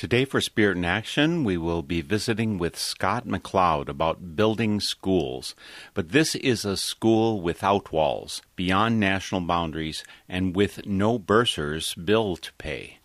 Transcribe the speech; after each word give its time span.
Today, 0.00 0.24
for 0.24 0.40
Spirit 0.40 0.78
in 0.78 0.86
Action, 0.86 1.44
we 1.44 1.58
will 1.58 1.82
be 1.82 2.00
visiting 2.00 2.56
with 2.56 2.78
Scott 2.78 3.26
McLeod 3.26 3.90
about 3.90 4.34
building 4.34 4.80
schools. 4.80 5.54
But 5.92 6.08
this 6.08 6.34
is 6.36 6.64
a 6.64 6.78
school 6.78 7.42
without 7.42 7.92
walls, 7.92 8.40
beyond 8.56 8.98
national 8.98 9.42
boundaries, 9.42 10.02
and 10.26 10.56
with 10.56 10.86
no 10.86 11.18
bursars 11.18 11.94
bill 12.02 12.36
to 12.36 12.50
pay. 12.54 12.99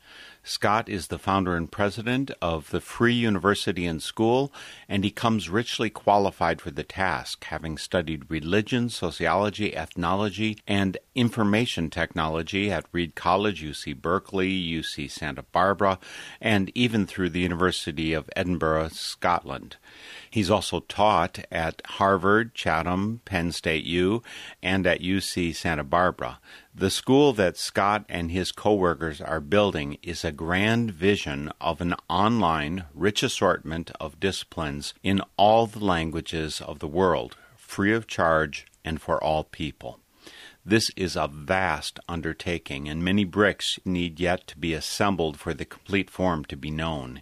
Scott 0.48 0.88
is 0.88 1.08
the 1.08 1.18
founder 1.18 1.56
and 1.56 1.72
president 1.72 2.30
of 2.40 2.70
the 2.70 2.80
Free 2.80 3.16
University 3.16 3.88
and 3.88 4.00
School, 4.00 4.54
and 4.88 5.04
he 5.04 5.10
comes 5.10 5.50
richly 5.50 5.90
qualified 5.90 6.62
for 6.62 6.70
the 6.70 6.84
task, 6.84 7.44
having 7.46 7.80
studied 7.80 8.30
religion, 8.30 8.90
sociology, 8.90 9.76
ethnology, 9.76 10.60
and 10.68 11.00
information 11.16 11.90
technology 11.90 12.72
at 12.72 12.86
Reed 12.92 13.16
College, 13.16 13.64
UC 13.64 14.00
Berkeley, 14.00 14.52
UC 14.52 15.10
Santa 15.10 15.42
Barbara, 15.42 15.98
and 16.40 16.72
even 16.76 17.08
through 17.08 17.32
the 17.32 17.40
University 17.40 18.14
of 18.14 18.30
Edinburgh, 18.36 18.90
Scotland. 18.90 19.78
He's 20.30 20.52
also 20.52 20.82
taught 20.82 21.40
at 21.52 21.82
Harvard, 21.86 22.54
Chatham, 22.54 23.22
Penn 23.26 23.52
State 23.52 23.86
U, 23.86 24.22
and 24.62 24.86
at 24.86 25.02
UC 25.02 25.56
Santa 25.56 25.84
Barbara. 25.84 26.40
The 26.78 26.90
school 26.90 27.32
that 27.32 27.56
Scott 27.56 28.04
and 28.10 28.30
his 28.30 28.52
coworkers 28.52 29.22
are 29.22 29.40
building 29.40 29.98
is 30.04 30.26
a 30.26 30.34
grand 30.34 30.92
vision 30.92 31.50
of 31.62 31.80
an 31.80 31.96
online, 32.10 32.84
rich 32.94 33.24
assortment 33.24 33.92
of 33.98 34.20
disciplines 34.20 34.94
in 35.02 35.22
all 35.38 35.68
the 35.68 35.80
languages 35.80 36.60
of 36.60 36.80
the 36.80 36.88
world, 36.90 37.38
free 37.56 37.94
of 37.94 38.08
charge 38.08 38.66
and 38.84 39.00
for 39.00 39.24
all 39.24 39.46
people. 39.46 40.02
This 40.66 40.92
is 40.98 41.16
a 41.16 41.30
vast 41.30 41.98
undertaking, 42.10 42.90
and 42.90 43.02
many 43.02 43.24
bricks 43.24 43.80
need 43.86 44.20
yet 44.20 44.46
to 44.48 44.58
be 44.58 44.74
assembled 44.74 45.38
for 45.38 45.54
the 45.54 45.64
complete 45.64 46.10
form 46.10 46.44
to 46.44 46.58
be 46.58 46.72
known. 46.72 47.22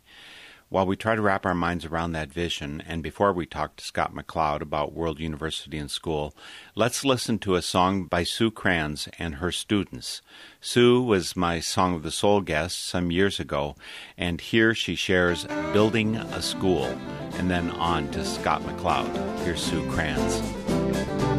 While 0.73 0.88
we 0.88 0.95
try 0.95 1.13
to 1.13 1.22
wrap 1.22 1.45
our 1.45 1.53
minds 1.53 1.85
around 1.85 2.13
that 2.13 2.34
vision, 2.34 2.81
and 2.88 3.03
before 3.03 3.31
we 3.31 3.45
talk 3.45 3.75
to 3.75 3.85
Scott 3.85 4.16
McLeod 4.16 4.61
about 4.61 4.91
World 4.91 5.19
University 5.19 5.78
and 5.78 5.91
School, 5.91 6.34
let's 6.73 7.06
listen 7.06 7.38
to 7.39 7.53
a 7.53 7.61
song 7.61 8.06
by 8.06 8.23
Sue 8.23 8.50
Kranz 8.50 9.07
and 9.19 9.35
her 9.35 9.51
students. 9.51 10.23
Sue 10.62 11.00
was 11.00 11.35
my 11.35 11.59
Song 11.59 11.94
of 11.94 12.01
the 12.01 12.09
Soul 12.09 12.41
guest 12.41 12.88
some 12.88 13.12
years 13.12 13.39
ago, 13.39 13.75
and 14.17 14.41
here 14.41 14.73
she 14.73 14.95
shares 14.95 15.45
building 15.73 16.16
a 16.16 16.41
school, 16.41 16.85
and 17.33 17.51
then 17.51 17.69
on 17.69 18.09
to 18.09 18.25
Scott 18.25 18.63
McLeod. 18.63 19.44
Here's 19.44 19.62
Sue 19.62 19.88
Kranz. 19.91 21.32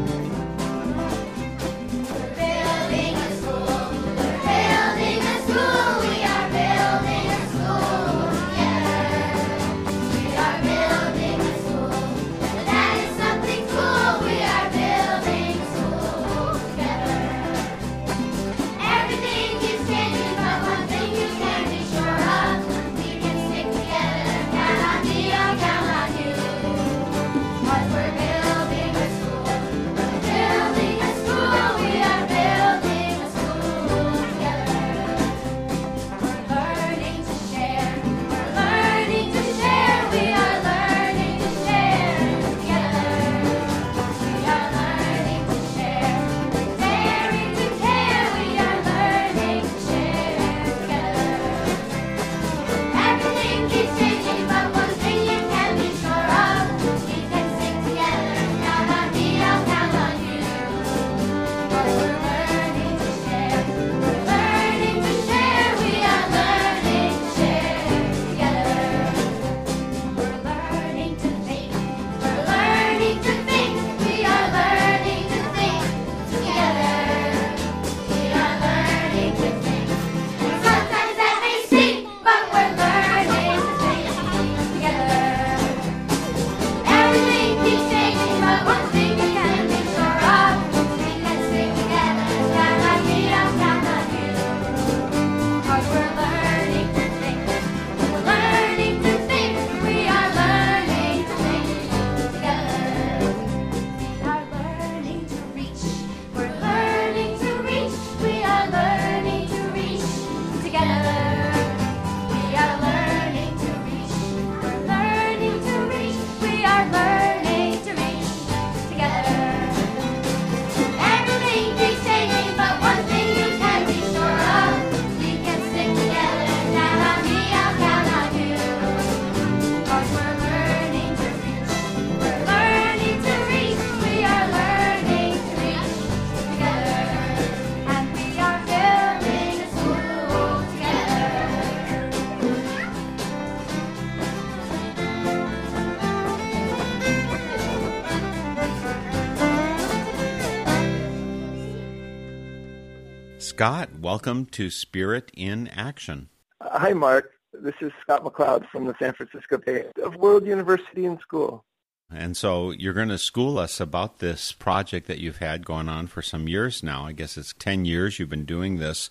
Scott, 153.54 154.00
welcome 154.00 154.46
to 154.46 154.68
Spirit 154.68 155.30
in 155.32 155.68
Action. 155.68 156.28
Hi, 156.60 156.92
Mark. 156.92 157.30
This 157.52 157.76
is 157.80 157.92
Scott 158.02 158.24
McLeod 158.24 158.68
from 158.68 158.84
the 158.86 158.96
San 158.98 159.12
Francisco 159.12 159.58
Bay 159.58 159.84
of 160.02 160.16
World 160.16 160.44
University 160.44 161.06
and 161.06 161.20
School. 161.20 161.64
And 162.12 162.36
so 162.36 162.72
you're 162.72 162.94
going 162.94 163.10
to 163.10 163.16
school 163.16 163.56
us 163.58 163.78
about 163.78 164.18
this 164.18 164.50
project 164.50 165.06
that 165.06 165.20
you've 165.20 165.38
had 165.38 165.64
going 165.64 165.88
on 165.88 166.08
for 166.08 166.20
some 166.20 166.48
years 166.48 166.82
now. 166.82 167.06
I 167.06 167.12
guess 167.12 167.36
it's 167.36 167.52
10 167.52 167.84
years 167.84 168.18
you've 168.18 168.28
been 168.28 168.44
doing 168.44 168.78
this. 168.78 169.08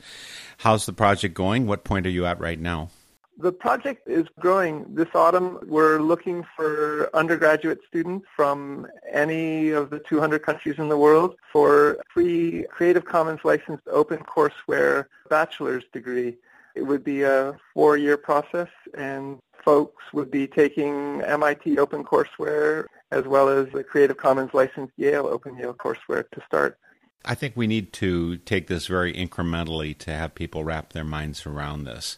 How's 0.58 0.86
the 0.86 0.92
project 0.92 1.36
going? 1.36 1.66
What 1.66 1.86
point 1.86 2.06
are 2.06 2.10
you 2.10 2.26
at 2.26 2.42
right 2.42 2.60
now? 2.60 2.90
The 3.38 3.52
project 3.52 4.08
is 4.08 4.28
growing. 4.40 4.86
This 4.94 5.08
autumn, 5.16 5.60
we're 5.68 6.00
looking 6.00 6.46
for 6.56 7.10
undergraduate 7.16 7.80
students 7.88 8.28
from 8.36 8.88
any 9.12 9.72
of 9.72 9.90
the 9.90 10.00
200 10.00 10.44
countries 10.44 10.78
in 10.78 10.88
the 10.88 10.98
world 10.98 11.36
for 11.52 11.98
free 12.14 12.66
Creative 12.70 13.04
Commons 13.04 13.40
licensed 13.44 13.88
open 13.88 14.20
courseware 14.20 15.06
bachelor's 15.30 15.84
degree. 15.92 16.38
It 16.76 16.84
would 16.84 17.04
be 17.04 17.24
a 17.24 17.56
four-year 17.74 18.18
process, 18.18 18.70
and 18.96 19.40
folks 19.64 20.04
would 20.14 20.30
be 20.30 20.48
taking 20.48 21.22
MIT 21.22 21.76
OpenCourseware 21.78 22.86
as 23.12 23.26
well 23.26 23.48
as 23.48 23.70
the 23.72 23.84
Creative 23.84 24.18
Commons 24.18 24.54
licensed 24.54 24.94
Yale 24.98 25.28
Open 25.28 25.58
Yale 25.58 25.74
courseware 25.74 26.30
to 26.32 26.42
start. 26.46 26.78
I 27.26 27.36
think 27.36 27.56
we 27.56 27.68
need 27.68 27.94
to 27.94 28.38
take 28.38 28.68
this 28.68 28.88
very 28.88 29.14
incrementally 29.14 29.98
to 30.00 30.12
have 30.12 30.36
people 30.36 30.64
wrap 30.64 30.94
their 30.94 31.06
minds 31.06 31.46
around 31.46 31.86
this. 31.86 32.18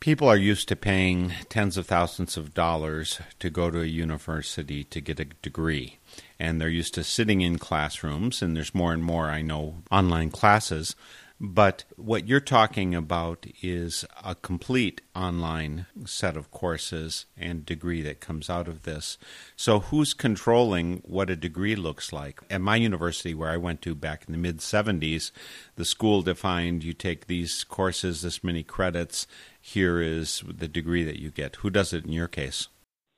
People 0.00 0.28
are 0.28 0.36
used 0.36 0.66
to 0.68 0.76
paying 0.76 1.34
tens 1.50 1.76
of 1.76 1.86
thousands 1.86 2.38
of 2.38 2.54
dollars 2.54 3.20
to 3.38 3.50
go 3.50 3.70
to 3.70 3.82
a 3.82 3.86
university 3.86 4.82
to 4.84 4.98
get 4.98 5.20
a 5.20 5.26
degree. 5.26 5.98
And 6.38 6.58
they're 6.58 6.70
used 6.70 6.94
to 6.94 7.04
sitting 7.04 7.42
in 7.42 7.58
classrooms, 7.58 8.40
and 8.40 8.56
there's 8.56 8.74
more 8.74 8.94
and 8.94 9.04
more, 9.04 9.26
I 9.26 9.42
know, 9.42 9.82
online 9.90 10.30
classes. 10.30 10.96
But 11.42 11.84
what 11.96 12.28
you're 12.28 12.38
talking 12.38 12.94
about 12.94 13.46
is 13.62 14.04
a 14.22 14.34
complete 14.34 15.00
online 15.16 15.86
set 16.04 16.36
of 16.36 16.50
courses 16.50 17.24
and 17.34 17.64
degree 17.64 18.02
that 18.02 18.20
comes 18.20 18.50
out 18.50 18.68
of 18.68 18.82
this. 18.82 19.16
So, 19.56 19.80
who's 19.80 20.12
controlling 20.12 20.98
what 20.98 21.30
a 21.30 21.36
degree 21.36 21.76
looks 21.76 22.12
like? 22.12 22.40
At 22.50 22.60
my 22.60 22.76
university, 22.76 23.32
where 23.32 23.48
I 23.48 23.56
went 23.56 23.80
to 23.82 23.94
back 23.94 24.24
in 24.26 24.32
the 24.32 24.38
mid 24.38 24.58
70s, 24.58 25.30
the 25.76 25.86
school 25.86 26.20
defined 26.20 26.84
you 26.84 26.92
take 26.92 27.26
these 27.26 27.64
courses, 27.64 28.20
this 28.20 28.44
many 28.44 28.62
credits, 28.62 29.26
here 29.58 29.98
is 29.98 30.42
the 30.46 30.68
degree 30.68 31.04
that 31.04 31.18
you 31.18 31.30
get. 31.30 31.56
Who 31.56 31.70
does 31.70 31.94
it 31.94 32.04
in 32.04 32.12
your 32.12 32.28
case? 32.28 32.68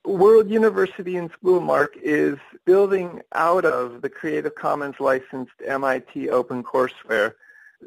World 0.05 0.49
University 0.49 1.17
and 1.17 1.29
School 1.31 1.59
Mark 1.59 1.97
is 2.01 2.37
building 2.63 3.21
out 3.33 3.65
of 3.65 4.01
the 4.01 4.09
Creative 4.09 4.55
Commons 4.55 4.95
licensed 5.01 5.51
MIT 5.65 6.27
OpenCourseware 6.27 7.33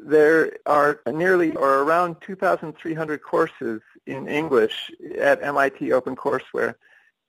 there 0.05 0.57
are 0.65 1.01
nearly 1.11 1.55
or 1.55 1.79
around 1.79 2.17
2,300 2.21 3.21
courses 3.21 3.81
in 4.05 4.27
English 4.27 4.91
at 5.19 5.43
MIT 5.43 5.89
OpenCourseware. 5.89 6.75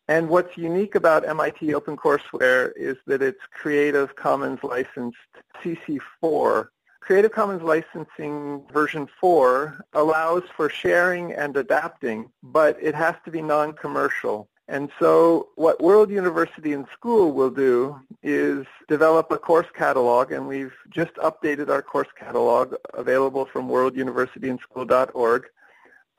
And 0.08 0.28
what's 0.28 0.56
unique 0.56 0.94
about 0.94 1.28
MIT 1.28 1.66
OpenCourseware 1.66 2.72
is 2.76 2.96
that 3.06 3.20
it's 3.20 3.40
Creative 3.52 4.14
Commons 4.16 4.60
licensed 4.62 5.18
CC4. 5.62 6.68
Creative 7.00 7.32
Commons 7.32 7.62
licensing 7.62 8.62
version 8.72 9.08
4 9.20 9.84
allows 9.92 10.44
for 10.56 10.68
sharing 10.68 11.32
and 11.32 11.56
adapting, 11.56 12.30
but 12.42 12.76
it 12.82 12.94
has 12.94 13.14
to 13.24 13.30
be 13.30 13.42
non-commercial. 13.42 14.48
And 14.68 14.90
so 14.98 15.48
what 15.56 15.82
World 15.82 16.10
University 16.10 16.74
and 16.74 16.86
School 16.92 17.32
will 17.32 17.50
do 17.50 17.98
is 18.22 18.66
develop 18.86 19.30
a 19.32 19.38
course 19.38 19.66
catalog, 19.74 20.30
and 20.30 20.46
we've 20.46 20.74
just 20.90 21.14
updated 21.14 21.70
our 21.70 21.80
course 21.80 22.08
catalog 22.18 22.74
available 22.92 23.46
from 23.46 23.68
worlduniversityandschool.org 23.68 25.46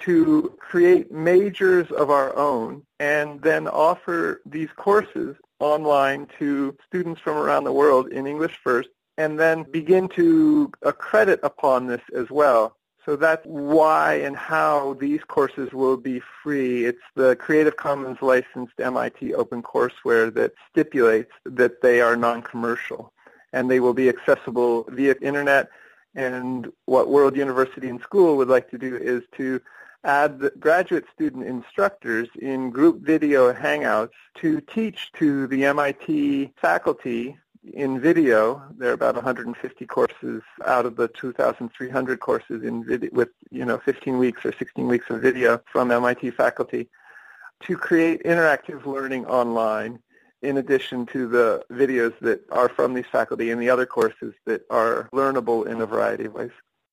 to 0.01 0.57
create 0.59 1.11
majors 1.11 1.91
of 1.91 2.09
our 2.09 2.35
own 2.35 2.81
and 2.99 3.41
then 3.41 3.67
offer 3.67 4.41
these 4.45 4.69
courses 4.75 5.35
online 5.59 6.25
to 6.39 6.75
students 6.87 7.21
from 7.21 7.37
around 7.37 7.65
the 7.65 7.71
world 7.71 8.07
in 8.11 8.25
English 8.25 8.57
first 8.63 8.89
and 9.17 9.37
then 9.37 9.63
begin 9.63 10.07
to 10.07 10.71
accredit 10.83 11.39
upon 11.43 11.85
this 11.85 12.01
as 12.15 12.31
well. 12.31 12.77
So 13.05 13.15
that's 13.15 13.45
why 13.45 14.15
and 14.15 14.35
how 14.35 14.95
these 14.99 15.21
courses 15.27 15.71
will 15.71 15.97
be 15.97 16.21
free. 16.43 16.85
It's 16.85 17.01
the 17.15 17.35
Creative 17.37 17.75
Commons 17.75 18.21
licensed 18.21 18.79
MIT 18.79 19.31
OpenCourseware 19.31 20.33
that 20.33 20.53
stipulates 20.69 21.31
that 21.45 21.81
they 21.81 22.01
are 22.01 22.15
non-commercial 22.15 23.13
and 23.53 23.69
they 23.69 23.79
will 23.79 23.93
be 23.93 24.09
accessible 24.09 24.85
via 24.89 25.15
internet. 25.21 25.69
And 26.13 26.71
what 26.85 27.09
World 27.09 27.35
University 27.35 27.89
and 27.89 28.01
School 28.01 28.37
would 28.37 28.49
like 28.49 28.69
to 28.71 28.77
do 28.77 28.95
is 28.95 29.23
to 29.37 29.61
add 30.03 30.51
graduate 30.59 31.05
student 31.13 31.45
instructors 31.45 32.29
in 32.41 32.69
group 32.69 33.01
video 33.01 33.53
hangouts 33.53 34.11
to 34.35 34.61
teach 34.61 35.11
to 35.13 35.47
the 35.47 35.65
MIT 35.65 36.53
faculty 36.61 37.37
in 37.73 37.99
video. 37.99 38.61
There 38.77 38.89
are 38.89 38.93
about 38.93 39.15
150 39.15 39.85
courses 39.85 40.41
out 40.65 40.85
of 40.85 40.95
the 40.95 41.07
2,300 41.09 42.19
courses 42.19 42.63
in 42.63 42.83
video 42.83 43.09
with, 43.11 43.29
you 43.51 43.65
know, 43.65 43.77
15 43.79 44.17
weeks 44.17 44.45
or 44.45 44.53
16 44.53 44.87
weeks 44.87 45.09
of 45.09 45.21
video 45.21 45.61
from 45.71 45.91
MIT 45.91 46.31
faculty 46.31 46.89
to 47.61 47.77
create 47.77 48.23
interactive 48.23 48.85
learning 48.85 49.25
online 49.25 49.99
in 50.41 50.57
addition 50.57 51.05
to 51.07 51.27
the 51.27 51.63
videos 51.71 52.17
that 52.19 52.41
are 52.51 52.69
from 52.69 52.93
these 52.93 53.05
faculty 53.11 53.51
and 53.51 53.61
the 53.61 53.69
other 53.69 53.85
courses 53.85 54.33
that 54.45 54.61
are 54.69 55.09
learnable 55.11 55.67
in 55.67 55.81
a 55.81 55.85
variety 55.85 56.25
of 56.25 56.33
ways. 56.33 56.51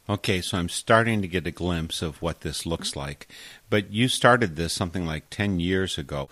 Okay, 0.08 0.40
so 0.40 0.56
I'm 0.56 0.68
starting 0.68 1.20
to 1.22 1.28
get 1.28 1.46
a 1.46 1.50
glimpse 1.50 2.00
of 2.00 2.22
what 2.22 2.42
this 2.42 2.64
looks 2.64 2.94
like. 2.94 3.26
But 3.68 3.92
you 3.92 4.08
started 4.08 4.54
this 4.54 4.72
something 4.72 5.04
like 5.04 5.30
10 5.30 5.58
years 5.58 5.98
ago. 5.98 6.28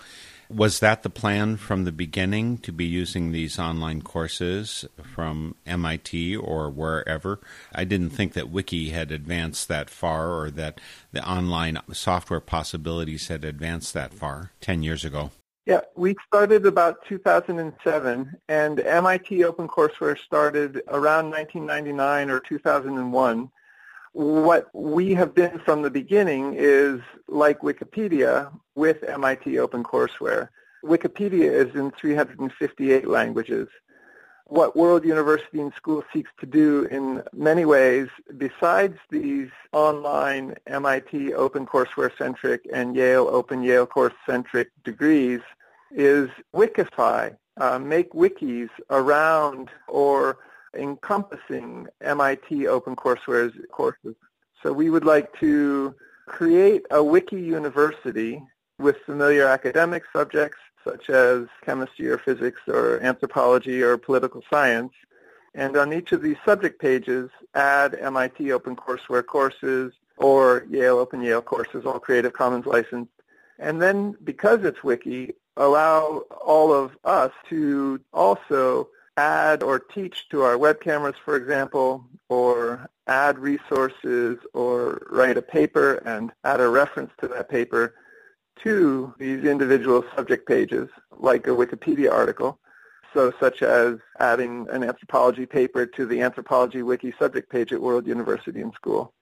Was 0.50 0.80
that 0.80 1.02
the 1.02 1.10
plan 1.10 1.56
from 1.56 1.84
the 1.84 1.92
beginning 1.92 2.58
to 2.58 2.72
be 2.72 2.84
using 2.84 3.32
these 3.32 3.58
online 3.58 4.02
courses 4.02 4.84
from 5.02 5.56
MIT 5.66 6.36
or 6.36 6.70
wherever? 6.70 7.40
I 7.74 7.84
didn't 7.84 8.10
think 8.10 8.34
that 8.34 8.50
Wiki 8.50 8.90
had 8.90 9.10
advanced 9.10 9.68
that 9.68 9.88
far 9.88 10.32
or 10.32 10.50
that 10.50 10.80
the 11.12 11.26
online 11.28 11.80
software 11.92 12.40
possibilities 12.40 13.28
had 13.28 13.44
advanced 13.44 13.94
that 13.94 14.12
far 14.12 14.52
10 14.60 14.82
years 14.82 15.04
ago. 15.04 15.30
Yeah, 15.66 15.80
we 15.96 16.14
started 16.26 16.66
about 16.66 17.06
2007, 17.08 18.36
and 18.50 18.80
MIT 18.80 19.38
OpenCourseware 19.38 20.18
started 20.18 20.82
around 20.88 21.30
1999 21.30 22.30
or 22.30 22.40
2001 22.40 23.50
what 24.14 24.68
we 24.72 25.12
have 25.14 25.34
been 25.34 25.58
from 25.64 25.82
the 25.82 25.90
beginning 25.90 26.54
is 26.56 27.00
like 27.26 27.60
Wikipedia 27.60 28.50
with 28.76 29.02
MIT 29.02 29.54
OpenCourseware. 29.54 30.48
Wikipedia 30.84 31.50
is 31.50 31.74
in 31.74 31.90
358 31.90 33.08
languages. 33.08 33.68
What 34.46 34.76
World 34.76 35.04
University 35.04 35.60
and 35.60 35.74
School 35.74 36.04
seeks 36.12 36.30
to 36.38 36.46
do 36.46 36.84
in 36.92 37.24
many 37.32 37.64
ways, 37.64 38.06
besides 38.36 38.96
these 39.10 39.50
online 39.72 40.54
MIT 40.68 41.30
OpenCourseware-centric 41.30 42.68
and 42.72 42.94
Yale 42.94 43.26
Open 43.26 43.64
Yale 43.64 43.86
Course-centric 43.86 44.70
degrees, 44.84 45.40
is 45.90 46.28
Wikify, 46.54 47.36
uh, 47.56 47.78
make 47.80 48.12
wikis 48.12 48.70
around 48.90 49.70
or 49.88 50.38
encompassing 50.76 51.88
MIT 52.00 52.64
OpenCourseware's 52.64 53.54
courses. 53.70 54.14
So 54.62 54.72
we 54.72 54.90
would 54.90 55.04
like 55.04 55.32
to 55.40 55.94
create 56.26 56.84
a 56.90 57.02
wiki 57.02 57.40
university 57.40 58.42
with 58.78 58.96
familiar 59.06 59.46
academic 59.46 60.04
subjects 60.12 60.58
such 60.84 61.08
as 61.08 61.46
chemistry 61.64 62.08
or 62.08 62.18
physics 62.18 62.60
or 62.68 63.00
anthropology 63.00 63.82
or 63.82 63.96
political 63.96 64.42
science. 64.50 64.92
And 65.54 65.76
on 65.76 65.92
each 65.92 66.12
of 66.12 66.20
these 66.22 66.36
subject 66.44 66.80
pages, 66.80 67.30
add 67.54 67.94
MIT 67.94 68.44
OpenCourseware 68.44 69.24
courses 69.24 69.92
or 70.16 70.66
Yale 70.68 70.98
Open 70.98 71.22
Yale 71.22 71.42
courses, 71.42 71.84
all 71.86 71.98
Creative 71.98 72.32
Commons 72.32 72.66
licensed. 72.66 73.12
And 73.58 73.80
then 73.80 74.16
because 74.24 74.64
it's 74.64 74.82
wiki, 74.82 75.34
allow 75.56 76.24
all 76.44 76.72
of 76.72 76.96
us 77.04 77.32
to 77.48 78.00
also 78.12 78.88
add 79.16 79.62
or 79.62 79.78
teach 79.78 80.28
to 80.30 80.42
our 80.42 80.58
web 80.58 80.80
cameras, 80.80 81.16
for 81.24 81.36
example, 81.36 82.04
or 82.28 82.88
add 83.06 83.38
resources 83.38 84.38
or 84.54 85.06
write 85.10 85.36
a 85.36 85.42
paper 85.42 85.94
and 86.06 86.32
add 86.44 86.60
a 86.60 86.68
reference 86.68 87.10
to 87.20 87.28
that 87.28 87.48
paper 87.48 87.94
to 88.62 89.14
these 89.18 89.44
individual 89.44 90.04
subject 90.16 90.48
pages, 90.48 90.88
like 91.18 91.46
a 91.46 91.50
Wikipedia 91.50 92.10
article. 92.10 92.58
So 93.12 93.32
such 93.38 93.62
as 93.62 93.96
adding 94.18 94.66
an 94.70 94.82
anthropology 94.82 95.46
paper 95.46 95.86
to 95.86 96.06
the 96.06 96.20
anthropology 96.20 96.82
wiki 96.82 97.14
subject 97.18 97.50
page 97.50 97.72
at 97.72 97.80
World 97.80 98.06
University 98.06 98.60
and 98.60 98.72
School. 98.74 99.12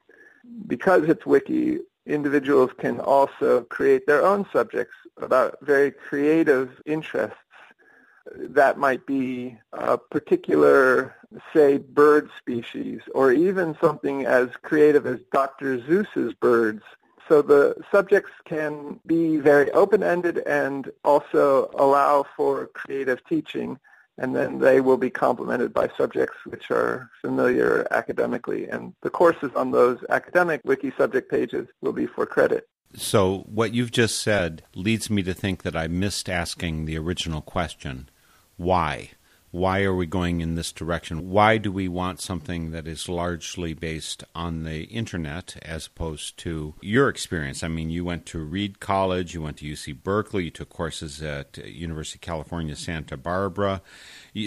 Because 0.67 1.09
it's 1.09 1.27
wiki, 1.27 1.81
individuals 2.07 2.71
can 2.79 3.01
also 3.01 3.63
create 3.65 4.07
their 4.07 4.25
own 4.25 4.47
subjects 4.53 4.95
about 5.19 5.59
very 5.61 5.91
creative 5.91 6.81
interests 6.87 7.37
that 8.37 8.79
might 8.79 9.07
be 9.07 9.59
a 9.73 9.99
particular, 9.99 11.15
say, 11.53 11.79
bird 11.79 12.31
species, 12.39 13.01
or 13.15 13.33
even 13.33 13.77
something 13.81 14.27
as 14.27 14.49
creative 14.63 15.07
as 15.07 15.21
Dr. 15.33 15.79
Seuss's 15.79 16.35
birds. 16.35 16.83
So 17.29 17.43
the 17.43 17.77
subjects 17.91 18.33
can 18.45 19.01
be 19.07 19.39
very 19.39 19.71
open-ended 19.73 20.39
and 20.39 20.91
also 21.05 21.71
allow 21.79 22.27
for 22.37 22.67
creative 22.69 23.25
teaching, 23.27 23.79
and 24.19 24.37
then 24.37 24.59
they 24.59 24.81
will 24.81 24.99
be 24.99 25.11
complemented 25.11 25.73
by 25.73 25.89
subjects 25.97 26.37
which 26.45 26.71
are 26.71 27.11
familiar 27.21 27.87
academically. 27.91 28.69
And 28.69 28.95
the 29.03 29.11
courses 29.11 29.51
on 29.57 29.71
those 29.71 29.99
academic 30.11 30.61
wiki 30.65 30.93
subject 30.99 31.31
pages 31.31 31.69
will 31.81 31.93
be 31.93 32.07
for 32.07 32.27
credit. 32.27 32.69
So, 32.95 33.47
what 33.47 33.73
you've 33.73 33.91
just 33.91 34.21
said 34.21 34.63
leads 34.75 35.09
me 35.09 35.23
to 35.23 35.33
think 35.33 35.63
that 35.63 35.75
I 35.75 35.89
missed 35.89 36.29
asking 36.29 36.85
the 36.85 36.99
original 36.99 37.41
question 37.41 38.11
why? 38.57 39.11
Why 39.53 39.83
are 39.83 39.95
we 39.95 40.07
going 40.07 40.41
in 40.41 40.55
this 40.55 40.73
direction? 40.73 41.29
Why 41.29 41.59
do 41.59 41.71
we 41.71 41.87
want 41.87 42.23
something 42.23 42.71
that 42.71 42.87
is 42.87 43.07
largely 43.07 43.75
based 43.75 44.25
on 44.35 44.65
the 44.65 44.85
internet 44.85 45.57
as 45.61 45.89
opposed 45.89 46.39
to 46.39 46.75
your 46.81 47.11
experience? 47.11 47.63
I 47.63 47.69
mean, 47.69 47.91
you 47.91 48.03
went 48.03 48.25
to 48.27 48.39
Reed 48.39 48.81
College, 48.81 49.35
you 49.35 49.43
went 49.43 49.59
to 49.59 49.67
UC 49.67 50.03
Berkeley, 50.03 50.45
you 50.45 50.51
took 50.51 50.71
courses 50.71 51.21
at 51.21 51.59
uh, 51.59 51.67
University 51.67 52.17
of 52.17 52.23
California, 52.23 52.75
Santa 52.75 53.19
Barbara. 53.19 53.83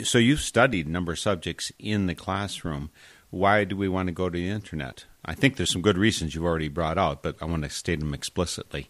So 0.06 0.18
you've 0.18 0.42
studied 0.42 0.88
a 0.88 0.92
number 0.92 1.12
of 1.12 1.20
subjects 1.20 1.72
in 1.78 2.08
the 2.08 2.16
classroom. 2.16 2.90
Why 3.30 3.64
do 3.64 3.78
we 3.78 3.88
want 3.88 4.08
to 4.08 4.12
go 4.12 4.32
to 4.32 4.36
the 4.36 4.50
internet? 4.50 5.06
I 5.24 5.36
think 5.36 5.56
there's 5.56 5.72
some 5.72 5.84
good 5.84 6.00
reasons 6.00 6.34
you've 6.34 6.46
already 6.46 6.68
brought 6.68 6.98
out, 6.98 7.22
but 7.22 7.36
I 7.40 7.46
want 7.46 7.62
to 7.62 7.70
state 7.70 8.00
them 8.00 8.16
explicitly. 8.16 8.90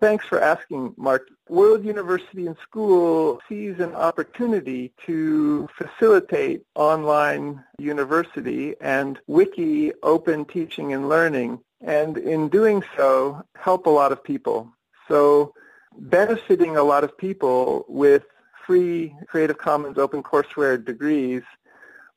Thanks 0.00 0.26
for 0.26 0.40
asking, 0.40 0.94
Mark. 0.96 1.28
World 1.48 1.84
University 1.84 2.46
and 2.46 2.56
School 2.62 3.40
sees 3.48 3.80
an 3.80 3.96
opportunity 3.96 4.92
to 5.06 5.68
facilitate 5.76 6.62
online 6.76 7.64
university 7.78 8.76
and 8.80 9.18
wiki 9.26 9.92
open 10.04 10.44
teaching 10.44 10.92
and 10.92 11.08
learning, 11.08 11.58
and 11.80 12.16
in 12.16 12.48
doing 12.48 12.84
so, 12.96 13.42
help 13.56 13.86
a 13.86 13.90
lot 13.90 14.12
of 14.12 14.22
people. 14.22 14.72
So 15.08 15.52
benefiting 15.98 16.76
a 16.76 16.84
lot 16.84 17.02
of 17.02 17.18
people 17.18 17.84
with 17.88 18.22
free 18.66 19.16
Creative 19.26 19.58
Commons 19.58 19.98
open 19.98 20.22
courseware 20.22 20.82
degrees 20.84 21.42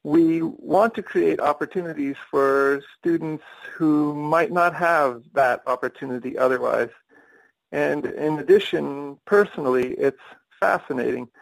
we 0.03 0.41
want 0.41 0.95
to 0.95 1.03
create 1.03 1.39
opportunities 1.39 2.15
for 2.29 2.81
students 2.97 3.43
who 3.75 4.15
might 4.15 4.51
not 4.51 4.73
have 4.73 5.21
that 5.33 5.61
opportunity 5.67 6.37
otherwise. 6.37 6.89
And 7.71 8.05
in 8.05 8.39
addition, 8.39 9.17
personally, 9.25 9.93
it's 9.93 10.21
fascinating. 10.59 11.27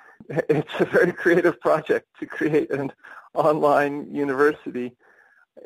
It's 0.49 0.79
a 0.79 0.85
very 0.85 1.13
creative 1.13 1.59
project 1.59 2.07
to 2.19 2.25
create 2.27 2.69
an 2.69 2.91
online 3.33 4.13
university. 4.13 4.95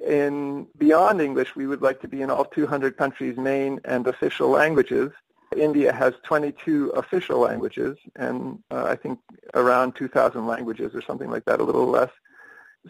In 0.07 0.67
beyond 0.77 1.21
English, 1.21 1.55
we 1.55 1.67
would 1.67 1.81
like 1.81 1.99
to 2.01 2.07
be 2.07 2.21
in 2.21 2.29
all 2.29 2.45
200 2.45 2.95
countries' 2.95 3.35
main 3.35 3.81
and 3.83 4.07
official 4.07 4.49
languages. 4.49 5.11
India 5.57 5.91
has 5.91 6.13
22 6.23 6.89
official 6.91 7.39
languages, 7.39 7.97
and 8.15 8.59
uh, 8.71 8.85
I 8.85 8.95
think 8.95 9.19
around 9.53 9.95
2,000 9.95 10.47
languages 10.47 10.95
or 10.95 11.01
something 11.01 11.29
like 11.29 11.45
that, 11.45 11.59
a 11.59 11.63
little 11.63 11.87
less 11.87 12.11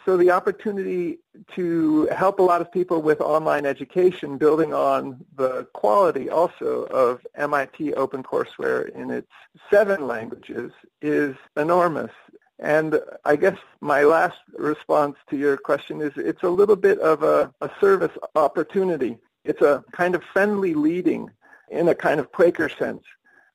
so 0.05 0.17
the 0.17 0.31
opportunity 0.31 1.19
to 1.55 2.07
help 2.07 2.39
a 2.39 2.43
lot 2.43 2.61
of 2.61 2.71
people 2.71 3.01
with 3.01 3.21
online 3.21 3.65
education, 3.65 4.37
building 4.37 4.73
on 4.73 5.23
the 5.35 5.65
quality 5.73 6.29
also 6.29 6.83
of 6.85 7.25
MIT 7.35 7.91
OpenCourseWare 7.91 8.89
in 8.89 9.11
its 9.11 9.31
seven 9.69 10.07
languages, 10.07 10.71
is 11.01 11.35
enormous. 11.55 12.11
And 12.59 12.99
I 13.25 13.35
guess 13.35 13.57
my 13.81 14.03
last 14.03 14.37
response 14.57 15.17
to 15.29 15.37
your 15.37 15.57
question 15.57 16.01
is 16.01 16.11
it's 16.15 16.43
a 16.43 16.49
little 16.49 16.75
bit 16.75 16.99
of 16.99 17.23
a, 17.23 17.53
a 17.61 17.69
service 17.79 18.15
opportunity. 18.35 19.17
It's 19.43 19.61
a 19.61 19.83
kind 19.91 20.15
of 20.15 20.23
friendly 20.23 20.73
leading 20.73 21.29
in 21.69 21.87
a 21.87 21.95
kind 21.95 22.19
of 22.19 22.31
Quaker 22.31 22.69
sense. 22.69 23.03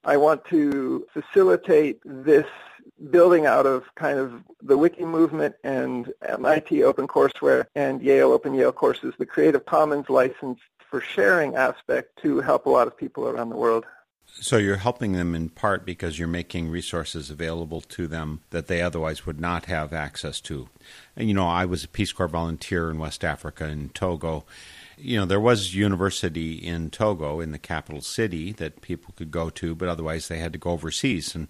I 0.04 0.16
want 0.16 0.44
to 0.46 1.06
facilitate 1.12 2.00
this 2.04 2.46
building 3.10 3.46
out 3.46 3.66
of 3.66 3.84
kind 3.94 4.18
of 4.18 4.42
the 4.62 4.76
wiki 4.76 5.04
movement 5.04 5.54
and 5.64 6.12
MIT 6.26 6.78
OpenCourseWare 6.78 7.66
and 7.74 8.02
Yale 8.02 8.32
Open 8.32 8.54
Yale 8.54 8.72
courses, 8.72 9.14
the 9.18 9.26
Creative 9.26 9.64
Commons 9.64 10.08
license 10.08 10.58
for 10.90 11.00
sharing 11.00 11.54
aspect 11.54 12.18
to 12.22 12.40
help 12.40 12.66
a 12.66 12.70
lot 12.70 12.86
of 12.86 12.96
people 12.96 13.28
around 13.28 13.50
the 13.50 13.56
world. 13.56 13.84
So 14.40 14.56
you're 14.56 14.76
helping 14.76 15.12
them 15.12 15.34
in 15.34 15.48
part 15.48 15.84
because 15.84 16.18
you're 16.18 16.28
making 16.28 16.70
resources 16.70 17.30
available 17.30 17.80
to 17.80 18.06
them 18.06 18.40
that 18.50 18.68
they 18.68 18.80
otherwise 18.80 19.26
would 19.26 19.40
not 19.40 19.64
have 19.66 19.92
access 19.92 20.40
to. 20.42 20.68
And, 21.16 21.28
you 21.28 21.34
know, 21.34 21.48
I 21.48 21.64
was 21.64 21.82
a 21.82 21.88
Peace 21.88 22.12
Corps 22.12 22.28
volunteer 22.28 22.90
in 22.90 22.98
West 22.98 23.24
Africa 23.24 23.66
in 23.66 23.88
Togo. 23.90 24.44
You 24.96 25.18
know, 25.18 25.26
there 25.26 25.40
was 25.40 25.74
university 25.74 26.54
in 26.54 26.90
Togo 26.90 27.40
in 27.40 27.50
the 27.50 27.58
capital 27.58 28.00
city 28.00 28.52
that 28.52 28.80
people 28.80 29.12
could 29.16 29.30
go 29.30 29.50
to, 29.50 29.74
but 29.74 29.88
otherwise 29.88 30.28
they 30.28 30.38
had 30.38 30.52
to 30.52 30.58
go 30.58 30.70
overseas 30.70 31.34
and 31.34 31.48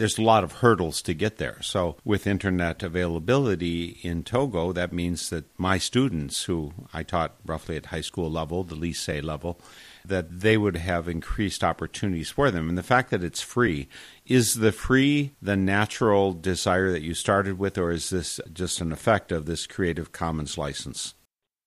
there's 0.00 0.16
a 0.16 0.22
lot 0.22 0.42
of 0.42 0.52
hurdles 0.52 1.02
to 1.02 1.12
get 1.12 1.36
there. 1.36 1.58
So, 1.60 1.96
with 2.06 2.26
internet 2.26 2.82
availability 2.82 3.98
in 4.00 4.24
Togo, 4.24 4.72
that 4.72 4.94
means 4.94 5.28
that 5.28 5.44
my 5.58 5.76
students, 5.76 6.44
who 6.44 6.72
I 6.94 7.02
taught 7.02 7.36
roughly 7.44 7.76
at 7.76 7.86
high 7.86 8.00
school 8.00 8.30
level, 8.30 8.64
the 8.64 8.74
lycée 8.74 9.22
level, 9.22 9.60
that 10.02 10.40
they 10.40 10.56
would 10.56 10.78
have 10.78 11.06
increased 11.06 11.62
opportunities 11.62 12.30
for 12.30 12.50
them. 12.50 12.70
And 12.70 12.78
the 12.78 12.82
fact 12.82 13.10
that 13.10 13.22
it's 13.22 13.42
free, 13.42 13.88
is 14.24 14.54
the 14.54 14.72
free 14.72 15.32
the 15.42 15.54
natural 15.54 16.32
desire 16.32 16.90
that 16.92 17.02
you 17.02 17.12
started 17.12 17.58
with, 17.58 17.76
or 17.76 17.90
is 17.90 18.08
this 18.08 18.40
just 18.54 18.80
an 18.80 18.92
effect 18.92 19.30
of 19.30 19.44
this 19.44 19.66
Creative 19.66 20.12
Commons 20.12 20.56
license? 20.56 21.12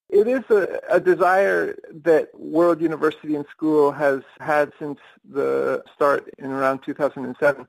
It 0.10 0.28
is 0.28 0.44
a, 0.50 0.80
a, 0.90 1.00
desire 1.00 1.76
that 2.04 2.30
World 2.40 2.82
University 2.82 3.36
and 3.36 3.46
School 3.56 3.92
has 3.92 4.22
had 4.40 4.72
since 4.80 5.00
the 5.28 5.84
start 5.96 6.34
in 6.40 6.52
around 6.52 6.82
2007 6.84 7.68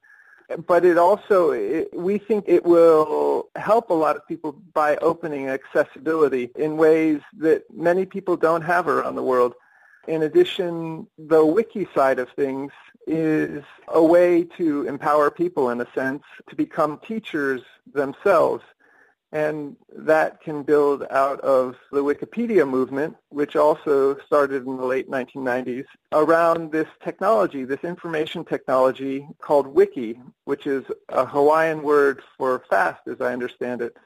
but 0.67 0.85
it 0.85 0.99
also 0.99 1.51
it, 1.51 1.89
we 1.95 2.19
think 2.19 2.45
it 2.47 2.65
will 2.65 3.49
help 3.57 3.91
a 3.91 3.95
lot 3.95 4.17
of 4.17 4.27
people 4.27 4.53
by 4.73 4.97
opening 4.97 5.49
accessibility 5.49 6.51
in 6.57 6.77
ways 6.77 7.21
that 7.39 7.65
many 7.73 8.05
people 8.05 8.37
don't 8.37 8.63
have 8.63 8.89
around 8.89 9.15
the 9.15 9.23
world. 9.23 9.55
In 10.07 10.23
addition, 10.23 11.07
the 11.19 11.45
wiki 11.45 11.89
side 11.95 12.19
of 12.19 12.29
things 12.31 12.73
is 13.07 13.65
a 13.89 14.03
way 14.03 14.45
to 14.57 14.87
empower 14.87 15.31
people 15.31 15.71
in 15.71 15.81
a 15.81 15.87
sense 15.95 16.23
to 16.49 16.57
become 16.57 16.99
teachers 17.07 17.63
themselves 17.93 18.65
and 19.35 19.77
that 19.93 20.41
can 20.41 20.63
build 20.63 21.05
out 21.11 21.41
of 21.41 21.75
the 21.91 22.05
Wikipedia 22.05 22.67
movement, 22.67 23.17
which 23.31 23.57
also 23.57 24.17
started 24.21 24.65
in 24.65 24.77
the 24.77 24.87
late 24.87 25.11
1990s, 25.11 25.87
around 26.13 26.71
this 26.71 26.87
technology, 27.03 27.65
this 27.65 27.83
information 27.83 28.45
technology 28.45 29.27
called 29.41 29.67
Wiki, 29.67 30.21
which 30.45 30.69
is 30.69 30.85
a 31.09 31.27
Hawaiian 31.27 31.83
word 31.83 32.23
for 32.39 32.63
fast, 32.71 33.09
as 33.09 33.21
I 33.21 33.33
understand 33.33 33.83
it. 33.83 33.97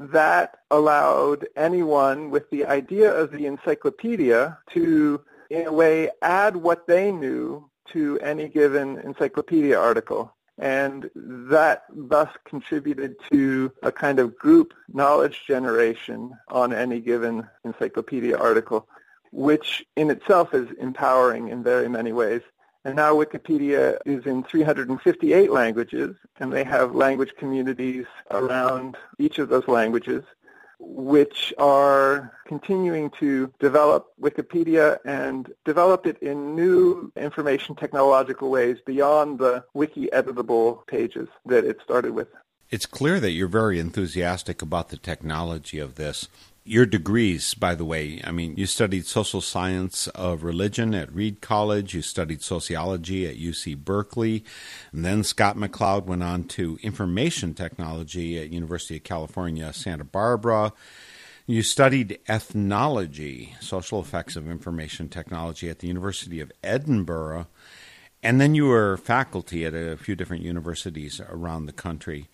That 0.00 0.56
allowed 0.70 1.46
anyone 1.54 2.30
with 2.30 2.48
the 2.48 2.64
idea 2.64 3.12
of 3.12 3.30
the 3.30 3.44
encyclopedia 3.44 4.56
to, 4.70 5.22
in 5.50 5.66
a 5.66 5.72
way, 5.72 6.08
add 6.22 6.56
what 6.56 6.86
they 6.86 7.12
knew 7.12 7.68
to 7.92 8.18
any 8.20 8.48
given 8.48 8.98
encyclopedia 9.00 9.78
article 9.78 10.34
and 10.58 11.08
that 11.14 11.84
thus 11.94 12.28
contributed 12.44 13.16
to 13.30 13.72
a 13.82 13.92
kind 13.92 14.18
of 14.18 14.36
group 14.36 14.74
knowledge 14.92 15.44
generation 15.46 16.32
on 16.48 16.72
any 16.72 17.00
given 17.00 17.46
encyclopedia 17.64 18.36
article, 18.36 18.88
which 19.30 19.84
in 19.96 20.10
itself 20.10 20.52
is 20.54 20.68
empowering 20.80 21.48
in 21.48 21.62
very 21.62 21.88
many 21.88 22.12
ways. 22.12 22.42
And 22.84 22.96
now 22.96 23.14
Wikipedia 23.14 23.98
is 24.06 24.24
in 24.26 24.42
358 24.44 25.50
languages, 25.50 26.16
and 26.40 26.52
they 26.52 26.64
have 26.64 26.94
language 26.94 27.34
communities 27.36 28.06
around 28.30 28.96
each 29.18 29.38
of 29.38 29.48
those 29.48 29.68
languages 29.68 30.24
which 30.78 31.52
are 31.58 32.32
continuing 32.46 33.10
to 33.18 33.52
develop 33.58 34.08
Wikipedia 34.20 34.98
and 35.04 35.52
develop 35.64 36.06
it 36.06 36.18
in 36.22 36.54
new 36.54 37.12
information 37.16 37.74
technological 37.74 38.50
ways 38.50 38.78
beyond 38.84 39.38
the 39.38 39.64
wiki 39.74 40.08
editable 40.12 40.86
pages 40.86 41.28
that 41.46 41.64
it 41.64 41.78
started 41.82 42.12
with. 42.12 42.28
It's 42.70 42.86
clear 42.86 43.18
that 43.20 43.30
you're 43.30 43.48
very 43.48 43.78
enthusiastic 43.78 44.60
about 44.60 44.90
the 44.90 44.98
technology 44.98 45.78
of 45.78 45.94
this. 45.94 46.28
Your 46.68 46.84
degrees, 46.84 47.54
by 47.54 47.74
the 47.74 47.86
way, 47.86 48.20
I 48.22 48.30
mean, 48.30 48.54
you 48.58 48.66
studied 48.66 49.06
social 49.06 49.40
science 49.40 50.06
of 50.08 50.44
religion 50.44 50.94
at 50.94 51.10
Reed 51.10 51.40
College, 51.40 51.94
you 51.94 52.02
studied 52.02 52.42
sociology 52.42 53.26
at 53.26 53.38
UC 53.38 53.74
Berkeley, 53.86 54.44
and 54.92 55.02
then 55.02 55.24
Scott 55.24 55.56
McLeod 55.56 56.04
went 56.04 56.22
on 56.22 56.44
to 56.44 56.78
information 56.82 57.54
technology 57.54 58.38
at 58.38 58.52
University 58.52 58.96
of 58.98 59.04
California, 59.04 59.72
Santa 59.72 60.04
Barbara. 60.04 60.74
You 61.46 61.62
studied 61.62 62.18
ethnology, 62.28 63.54
social 63.62 63.98
effects 63.98 64.36
of 64.36 64.50
information 64.50 65.08
technology 65.08 65.70
at 65.70 65.78
the 65.78 65.88
University 65.88 66.38
of 66.38 66.52
Edinburgh, 66.62 67.46
and 68.22 68.42
then 68.42 68.54
you 68.54 68.66
were 68.66 68.98
faculty 68.98 69.64
at 69.64 69.72
a 69.72 69.96
few 69.96 70.14
different 70.14 70.42
universities 70.42 71.18
around 71.30 71.64
the 71.64 71.72
country. 71.72 72.28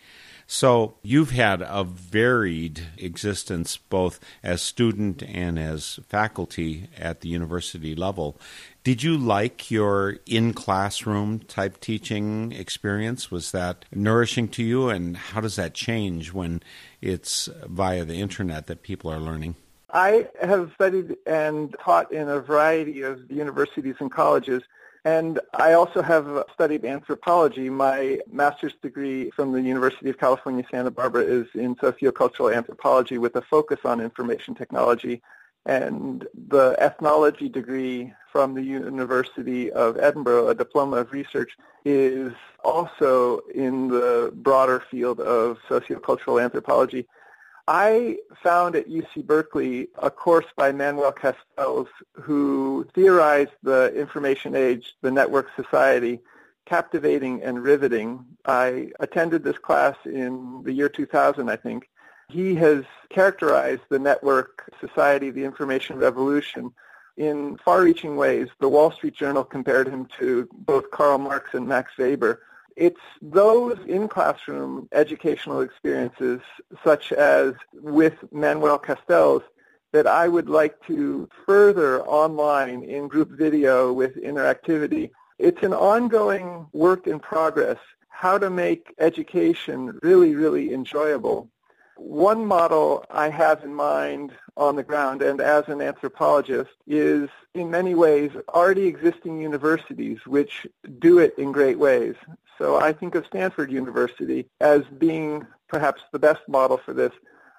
So 0.47 0.97
you've 1.03 1.31
had 1.31 1.63
a 1.63 1.85
varied 1.85 2.83
existence 2.99 3.77
both 3.77 4.21
as 4.43 4.63
student 4.63 5.23
and 5.23 5.59
as 5.59 5.99
faculty 6.09 6.89
at 6.99 7.21
the 7.21 7.29
university 7.29 7.95
level. 7.95 8.39
Did 8.83 9.03
you 9.03 9.17
like 9.17 9.71
your 9.71 10.19
in 10.27 10.53
classroom 10.53 11.41
type 11.41 11.81
teaching 11.81 12.53
experience? 12.53 13.31
Was 13.31 13.53
that 13.53 13.87
nourishing 13.95 14.49
to 14.49 14.63
you? 14.63 14.91
And 14.91 15.17
how 15.17 15.41
does 15.41 15.57
that 15.57 15.73
change 15.73 16.33
when 16.35 16.63
it's 17.01 17.49
via 17.67 18.05
the 18.05 18.21
internet 18.21 18.67
that 18.67 18.83
people 18.83 19.11
are 19.11 19.21
learning? 19.21 19.57
I 19.91 20.29
have 20.43 20.73
studied 20.75 21.17
and 21.25 21.75
taught 21.83 22.13
in 22.13 22.29
a 22.29 22.41
variety 22.41 23.03
of 23.03 23.31
universities 23.31 23.95
and 24.01 24.11
colleges. 24.11 24.63
And 25.05 25.39
I 25.53 25.75
also 25.75 26.01
have 26.01 26.45
studied 26.55 26.85
anthropology. 26.87 27.69
My 27.69 28.21
master's 28.31 28.75
degree 28.81 29.31
from 29.33 29.53
the 29.53 29.61
University 29.61 30.09
of 30.09 30.19
California, 30.19 30.65
Santa 30.71 30.91
Barbara 30.91 31.25
is 31.25 31.47
in 31.55 31.77
sociocultural 31.77 32.57
anthropology 32.57 33.19
with 33.19 33.37
a 33.37 33.43
focus 33.43 33.81
on 33.85 34.01
information 34.01 34.55
technology. 34.55 35.21
And 35.67 36.27
the 36.49 36.75
ethnology 36.79 37.51
degree 37.51 38.15
from 38.33 38.55
the 38.55 38.63
University 38.63 39.71
of 39.71 39.99
Edinburgh, 39.99 40.49
a 40.49 40.55
diploma 40.55 40.97
of 40.97 41.13
research, 41.13 41.53
is 41.85 42.33
also 42.65 43.41
in 43.55 43.89
the 43.89 44.33
broader 44.35 44.83
field 44.91 45.21
of 45.21 45.59
sociocultural 45.69 46.43
anthropology. 46.43 47.07
I 47.67 48.19
found 48.43 48.77
at 48.77 48.89
UC 48.89 49.25
Berkeley 49.27 49.89
a 50.01 50.11
course 50.11 50.47
by 50.57 50.73
Manuel 50.73 51.13
Castells 51.13 51.89
who 52.13 52.87
theorized 52.95 53.53
the 53.63 53.95
information 53.95 54.55
age, 54.55 54.95
the 55.01 55.11
network 55.11 55.49
society, 55.57 56.21
captivating 56.67 57.43
and 57.43 57.63
riveting. 57.63 58.25
I 58.45 58.91
attended 59.01 59.45
this 59.45 59.59
class 59.59 59.97
in 60.05 60.63
the 60.65 60.73
year 60.73 60.89
2000, 60.89 61.49
I 61.49 61.57
think. 61.57 61.89
He 62.29 62.55
has 62.57 62.85
characterized 63.11 63.83
the 63.89 63.99
network 63.99 64.71
society, 64.81 65.31
the 65.31 65.45
information 65.45 65.99
revolution, 65.99 66.73
in 67.17 67.57
far-reaching 67.59 68.17
ways. 68.17 68.49
The 68.61 68.69
Wall 68.69 68.91
Street 68.91 69.15
Journal 69.15 69.45
compared 69.45 69.89
him 69.89 70.07
to 70.19 70.49
both 70.53 70.91
Karl 70.91 71.19
Marx 71.19 71.55
and 71.55 71.67
Max 71.67 71.93
Weber. 71.99 72.43
It's 72.77 73.01
those 73.23 73.79
in-classroom 73.87 74.89
educational 74.93 75.61
experiences, 75.61 76.41
such 76.83 77.13
as 77.13 77.55
with 77.73 78.15
Manuel 78.33 78.79
Castells, 78.79 79.43
that 79.93 80.07
I 80.09 80.27
would 80.27 80.49
like 80.49 80.85
to 80.89 81.29
further 81.47 82.03
online 82.03 82.83
in 82.83 83.07
group 83.07 83.31
video 83.31 83.93
with 83.93 84.17
interactivity. 84.17 85.11
It's 85.39 85.63
an 85.63 85.73
ongoing 85.73 86.67
work 86.73 87.07
in 87.07 87.21
progress, 87.21 87.79
how 88.09 88.39
to 88.39 88.51
make 88.51 88.93
education 88.99 89.99
really, 90.03 90.35
really 90.35 90.75
enjoyable. 90.75 91.49
One 91.97 92.45
model 92.45 93.05
I 93.09 93.29
have 93.29 93.63
in 93.63 93.73
mind 93.73 94.33
on 94.57 94.75
the 94.75 94.83
ground 94.83 95.23
and 95.23 95.41
as 95.41 95.69
an 95.69 95.81
anthropologist 95.81 96.73
is 96.89 97.29
in 97.55 97.71
many 97.71 97.95
ways 97.95 98.33
already 98.49 98.87
existing 98.87 99.41
universities 99.41 100.19
which 100.27 100.67
do 100.99 101.19
it 101.19 101.39
in 101.39 101.53
great 101.53 101.79
ways. 101.79 102.17
So 102.59 102.77
I 102.77 102.93
think 102.93 103.15
of 103.15 103.27
Stanford 103.27 103.71
University 103.71 104.49
as 104.61 104.83
being 104.99 105.47
perhaps 105.69 106.03
the 106.13 106.19
best 106.19 106.41
model 106.49 106.79
for 106.79 106.93
this. 106.93 107.13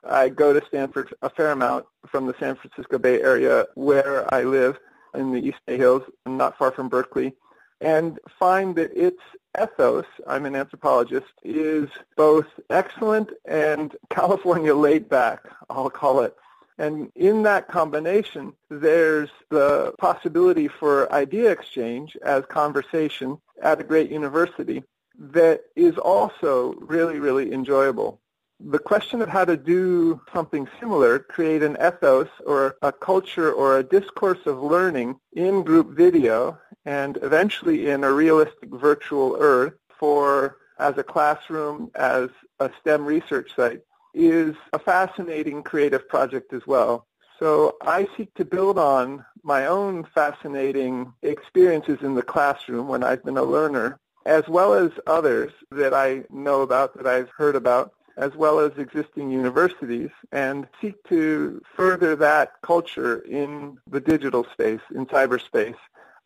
I 0.08 0.30
go 0.30 0.54
to 0.54 0.66
Stanford 0.68 1.14
a 1.22 1.30
fair 1.30 1.52
amount 1.52 1.86
from 2.08 2.28
the 2.28 2.36
San 2.40 2.56
Francisco 2.56 2.98
Bay 2.98 3.22
Area 3.22 3.66
where 3.76 4.32
I 4.34 4.44
live 4.44 4.78
in 5.14 5.32
the 5.32 5.46
East 5.46 5.60
Bay 5.66 5.78
Hills, 5.78 6.04
not 6.26 6.58
far 6.58 6.72
from 6.72 6.90
Berkeley, 6.90 7.34
and 7.82 8.20
find 8.40 8.76
that 8.76 8.96
its 8.96 9.20
ethos, 9.62 10.06
I'm 10.28 10.46
an 10.46 10.56
anthropologist, 10.56 11.32
is 11.44 11.90
both 12.16 12.48
excellent 12.70 13.32
and 13.46 13.96
California 14.10 14.76
laid 14.76 15.10
back, 15.10 15.44
I'll 15.70 15.90
call 15.90 16.22
it. 16.22 16.36
And 16.78 17.10
in 17.16 17.44
that 17.44 17.68
combination, 17.68 18.54
there's 18.70 19.30
the 19.50 19.94
possibility 19.98 20.68
for 20.68 21.12
idea 21.12 21.52
exchange 21.52 22.18
as 22.24 22.46
conversation 22.46 23.38
at 23.62 23.80
a 23.80 23.84
great 23.84 24.12
university 24.12 24.84
that 25.18 25.62
is 25.76 25.98
also 25.98 26.74
really, 26.80 27.20
really 27.20 27.54
enjoyable. 27.54 28.20
The 28.60 28.80
question 28.80 29.22
of 29.22 29.30
how 29.30 29.46
to 29.46 29.58
do 29.58 30.22
something 30.34 30.68
similar, 30.80 31.20
create 31.20 31.62
an 31.62 31.78
ethos 31.86 32.30
or 32.46 32.78
a 32.82 32.92
culture 32.92 33.52
or 33.52 33.78
a 33.78 33.84
discourse 33.84 34.46
of 34.46 34.62
learning 34.64 35.20
in 35.34 35.64
group 35.64 35.90
video 35.96 36.58
and 36.86 37.18
eventually 37.22 37.90
in 37.90 38.04
a 38.04 38.12
realistic 38.12 38.70
virtual 38.70 39.38
earth 39.40 39.74
for 39.98 40.58
as 40.80 40.98
a 40.98 41.04
classroom, 41.04 41.92
as 41.96 42.30
a 42.60 42.70
STEM 42.82 43.06
research 43.06 43.56
site, 43.56 43.82
is 44.16 44.56
a 44.74 44.80
fascinating 44.80 45.62
creative 45.62 46.08
project 46.08 46.54
as 46.54 46.66
well. 46.66 47.06
So 47.38 47.76
I 47.82 48.08
seek 48.16 48.34
to 48.36 48.46
build 48.46 48.80
on 48.80 49.26
my 49.44 49.66
own 49.66 50.06
fascinating 50.16 51.14
experiences 51.22 52.00
in 52.02 52.16
the 52.16 52.24
classroom 52.24 52.88
when 52.88 53.04
I've 53.04 53.24
been 53.24 53.38
a 53.38 53.44
learner, 53.44 54.00
as 54.26 54.48
well 54.48 54.74
as 54.74 54.92
others 55.06 55.52
that 55.72 55.94
I 55.94 56.24
know 56.32 56.62
about, 56.62 56.96
that 56.96 57.06
I've 57.06 57.30
heard 57.38 57.56
about, 57.56 57.94
as 58.18 58.34
well 58.36 58.60
as 58.60 58.72
existing 58.78 59.30
universities, 59.30 60.10
and 60.32 60.68
seek 60.80 60.96
to 61.10 61.62
further 61.76 62.16
that 62.16 62.54
culture 62.62 63.20
in 63.20 63.78
the 63.90 64.00
digital 64.00 64.46
space, 64.54 64.80
in 64.96 65.06
cyberspace, 65.08 65.76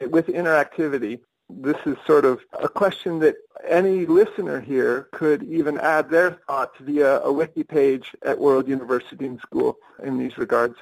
with 0.08 0.28
interactivity. 0.28 1.20
This 1.50 1.78
is 1.86 1.98
sort 2.06 2.26
of 2.26 2.42
a 2.62 2.70
question 2.70 3.20
that 3.20 3.36
any 3.68 4.06
listener 4.06 4.60
here 4.60 5.08
could 5.12 5.44
even 5.44 5.80
add 5.80 6.10
their 6.10 6.32
thoughts 6.48 6.76
via 6.80 7.20
a 7.22 7.32
wiki 7.32 7.64
page 7.64 8.16
at 8.24 8.40
World 8.40 8.68
University 8.68 9.26
and 9.26 9.40
School 9.40 9.78
in 10.04 10.18
these 10.18 10.38
regards. 10.38 10.76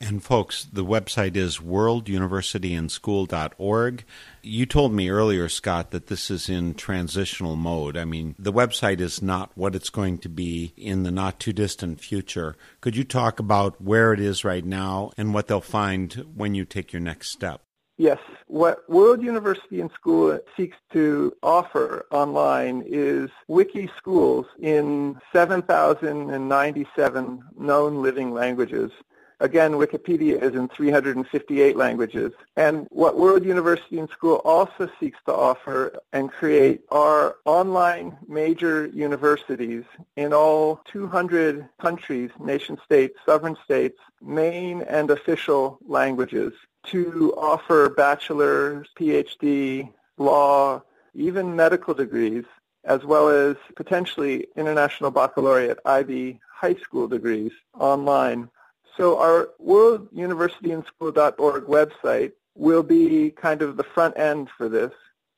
And 0.00 0.22
folks, 0.22 0.62
the 0.64 0.84
website 0.84 1.34
is 1.34 1.58
worlduniversityandschool.org. 1.58 4.04
You 4.42 4.64
told 4.64 4.92
me 4.92 5.10
earlier, 5.10 5.48
Scott, 5.48 5.90
that 5.90 6.06
this 6.06 6.30
is 6.30 6.48
in 6.48 6.74
transitional 6.74 7.56
mode. 7.56 7.96
I 7.96 8.04
mean, 8.04 8.36
the 8.38 8.52
website 8.52 9.00
is 9.00 9.20
not 9.20 9.50
what 9.56 9.74
it's 9.74 9.90
going 9.90 10.18
to 10.18 10.28
be 10.28 10.72
in 10.76 11.02
the 11.02 11.10
not 11.10 11.40
too 11.40 11.52
distant 11.52 12.00
future. 12.00 12.54
Could 12.80 12.96
you 12.96 13.02
talk 13.02 13.40
about 13.40 13.82
where 13.82 14.12
it 14.12 14.20
is 14.20 14.44
right 14.44 14.64
now 14.64 15.10
and 15.16 15.34
what 15.34 15.48
they'll 15.48 15.60
find 15.60 16.12
when 16.32 16.54
you 16.54 16.64
take 16.64 16.92
your 16.92 17.00
next 17.00 17.30
step? 17.30 17.62
Yes. 18.00 18.20
What 18.46 18.88
World 18.88 19.24
University 19.24 19.80
and 19.80 19.90
School 19.90 20.38
seeks 20.56 20.76
to 20.92 21.36
offer 21.42 22.06
online 22.12 22.84
is 22.86 23.28
wiki 23.48 23.90
schools 23.96 24.46
in 24.60 25.20
7,097 25.32 27.42
known 27.58 28.00
living 28.00 28.32
languages. 28.32 28.92
Again, 29.40 29.72
Wikipedia 29.72 30.40
is 30.40 30.54
in 30.54 30.68
358 30.68 31.76
languages. 31.76 32.32
And 32.56 32.86
what 32.90 33.18
World 33.18 33.44
University 33.44 33.98
and 33.98 34.08
School 34.10 34.36
also 34.44 34.88
seeks 35.00 35.18
to 35.26 35.34
offer 35.34 35.98
and 36.12 36.30
create 36.30 36.82
are 36.92 37.38
online 37.46 38.16
major 38.28 38.86
universities 38.86 39.82
in 40.14 40.32
all 40.32 40.82
200 40.84 41.68
countries, 41.80 42.30
nation 42.38 42.78
states, 42.84 43.18
sovereign 43.26 43.56
states, 43.64 43.98
main 44.20 44.82
and 44.82 45.10
official 45.10 45.80
languages 45.86 46.52
to 46.86 47.34
offer 47.36 47.90
bachelor's, 47.90 48.88
PhD, 48.98 49.92
law, 50.16 50.82
even 51.14 51.54
medical 51.56 51.94
degrees, 51.94 52.44
as 52.84 53.04
well 53.04 53.28
as 53.28 53.56
potentially 53.76 54.46
international 54.56 55.10
baccalaureate, 55.10 55.78
IB 55.84 56.40
high 56.52 56.74
school 56.76 57.06
degrees 57.06 57.52
online. 57.78 58.48
So 58.96 59.18
our 59.20 59.50
World 59.58 60.08
University 60.12 60.72
and 60.72 60.84
School.org 60.86 61.64
website 61.66 62.32
will 62.56 62.82
be 62.82 63.30
kind 63.30 63.62
of 63.62 63.76
the 63.76 63.84
front 63.84 64.18
end 64.18 64.48
for 64.56 64.68
this. 64.68 64.92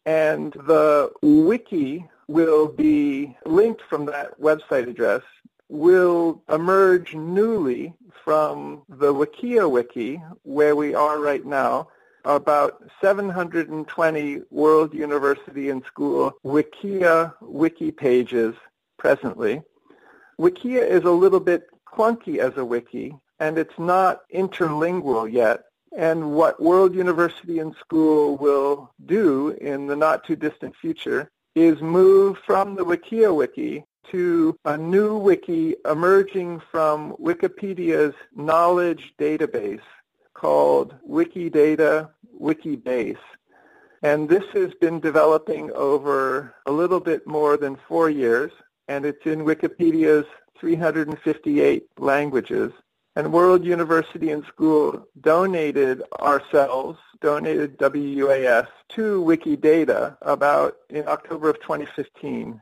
And 0.07 0.53
the 0.53 1.13
wiki 1.21 2.09
will 2.27 2.69
be 2.69 3.37
linked 3.45 3.83
from 3.83 4.07
that 4.07 4.41
website 4.41 4.89
address 4.89 5.23
will 5.71 6.43
emerge 6.49 7.15
newly 7.15 7.95
from 8.25 8.83
the 8.89 9.15
Wikia 9.15 9.71
Wiki, 9.71 10.21
where 10.43 10.75
we 10.75 10.95
are 10.95 11.21
right 11.21 11.45
now, 11.45 11.89
about 12.25 12.83
720 13.01 14.43
World 14.51 14.93
University 14.93 15.71
and 15.71 15.83
School 15.85 16.33
Wikia 16.45 17.35
wiki 17.41 17.91
pages 17.91 18.55
presently. 18.99 19.63
Wikia 20.39 20.87
is 20.87 21.05
a 21.05 21.11
little 21.11 21.41
bit 21.41 21.65
clunky 21.89 22.39
as 22.39 22.57
a 22.57 22.65
wiki, 22.65 23.15
and 23.39 23.57
it's 23.57 23.79
not 23.79 24.21
interlingual 24.35 25.33
yet. 25.33 25.63
And 25.97 26.33
what 26.33 26.63
World 26.63 26.95
University 26.95 27.59
and 27.59 27.75
School 27.77 28.37
will 28.37 28.93
do 29.07 29.51
in 29.61 29.87
the 29.87 29.97
not 29.97 30.25
too 30.25 30.37
distant 30.37 30.77
future 30.77 31.31
is 31.55 31.81
move 31.81 32.39
from 32.47 32.75
the 32.75 32.85
Wikia 32.85 33.35
Wiki 33.35 33.85
to 34.11 34.57
a 34.65 34.77
new 34.77 35.17
wiki 35.17 35.77
emerging 35.85 36.61
from 36.71 37.13
Wikipedia's 37.17 38.15
knowledge 38.35 39.15
database 39.19 39.81
called 40.35 40.95
Wikidata 41.09 42.11
Wikibase. 42.41 43.19
And 44.03 44.29
this 44.29 44.45
has 44.55 44.73
been 44.81 45.01
developing 45.01 45.71
over 45.73 46.55
a 46.67 46.73
little 46.73 47.01
bit 47.01 47.27
more 47.27 47.57
than 47.57 47.77
four 47.89 48.09
years. 48.11 48.53
and 48.89 49.07
it's 49.07 49.25
in 49.25 49.45
Wikipedia's 49.45 50.27
358 50.59 51.87
languages. 51.99 52.73
And 53.15 53.33
World 53.33 53.65
University 53.65 54.31
and 54.31 54.45
School 54.47 55.07
donated 55.21 56.03
ourselves, 56.21 56.99
donated 57.21 57.79
WUAS 57.79 58.67
to 58.91 59.23
Wikidata 59.23 60.17
about 60.23 60.77
in 60.89 61.07
October 61.07 61.51
of 61.51 61.61
2015. 61.61 62.61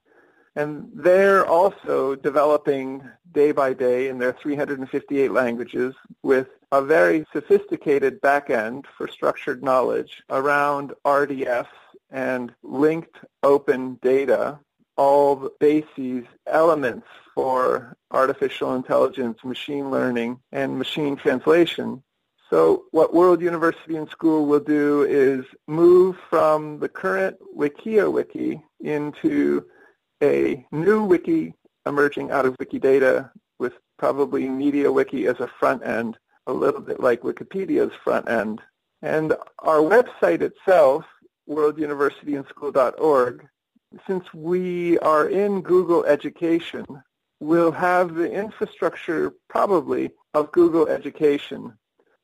And 0.59 0.91
they're 0.93 1.47
also 1.47 2.17
developing 2.17 3.09
day 3.31 3.53
by 3.53 3.75
day 3.75 4.09
in 4.09 4.19
their 4.19 4.33
358 4.33 5.31
languages 5.31 5.95
with 6.25 6.49
a 6.73 6.83
very 6.83 7.25
sophisticated 7.33 8.21
backend 8.21 8.87
for 8.97 9.07
structured 9.07 9.63
knowledge 9.63 10.21
around 10.31 10.95
RDF 11.05 11.69
and 12.11 12.53
linked 12.65 13.19
open 13.45 14.01
data, 14.03 14.59
all 14.97 15.37
the 15.37 15.53
bases, 15.61 16.25
elements 16.49 17.07
for 17.37 17.97
artificial 18.11 18.75
intelligence, 18.75 19.39
machine 19.45 19.93
learning, 19.93 20.41
and 20.51 20.77
machine 20.77 21.15
translation. 21.15 22.03
So 22.51 22.87
what 22.91 23.15
World 23.15 23.41
University 23.41 23.95
and 23.95 24.11
School 24.11 24.47
will 24.47 24.59
do 24.59 25.05
is 25.05 25.45
move 25.69 26.17
from 26.29 26.81
the 26.81 26.89
current 26.89 27.37
WikiaWiki 27.57 28.61
into 28.81 29.65
a 30.23 30.67
new 30.73 31.05
wiki 31.05 31.55
emerging 31.87 32.31
out 32.31 32.47
of 32.47 32.57
Wikidata 32.59 33.31
with 33.59 33.73
probably 33.99 34.45
MediaWiki 34.45 35.29
as 35.29 35.41
a 35.41 35.51
front 35.59 35.85
end, 35.85 36.17
a 36.47 36.53
little 36.53 36.81
bit 36.81 37.01
like 37.01 37.23
Wikipedia's 37.23 37.93
front 38.05 38.29
end. 38.29 38.61
And 39.03 39.35
our 39.61 39.79
website 39.79 40.43
itself, 40.43 41.05
worlduniversityandschool.org, 41.49 43.47
since 44.07 44.35
we 44.35 44.99
are 44.99 45.29
in 45.29 45.63
Google 45.63 46.05
Education, 46.05 46.85
will 47.41 47.73
have 47.73 48.15
the 48.15 48.31
infrastructure 48.31 49.33
probably 49.49 50.11
of 50.35 50.53
Google 50.53 50.89
Education, 50.89 51.73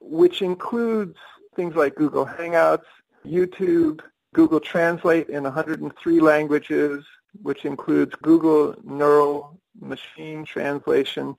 which 0.01 0.43
includes 0.43 1.17
things 1.57 1.75
like 1.75 1.95
Google 1.95 2.27
Hangouts, 2.27 2.85
YouTube, 3.25 4.01
Google 4.35 4.61
Translate 4.61 5.29
in 5.29 5.45
103 5.45 6.21
languages, 6.21 7.05
which 7.43 7.65
includes 7.65 8.15
Google 8.23 8.75
Neural 8.85 9.59
Machine 9.81 10.45
Translation, 10.45 11.37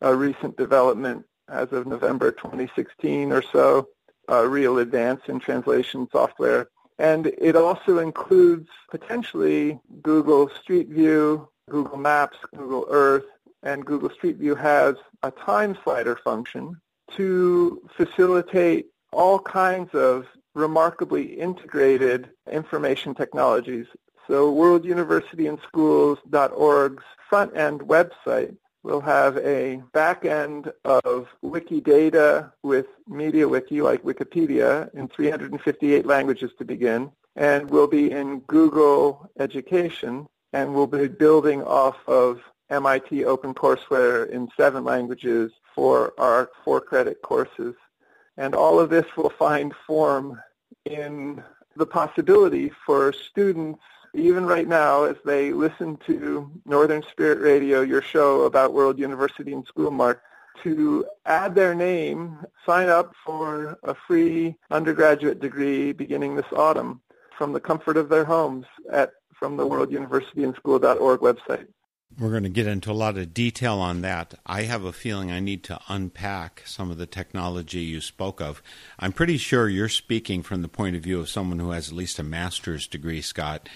a 0.00 0.14
recent 0.14 0.56
development 0.56 1.24
as 1.48 1.72
of 1.72 1.86
November 1.86 2.32
2016 2.32 3.32
or 3.32 3.42
so, 3.42 3.88
a 4.28 4.46
real 4.46 4.78
advance 4.78 5.20
in 5.28 5.38
translation 5.38 6.08
software. 6.10 6.68
And 6.98 7.26
it 7.38 7.56
also 7.56 7.98
includes 7.98 8.68
potentially 8.90 9.80
Google 10.02 10.48
Street 10.60 10.88
View, 10.88 11.48
Google 11.68 11.98
Maps, 11.98 12.38
Google 12.54 12.86
Earth, 12.88 13.24
and 13.62 13.84
Google 13.84 14.10
Street 14.10 14.36
View 14.36 14.54
has 14.54 14.96
a 15.22 15.30
time 15.30 15.76
slider 15.82 16.16
function 16.16 16.80
to 17.16 17.82
facilitate 17.96 18.86
all 19.12 19.38
kinds 19.38 19.94
of 19.94 20.26
remarkably 20.54 21.24
integrated 21.24 22.30
information 22.50 23.14
technologies. 23.14 23.86
So 24.28 24.52
World 24.52 24.84
University 24.84 25.48
and 25.48 25.58
Schools.org's 25.66 27.02
front 27.28 27.56
end 27.56 27.80
website 27.80 28.56
will 28.84 29.00
have 29.00 29.36
a 29.38 29.82
back 29.92 30.24
end 30.24 30.72
of 30.84 31.28
Wikidata 31.44 32.52
with 32.62 32.86
MediaWiki 33.08 33.82
like 33.82 34.02
Wikipedia 34.02 34.92
in 34.94 35.08
358 35.08 36.06
languages 36.06 36.50
to 36.58 36.64
begin, 36.64 37.10
and 37.36 37.68
will 37.70 37.86
be 37.86 38.10
in 38.10 38.40
Google 38.40 39.30
Education, 39.38 40.26
and 40.52 40.74
will 40.74 40.86
be 40.86 41.08
building 41.08 41.62
off 41.62 41.96
of 42.06 42.40
MIT 42.70 43.22
OpenCourseWare 43.22 44.30
in 44.30 44.48
seven 44.56 44.84
languages 44.84 45.52
for 45.74 46.12
our 46.18 46.50
four-credit 46.64 47.22
courses. 47.22 47.74
And 48.36 48.54
all 48.54 48.78
of 48.78 48.90
this 48.90 49.06
will 49.16 49.30
find 49.30 49.74
form 49.86 50.40
in 50.84 51.42
the 51.76 51.86
possibility 51.86 52.70
for 52.84 53.12
students 53.12 53.80
even 54.14 54.46
right 54.46 54.68
now, 54.68 55.04
as 55.04 55.16
they 55.24 55.52
listen 55.52 55.98
to 56.06 56.50
Northern 56.66 57.02
Spirit 57.10 57.40
Radio, 57.40 57.80
your 57.80 58.02
show 58.02 58.42
about 58.42 58.74
World 58.74 58.98
University 58.98 59.52
and 59.52 59.66
School 59.66 59.90
Mark, 59.90 60.22
to 60.62 61.06
add 61.26 61.54
their 61.54 61.74
name, 61.74 62.38
sign 62.64 62.88
up 62.88 63.14
for 63.24 63.78
a 63.82 63.94
free 64.06 64.54
undergraduate 64.70 65.40
degree 65.40 65.92
beginning 65.92 66.36
this 66.36 66.52
autumn 66.54 67.00
from 67.36 67.52
the 67.52 67.60
comfort 67.60 67.96
of 67.96 68.08
their 68.08 68.24
homes 68.24 68.66
at 68.90 69.12
from 69.38 69.56
the 69.56 69.66
World 69.66 69.90
University 69.90 70.44
and 70.44 70.54
School.org 70.54 71.20
website. 71.20 71.66
We're 72.18 72.30
going 72.30 72.42
to 72.42 72.50
get 72.50 72.66
into 72.66 72.90
a 72.90 72.92
lot 72.92 73.16
of 73.16 73.32
detail 73.32 73.78
on 73.78 74.02
that. 74.02 74.34
I 74.44 74.62
have 74.62 74.84
a 74.84 74.92
feeling 74.92 75.30
I 75.30 75.40
need 75.40 75.64
to 75.64 75.80
unpack 75.88 76.62
some 76.66 76.90
of 76.90 76.98
the 76.98 77.06
technology 77.06 77.80
you 77.80 78.02
spoke 78.02 78.40
of. 78.40 78.62
I'm 78.98 79.12
pretty 79.12 79.38
sure 79.38 79.68
you're 79.68 79.88
speaking 79.88 80.42
from 80.42 80.60
the 80.60 80.68
point 80.68 80.94
of 80.94 81.02
view 81.02 81.20
of 81.20 81.30
someone 81.30 81.58
who 81.58 81.70
has 81.70 81.88
at 81.88 81.94
least 81.94 82.18
a 82.18 82.22
master's 82.22 82.86
degree, 82.86 83.22
Scott. 83.22 83.68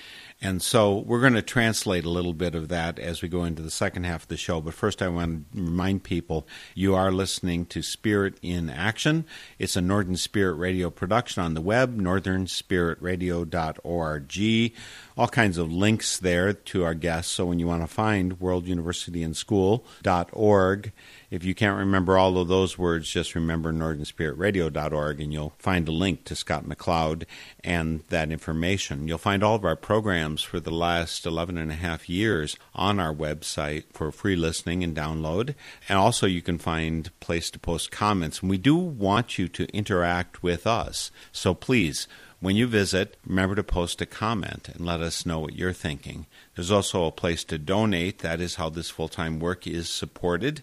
And 0.47 0.63
so 0.63 0.99
we're 0.99 1.23
going 1.23 1.33
to 1.33 1.43
translate 1.43 2.05
a 2.05 2.09
little 2.09 2.33
bit 2.33 2.55
of 2.55 2.69
that 2.69 3.01
as 3.01 3.21
we 3.21 3.29
go 3.29 3.43
into 3.43 3.63
the 3.63 3.71
second 3.71 4.05
half 4.05 4.23
of 4.23 4.29
the 4.29 4.37
show. 4.37 4.61
But 4.61 4.75
first, 4.75 5.03
I 5.03 5.09
want 5.09 5.53
to 5.53 5.61
remind 5.61 6.05
people 6.05 6.47
you 6.73 6.95
are 6.95 7.11
listening 7.11 7.67
to 7.67 7.83
Spirit 7.83 8.39
in 8.43 8.71
Action. 8.71 9.25
It's 9.59 9.75
a 9.75 9.81
Northern 9.81 10.17
Spirit 10.17 10.55
Radio 10.55 10.89
production 10.89 11.43
on 11.43 11.55
the 11.55 11.61
web, 11.61 11.99
northernspiritradio.org. 11.99 14.73
All 15.19 15.29
kinds 15.29 15.59
of 15.59 15.73
links 15.73 16.17
there 16.17 16.53
to 16.53 16.85
our 16.85 16.95
guests. 16.95 17.33
So 17.33 17.47
when 17.47 17.59
you 17.59 17.67
want 17.67 17.83
to 17.83 17.89
find 17.89 18.39
World 18.39 18.69
University 18.69 19.25
and 19.25 19.37
School.org, 19.37 20.93
if 21.31 21.45
you 21.45 21.55
can't 21.55 21.79
remember 21.79 22.17
all 22.17 22.39
of 22.39 22.49
those 22.49 22.79
words, 22.79 23.11
just 23.11 23.35
remember 23.35 23.73
northernspiritradio.org 23.73 25.21
and 25.21 25.33
you'll 25.33 25.55
find 25.59 25.89
a 25.89 25.93
link 25.93 26.25
to 26.25 26.37
Scott 26.37 26.65
McLeod 26.65 27.25
and 27.65 28.05
that 28.09 28.31
information. 28.31 29.09
You'll 29.09 29.19
find 29.19 29.43
all 29.43 29.57
of 29.57 29.65
our 29.65 29.77
programs 29.77 30.43
for 30.43 30.61
the 30.61 30.71
last 30.71 31.27
11 31.27 31.59
and 31.59 31.71
a 31.71 31.75
half 31.75 32.09
years 32.09 32.57
on 32.75 33.01
our 33.01 33.15
website 33.15 33.85
for 33.93 34.13
free 34.13 34.37
listening 34.37 34.85
and 34.85 34.97
download. 34.97 35.55
And 35.89 35.99
also 35.99 36.27
you 36.27 36.43
can 36.43 36.59
find 36.59 37.11
place 37.21 37.51
to 37.51 37.59
post 37.59 37.91
comments. 37.91 38.41
And 38.41 38.51
we 38.51 38.59
do 38.59 38.77
want 38.77 39.39
you 39.39 39.49
to 39.49 39.67
interact 39.75 40.43
with 40.43 40.67
us. 40.67 41.11
So 41.33 41.55
please, 41.55 42.07
when 42.39 42.55
you 42.55 42.67
visit, 42.67 43.17
remember 43.27 43.55
to 43.55 43.65
post 43.65 44.01
a 44.01 44.07
comment 44.07 44.69
and 44.69 44.85
let 44.85 45.01
us 45.01 45.25
know 45.25 45.41
what 45.41 45.57
you're 45.57 45.73
thinking. 45.73 46.27
There's 46.57 46.71
also 46.71 47.05
a 47.05 47.13
place 47.13 47.45
to 47.45 47.59
donate. 47.59 48.21
That 48.21 48.41
is 48.41 48.55
how 48.55 48.71
this 48.71 48.89
full 48.89 49.09
time 49.09 49.39
work 49.39 49.67
is 49.67 49.91
supported. 49.91 50.63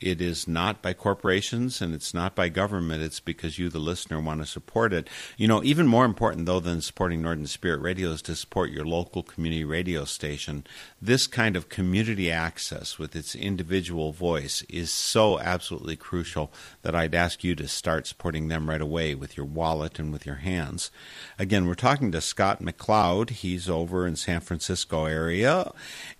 It 0.00 0.20
is 0.20 0.48
not 0.48 0.82
by 0.82 0.94
corporations 0.94 1.80
and 1.80 1.94
it's 1.94 2.12
not 2.12 2.34
by 2.34 2.48
government. 2.48 3.02
It's 3.02 3.20
because 3.20 3.58
you, 3.58 3.68
the 3.68 3.78
listener, 3.78 4.20
want 4.20 4.40
to 4.40 4.46
support 4.46 4.92
it. 4.92 5.08
You 5.36 5.46
know, 5.46 5.62
even 5.62 5.86
more 5.86 6.04
important, 6.04 6.46
though, 6.46 6.60
than 6.60 6.80
supporting 6.80 7.22
Northern 7.22 7.46
Spirit 7.46 7.80
Radio 7.80 8.10
is 8.10 8.22
to 8.22 8.34
support 8.34 8.70
your 8.70 8.86
local 8.86 9.22
community 9.22 9.64
radio 9.64 10.04
station. 10.04 10.64
This 11.00 11.26
kind 11.26 11.56
of 11.56 11.68
community 11.68 12.30
access 12.30 12.98
with 12.98 13.14
its 13.14 13.34
individual 13.34 14.12
voice 14.12 14.62
is 14.68 14.90
so 14.90 15.38
absolutely 15.38 15.96
crucial 15.96 16.52
that 16.82 16.94
I'd 16.94 17.14
ask 17.14 17.44
you 17.44 17.54
to 17.56 17.68
start 17.68 18.06
supporting 18.06 18.48
them 18.48 18.68
right 18.68 18.80
away 18.80 19.14
with 19.14 19.36
your 19.36 19.46
wallet 19.46 19.98
and 19.98 20.10
with 20.10 20.24
your 20.24 20.36
hands. 20.36 20.90
Again, 21.38 21.66
we're 21.66 21.74
talking 21.74 22.12
to 22.12 22.20
Scott 22.20 22.62
McLeod. 22.62 23.30
He's 23.30 23.68
over 23.68 24.06
in 24.06 24.16
San 24.16 24.40
Francisco 24.40 25.04
area 25.04 25.33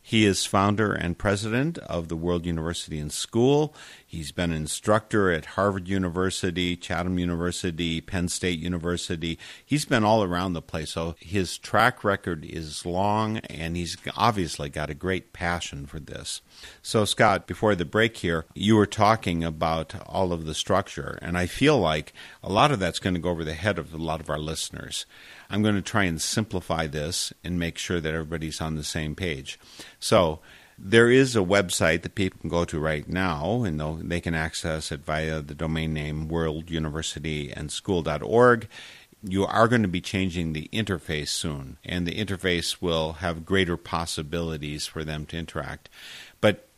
he 0.06 0.26
is 0.26 0.44
founder 0.44 0.92
and 0.92 1.16
president 1.16 1.78
of 1.78 2.08
the 2.08 2.16
World 2.16 2.44
University 2.44 2.98
and 2.98 3.10
School. 3.10 3.74
He's 4.06 4.32
been 4.32 4.50
an 4.50 4.58
instructor 4.58 5.32
at 5.32 5.46
Harvard 5.46 5.88
University, 5.88 6.76
Chatham 6.76 7.18
University, 7.18 8.02
Penn 8.02 8.28
State 8.28 8.58
University. 8.58 9.38
He's 9.64 9.86
been 9.86 10.04
all 10.04 10.22
around 10.22 10.52
the 10.52 10.60
place. 10.60 10.90
So 10.90 11.16
his 11.18 11.56
track 11.56 12.04
record 12.04 12.44
is 12.44 12.84
long, 12.84 13.38
and 13.38 13.78
he's 13.78 13.96
obviously 14.14 14.68
got 14.68 14.90
a 14.90 14.94
great 14.94 15.32
passion 15.32 15.86
for 15.86 15.98
this. 15.98 16.42
So, 16.82 17.06
Scott, 17.06 17.46
before 17.46 17.74
the 17.74 17.86
break 17.86 18.18
here, 18.18 18.44
you 18.54 18.76
were 18.76 18.86
talking 18.86 19.42
about 19.42 19.94
all 20.06 20.34
of 20.34 20.44
the 20.44 20.54
structure, 20.54 21.18
and 21.22 21.38
I 21.38 21.46
feel 21.46 21.78
like 21.78 22.12
a 22.42 22.52
lot 22.52 22.70
of 22.70 22.78
that's 22.78 22.98
going 22.98 23.14
to 23.14 23.20
go 23.20 23.30
over 23.30 23.42
the 23.42 23.54
head 23.54 23.78
of 23.78 23.94
a 23.94 23.96
lot 23.96 24.20
of 24.20 24.28
our 24.28 24.38
listeners. 24.38 25.06
I'm 25.50 25.62
going 25.62 25.74
to 25.74 25.82
try 25.82 26.04
and 26.04 26.20
simplify 26.20 26.86
this 26.86 27.32
and 27.42 27.58
make 27.58 27.78
sure 27.78 28.00
that 28.00 28.14
everybody's 28.14 28.60
on 28.60 28.76
the 28.76 28.84
same 28.84 29.14
page. 29.14 29.58
So, 29.98 30.40
there 30.78 31.08
is 31.08 31.36
a 31.36 31.40
website 31.40 32.02
that 32.02 32.16
people 32.16 32.40
can 32.40 32.50
go 32.50 32.64
to 32.64 32.80
right 32.80 33.08
now, 33.08 33.62
and 33.62 33.80
they 34.10 34.20
can 34.20 34.34
access 34.34 34.90
it 34.90 35.04
via 35.04 35.40
the 35.40 35.54
domain 35.54 35.94
name 35.94 36.28
worlduniversityandschool.org. 36.28 38.68
You 39.26 39.46
are 39.46 39.68
going 39.68 39.82
to 39.82 39.88
be 39.88 40.00
changing 40.00 40.52
the 40.52 40.68
interface 40.72 41.28
soon, 41.28 41.78
and 41.84 42.04
the 42.06 42.16
interface 42.16 42.82
will 42.82 43.12
have 43.14 43.46
greater 43.46 43.76
possibilities 43.76 44.86
for 44.86 45.04
them 45.04 45.26
to 45.26 45.38
interact. 45.38 45.88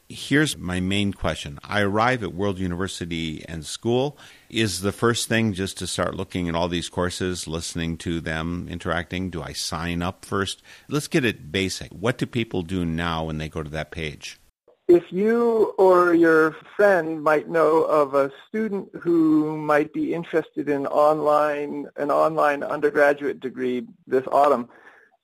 Here's 0.09 0.57
my 0.57 0.79
main 0.79 1.12
question. 1.12 1.59
I 1.64 1.81
arrive 1.81 2.23
at 2.23 2.33
World 2.33 2.61
University 2.61 3.45
and 3.49 3.66
School. 3.66 4.16
Is 4.49 4.83
the 4.83 4.92
first 4.92 5.29
thing 5.29 5.53
just 5.53 5.79
to 5.79 5.88
start 5.88 6.14
looking 6.14 6.49
at 6.49 6.55
all 6.55 6.69
these 6.69 6.88
courses, 6.88 7.49
listening 7.49 7.97
to 7.99 8.21
them, 8.21 8.69
interacting? 8.71 9.31
Do 9.31 9.42
I 9.42 9.53
sign 9.53 10.03
up 10.03 10.25
first? 10.25 10.62
Let's 10.88 11.09
get 11.09 11.25
it 11.25 11.51
basic. 11.51 11.90
What 11.90 12.19
do 12.19 12.27
people 12.27 12.62
do 12.62 12.85
now 12.85 13.25
when 13.25 13.38
they 13.38 13.49
go 13.49 13.64
to 13.64 13.71
that 13.71 13.90
page? 13.90 14.38
If 14.87 15.03
you 15.11 15.75
or 15.77 16.14
your 16.14 16.55
friend 16.77 17.21
might 17.21 17.49
know 17.49 17.83
of 17.83 18.14
a 18.14 18.31
student 18.47 18.88
who 19.01 19.57
might 19.57 19.92
be 19.92 20.14
interested 20.14 20.69
in 20.69 20.87
online 20.87 21.88
an 21.97 22.12
online 22.12 22.62
undergraduate 22.62 23.40
degree 23.40 23.88
this 24.07 24.25
autumn, 24.31 24.69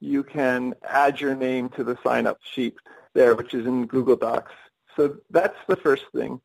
you 0.01 0.25
can 0.25 0.75
add 0.83 1.21
your 1.21 1.37
name 1.37 1.69
to 1.77 1.85
the 1.85 1.97
sign-up 2.03 2.41
sheet 2.43 2.75
there, 3.15 3.37
which 3.37 3.55
is 3.55 3.65
in 3.65 3.87
Google 3.87 4.17
Docs. 4.17 4.51
So 4.97 5.17
that's 5.31 5.59
the 5.69 5.77
first 5.77 6.05
thing. 6.15 6.41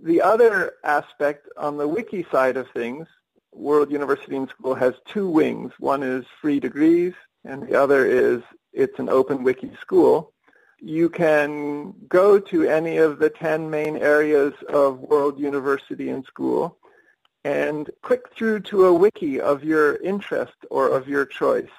The 0.00 0.20
other 0.20 0.74
aspect 0.84 1.48
on 1.56 1.76
the 1.76 1.86
wiki 1.86 2.26
side 2.30 2.56
of 2.56 2.68
things, 2.70 3.06
World 3.52 3.92
University 3.92 4.36
and 4.36 4.48
School 4.48 4.74
has 4.74 4.94
two 5.06 5.28
wings. 5.28 5.72
One 5.78 6.02
is 6.02 6.24
free 6.40 6.58
degrees, 6.58 7.12
and 7.44 7.62
the 7.62 7.80
other 7.80 8.06
is 8.06 8.42
it's 8.72 8.98
an 8.98 9.08
open 9.08 9.44
wiki 9.44 9.70
school. 9.80 10.32
You 10.80 11.08
can 11.08 11.94
go 12.08 12.40
to 12.40 12.64
any 12.64 12.96
of 12.96 13.18
the 13.18 13.30
10 13.30 13.70
main 13.70 13.96
areas 13.96 14.54
of 14.68 14.98
World 15.00 15.38
University 15.38 16.08
and 16.10 16.24
School 16.24 16.78
and 17.44 17.90
click 18.02 18.32
through 18.34 18.60
to 18.60 18.86
a 18.86 18.94
wiki 18.94 19.40
of 19.40 19.62
your 19.62 19.96
interest 19.96 20.54
or 20.70 20.88
of 20.88 21.08
your 21.08 21.26
choice. 21.26 21.70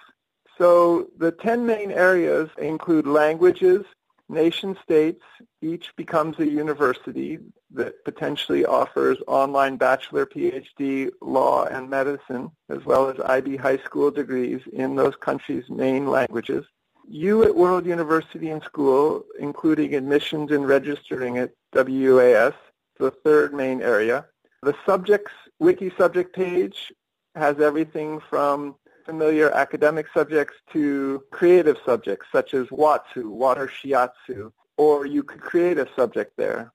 So 0.57 1.07
the 1.17 1.31
10 1.31 1.65
main 1.65 1.91
areas 1.91 2.49
include 2.57 3.07
languages, 3.07 3.83
nation 4.29 4.77
states, 4.83 5.23
each 5.63 5.95
becomes 5.95 6.37
a 6.39 6.45
university 6.45 7.39
that 7.71 8.03
potentially 8.03 8.65
offers 8.65 9.17
online 9.27 9.77
bachelor, 9.77 10.25
PhD, 10.25 11.09
law, 11.21 11.65
and 11.65 11.89
medicine, 11.89 12.51
as 12.69 12.83
well 12.85 13.09
as 13.09 13.19
IB 13.19 13.55
high 13.55 13.77
school 13.77 14.11
degrees 14.11 14.61
in 14.73 14.95
those 14.95 15.15
countries' 15.15 15.69
main 15.69 16.07
languages. 16.07 16.65
You 17.07 17.43
at 17.43 17.55
World 17.55 17.85
University 17.85 18.49
and 18.49 18.63
School, 18.63 19.25
including 19.39 19.95
admissions 19.95 20.51
and 20.51 20.67
registering 20.67 21.37
at 21.37 21.51
WUAS, 21.73 22.53
the 22.99 23.11
third 23.11 23.53
main 23.53 23.81
area. 23.81 24.25
The 24.61 24.75
subjects 24.85 25.31
wiki 25.59 25.91
subject 25.97 26.35
page 26.35 26.93
has 27.35 27.59
everything 27.59 28.19
from 28.29 28.75
familiar 29.05 29.51
academic 29.51 30.05
subjects 30.13 30.55
to 30.71 31.23
creative 31.31 31.77
subjects 31.85 32.27
such 32.31 32.53
as 32.53 32.67
Watsu, 32.67 33.25
water 33.25 33.67
shiatsu, 33.67 34.51
or 34.77 35.05
you 35.05 35.23
could 35.23 35.41
create 35.41 35.77
a 35.77 35.87
subject 35.95 36.33
there. 36.37 36.71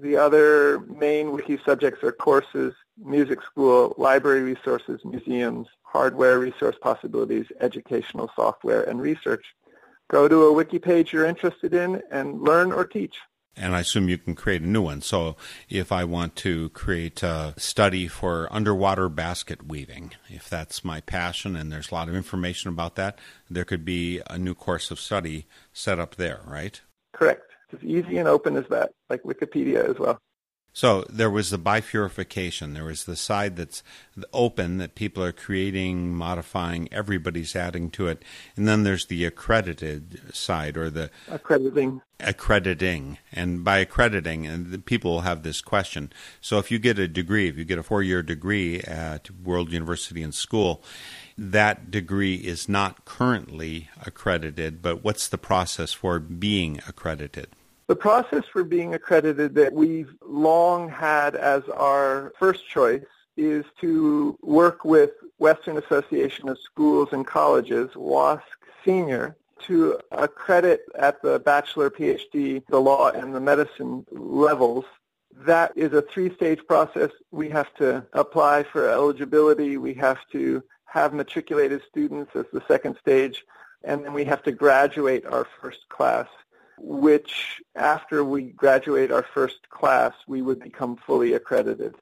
The 0.00 0.16
other 0.16 0.80
main 0.80 1.32
wiki 1.32 1.58
subjects 1.64 2.04
are 2.04 2.12
courses, 2.12 2.74
music 3.02 3.40
school, 3.42 3.94
library 3.96 4.42
resources, 4.42 5.00
museums, 5.04 5.68
hardware 5.82 6.38
resource 6.38 6.76
possibilities, 6.80 7.46
educational 7.60 8.30
software, 8.36 8.82
and 8.82 9.00
research. 9.00 9.44
Go 10.08 10.28
to 10.28 10.44
a 10.44 10.52
wiki 10.52 10.78
page 10.78 11.12
you're 11.12 11.24
interested 11.24 11.72
in 11.72 12.02
and 12.10 12.42
learn 12.42 12.72
or 12.72 12.84
teach. 12.84 13.16
And 13.56 13.74
I 13.74 13.80
assume 13.80 14.08
you 14.08 14.18
can 14.18 14.34
create 14.34 14.62
a 14.62 14.66
new 14.66 14.82
one. 14.82 15.02
So 15.02 15.36
if 15.68 15.92
I 15.92 16.04
want 16.04 16.36
to 16.36 16.68
create 16.70 17.22
a 17.22 17.54
study 17.56 18.06
for 18.06 18.48
underwater 18.50 19.08
basket 19.08 19.66
weaving, 19.66 20.12
if 20.28 20.48
that's 20.48 20.84
my 20.84 21.00
passion 21.00 21.56
and 21.56 21.70
there's 21.70 21.90
a 21.90 21.94
lot 21.94 22.08
of 22.08 22.14
information 22.14 22.70
about 22.70 22.94
that, 22.96 23.18
there 23.48 23.64
could 23.64 23.84
be 23.84 24.20
a 24.28 24.38
new 24.38 24.54
course 24.54 24.90
of 24.90 25.00
study 25.00 25.46
set 25.72 25.98
up 25.98 26.16
there, 26.16 26.40
right? 26.46 26.80
Correct. 27.20 27.42
It's 27.70 27.82
as 27.82 27.88
easy 27.88 28.18
and 28.18 28.26
open 28.26 28.56
as 28.56 28.66
that, 28.70 28.90
like 29.10 29.22
Wikipedia 29.22 29.88
as 29.88 29.98
well. 29.98 30.18
So 30.72 31.04
there 31.10 31.30
was 31.30 31.50
the 31.50 31.58
bifurcation. 31.58 32.74
There 32.74 32.84
was 32.84 33.04
the 33.04 33.16
side 33.16 33.56
that's 33.56 33.82
open 34.32 34.78
that 34.78 34.94
people 34.94 35.22
are 35.22 35.32
creating, 35.32 36.14
modifying, 36.14 36.88
everybody's 36.92 37.56
adding 37.56 37.90
to 37.90 38.06
it. 38.06 38.24
And 38.56 38.68
then 38.68 38.84
there's 38.84 39.06
the 39.06 39.24
accredited 39.24 40.32
side 40.34 40.76
or 40.76 40.88
the 40.88 41.10
Accrediting. 41.28 42.02
accrediting. 42.20 43.18
And 43.32 43.64
by 43.64 43.78
accrediting, 43.78 44.46
and 44.46 44.70
the 44.70 44.78
people 44.78 45.10
will 45.10 45.20
have 45.22 45.42
this 45.42 45.60
question. 45.60 46.12
So 46.40 46.58
if 46.58 46.70
you 46.70 46.78
get 46.78 47.00
a 47.00 47.08
degree, 47.08 47.48
if 47.48 47.58
you 47.58 47.64
get 47.64 47.78
a 47.78 47.82
four 47.82 48.02
year 48.04 48.22
degree 48.22 48.80
at 48.80 49.28
World 49.42 49.72
University 49.72 50.22
and 50.22 50.32
School, 50.34 50.84
that 51.40 51.90
degree 51.90 52.34
is 52.34 52.68
not 52.68 53.06
currently 53.06 53.88
accredited, 54.04 54.82
but 54.82 55.02
what's 55.02 55.26
the 55.26 55.38
process 55.38 55.90
for 55.90 56.18
being 56.18 56.82
accredited? 56.86 57.48
The 57.86 57.96
process 57.96 58.44
for 58.52 58.62
being 58.62 58.94
accredited 58.94 59.54
that 59.54 59.72
we've 59.72 60.14
long 60.24 60.90
had 60.90 61.34
as 61.34 61.62
our 61.70 62.34
first 62.38 62.68
choice 62.68 63.06
is 63.38 63.64
to 63.80 64.38
work 64.42 64.84
with 64.84 65.12
Western 65.38 65.78
Association 65.78 66.50
of 66.50 66.58
Schools 66.58 67.08
and 67.12 67.26
Colleges, 67.26 67.88
WASC 67.94 68.42
Senior, 68.84 69.34
to 69.60 69.98
accredit 70.12 70.82
at 70.98 71.22
the 71.22 71.38
bachelor, 71.38 71.88
PhD, 71.88 72.62
the 72.68 72.80
law, 72.80 73.10
and 73.10 73.34
the 73.34 73.40
medicine 73.40 74.04
levels. 74.10 74.84
That 75.34 75.72
is 75.74 75.94
a 75.94 76.02
three-stage 76.02 76.60
process. 76.68 77.10
We 77.30 77.48
have 77.48 77.72
to 77.76 78.04
apply 78.12 78.64
for 78.64 78.90
eligibility. 78.90 79.78
We 79.78 79.94
have 79.94 80.18
to 80.32 80.62
have 80.90 81.14
matriculated 81.14 81.82
students 81.88 82.32
as 82.34 82.46
the 82.52 82.62
second 82.68 82.96
stage, 83.00 83.44
and 83.84 84.04
then 84.04 84.12
we 84.12 84.24
have 84.24 84.42
to 84.42 84.52
graduate 84.52 85.24
our 85.26 85.46
first 85.60 85.88
class 85.88 86.26
which 86.80 87.60
after 87.76 88.24
we 88.24 88.42
graduate 88.42 89.12
our 89.12 89.22
first 89.22 89.68
class, 89.68 90.14
we 90.26 90.42
would 90.42 90.60
become 90.60 90.96
fully 90.96 91.34
accredited. 91.34 91.94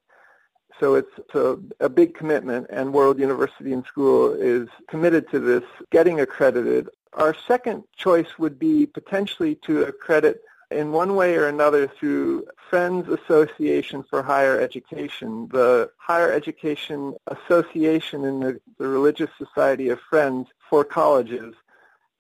So 0.79 0.95
it's 0.95 1.35
a, 1.35 1.59
a, 1.81 1.89
big 1.89 2.15
commitment, 2.15 2.69
and 2.71 2.93
World 2.95 3.19
University 3.19 3.73
and 3.73 3.85
School 3.85 4.33
is 4.33 4.69
committed 4.89 5.29
to 5.31 5.41
this, 5.41 5.65
getting 5.91 6.21
accredited. 6.21 6.89
Our 7.15 7.35
second 7.35 7.83
choice 7.97 8.39
would 8.39 8.59
be 8.59 8.87
potentially 8.87 9.57
to 9.67 9.83
accredit 9.83 10.41
in 10.71 10.93
one 10.93 11.15
way 11.15 11.37
or 11.37 11.47
another 11.47 11.89
through 11.89 12.47
Friends 12.69 13.09
Association 13.09 14.03
for 14.03 14.23
Higher 14.23 14.61
Education, 14.61 15.49
the 15.51 15.91
Higher 15.97 16.31
Education 16.33 17.15
Association 17.27 18.25
in 18.25 18.41
the, 18.41 18.61
the 18.79 18.89
Religious 18.89 19.31
Society 19.39 19.89
of 19.89 20.01
Friends 20.11 20.49
for 20.69 20.85
colleges 20.85 21.55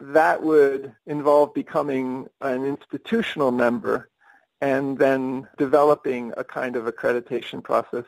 that 0.01 0.43
would 0.43 0.95
involve 1.07 1.53
becoming 1.55 2.29
an 2.41 2.65
institutional 2.65 3.51
member 3.51 4.09
and 4.61 4.99
then 4.99 5.47
developing 5.57 6.33
a 6.37 6.45
kind 6.45 6.77
of 6.77 6.85
accreditation 6.87 7.63
process. 7.63 8.05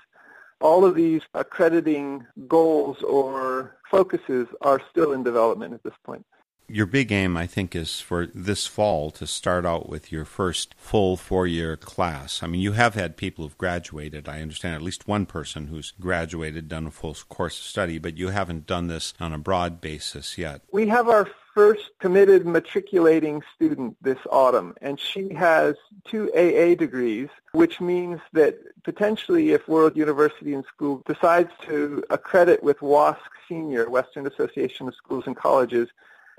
All 0.61 0.85
of 0.85 0.95
these 0.95 1.23
accrediting 1.35 2.27
goals 2.49 3.03
or 3.03 3.77
focuses 3.91 4.47
are 4.61 4.81
still 4.91 5.13
in 5.13 5.23
development 5.23 5.75
at 5.75 5.83
this 5.83 5.95
point. 6.05 6.25
Your 6.73 6.87
big 6.87 7.11
aim, 7.11 7.37
I 7.37 7.49
think, 7.49 7.75
is 7.75 7.99
for 7.99 8.27
this 8.27 8.69
fall 8.69 9.11
to 9.13 9.27
start 9.27 9.67
out 9.67 9.89
with 9.89 10.13
your 10.13 10.25
first 10.25 10.77
full 10.79 11.17
four 11.17 11.45
year 11.45 11.77
class. 11.77 12.45
I 12.45 12.47
mean, 12.47 12.61
you 12.61 12.73
have 12.73 12.95
had 12.95 13.17
people 13.17 13.45
who've 13.45 13.59
graduated. 13.59 14.29
I 14.29 14.41
understand 14.41 14.77
at 14.77 14.83
least 14.83 15.09
one 15.09 15.27
person 15.27 15.67
who's 15.67 15.93
graduated, 15.99 16.69
done 16.69 16.87
a 16.87 16.93
full 16.93 17.17
course 17.29 17.59
of 17.59 17.65
study, 17.65 17.99
but 17.99 18.17
you 18.17 18.29
haven't 18.29 18.69
done 18.69 18.87
this 18.87 19.15
on 19.19 19.33
a 19.33 19.39
broad 19.39 19.81
basis 19.81 20.39
yet. 20.39 20.63
We 20.71 20.87
have 20.87 21.09
our 21.09 21.29
first 21.55 21.91
committed 21.99 22.47
matriculating 22.47 23.43
student 23.57 23.97
this 24.01 24.21
autumn, 24.31 24.75
and 24.81 25.01
she 25.01 25.35
has 25.35 25.75
two 26.05 26.31
AA 26.35 26.77
degrees, 26.77 27.31
which 27.51 27.81
means 27.81 28.21
that 28.33 28.61
potentially 28.85 29.51
if 29.51 29.67
World 29.67 29.97
University 29.97 30.55
and 30.55 30.65
School 30.67 31.03
decides 31.05 31.51
to 31.63 32.05
accredit 32.11 32.63
with 32.63 32.79
WASC 32.79 33.19
Senior, 33.49 33.91
Western 33.91 34.29
Association 34.29 34.87
of 34.87 34.95
Schools 34.95 35.25
and 35.27 35.37
Colleges, 35.37 35.89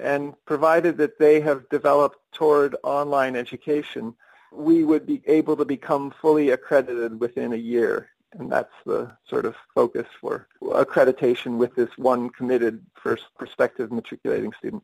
and 0.01 0.33
provided 0.45 0.97
that 0.97 1.19
they 1.19 1.39
have 1.41 1.69
developed 1.69 2.17
toward 2.33 2.75
online 2.83 3.35
education, 3.35 4.13
we 4.51 4.83
would 4.83 5.05
be 5.05 5.21
able 5.27 5.55
to 5.57 5.65
become 5.65 6.13
fully 6.21 6.49
accredited 6.49 7.19
within 7.19 7.53
a 7.53 7.57
year. 7.57 8.09
And 8.33 8.51
that's 8.51 8.73
the 8.85 9.11
sort 9.27 9.45
of 9.45 9.55
focus 9.75 10.07
for 10.19 10.47
accreditation 10.61 11.57
with 11.57 11.75
this 11.75 11.89
one 11.97 12.29
committed 12.29 12.85
first 12.95 13.23
prospective 13.37 13.91
matriculating 13.91 14.53
student. 14.57 14.83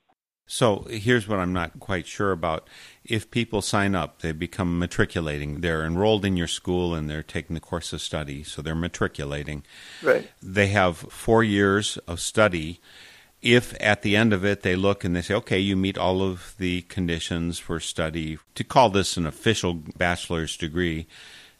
So 0.49 0.85
here's 0.89 1.27
what 1.27 1.39
I'm 1.39 1.51
not 1.51 1.79
quite 1.79 2.07
sure 2.07 2.31
about. 2.31 2.69
If 3.03 3.29
people 3.29 3.61
sign 3.61 3.95
up, 3.95 4.21
they 4.21 4.31
become 4.31 4.79
matriculating. 4.79 5.59
They're 5.59 5.85
enrolled 5.85 6.23
in 6.23 6.37
your 6.37 6.47
school 6.47 6.95
and 6.95 7.09
they're 7.09 7.21
taking 7.21 7.53
the 7.53 7.59
course 7.59 7.91
of 7.91 8.01
study, 8.01 8.43
so 8.43 8.61
they're 8.61 8.73
matriculating. 8.73 9.63
Right. 10.01 10.29
They 10.41 10.67
have 10.67 10.97
four 10.97 11.43
years 11.43 11.97
of 12.07 12.21
study. 12.21 12.79
If 13.41 13.75
at 13.79 14.01
the 14.01 14.15
end 14.15 14.33
of 14.33 14.43
it 14.43 14.61
they 14.61 14.75
look 14.75 15.03
and 15.03 15.15
they 15.15 15.21
say, 15.21 15.35
okay, 15.35 15.59
you 15.59 15.75
meet 15.75 15.97
all 15.97 16.21
of 16.21 16.55
the 16.57 16.81
conditions 16.83 17.59
for 17.59 17.79
study, 17.79 18.39
to 18.55 18.63
call 18.63 18.89
this 18.89 19.17
an 19.17 19.27
official 19.27 19.73
bachelor's 19.73 20.57
degree, 20.57 21.07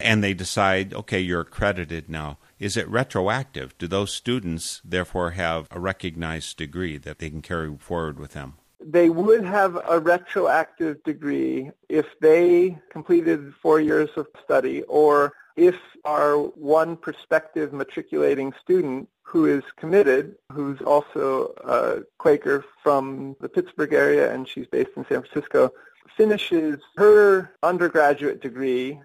and 0.00 0.22
they 0.22 0.34
decide, 0.34 0.92
okay, 0.92 1.20
you're 1.20 1.40
accredited 1.42 2.08
now, 2.08 2.38
is 2.58 2.76
it 2.76 2.88
retroactive? 2.88 3.76
Do 3.78 3.86
those 3.86 4.12
students 4.12 4.80
therefore 4.84 5.30
have 5.32 5.68
a 5.70 5.80
recognized 5.80 6.56
degree 6.56 6.98
that 6.98 7.18
they 7.18 7.30
can 7.30 7.42
carry 7.42 7.76
forward 7.78 8.18
with 8.18 8.32
them? 8.32 8.54
they 8.80 9.10
would 9.10 9.44
have 9.44 9.78
a 9.88 9.98
retroactive 9.98 11.02
degree 11.02 11.70
if 11.88 12.06
they 12.20 12.78
completed 12.90 13.52
four 13.60 13.80
years 13.80 14.08
of 14.16 14.26
study 14.42 14.82
or 14.82 15.32
if 15.58 15.76
our 16.04 16.36
one 16.38 16.96
prospective 16.96 17.72
matriculating 17.72 18.54
student 18.62 19.08
who 19.22 19.46
is 19.46 19.64
committed, 19.76 20.36
who's 20.52 20.80
also 20.80 21.52
a 21.64 22.02
Quaker 22.18 22.64
from 22.82 23.36
the 23.40 23.48
Pittsburgh 23.48 23.92
area 23.92 24.32
and 24.32 24.48
she's 24.48 24.68
based 24.68 24.90
in 24.96 25.04
San 25.08 25.22
Francisco, 25.22 25.72
finishes 26.16 26.80
her 26.96 27.54
undergraduate 27.62 28.40
degree 28.40 29.00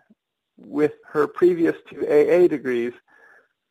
with 0.58 0.94
her 1.12 1.28
previous 1.28 1.76
two 1.90 2.02
AA 2.08 2.48
degrees, 2.48 2.94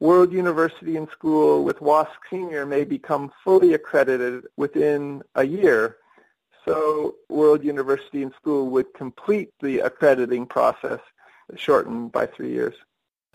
World 0.01 0.33
University 0.33 0.97
and 0.97 1.09
School 1.11 1.63
with 1.63 1.79
WASC 1.79 2.09
Senior 2.29 2.67
may 2.67 2.83
become 2.83 3.31
fully 3.45 3.75
accredited 3.75 4.45
within 4.57 5.23
a 5.37 5.45
year. 5.45 5.99
So 6.65 7.15
World 7.29 7.63
University 7.63 8.25
and 8.25 8.35
School 8.35 8.69
would 8.71 8.93
complete 8.95 9.51
the 9.61 9.79
accrediting 9.79 10.47
process 10.47 10.99
shortened 11.57 12.13
by 12.13 12.27
three 12.27 12.53
years. 12.53 12.75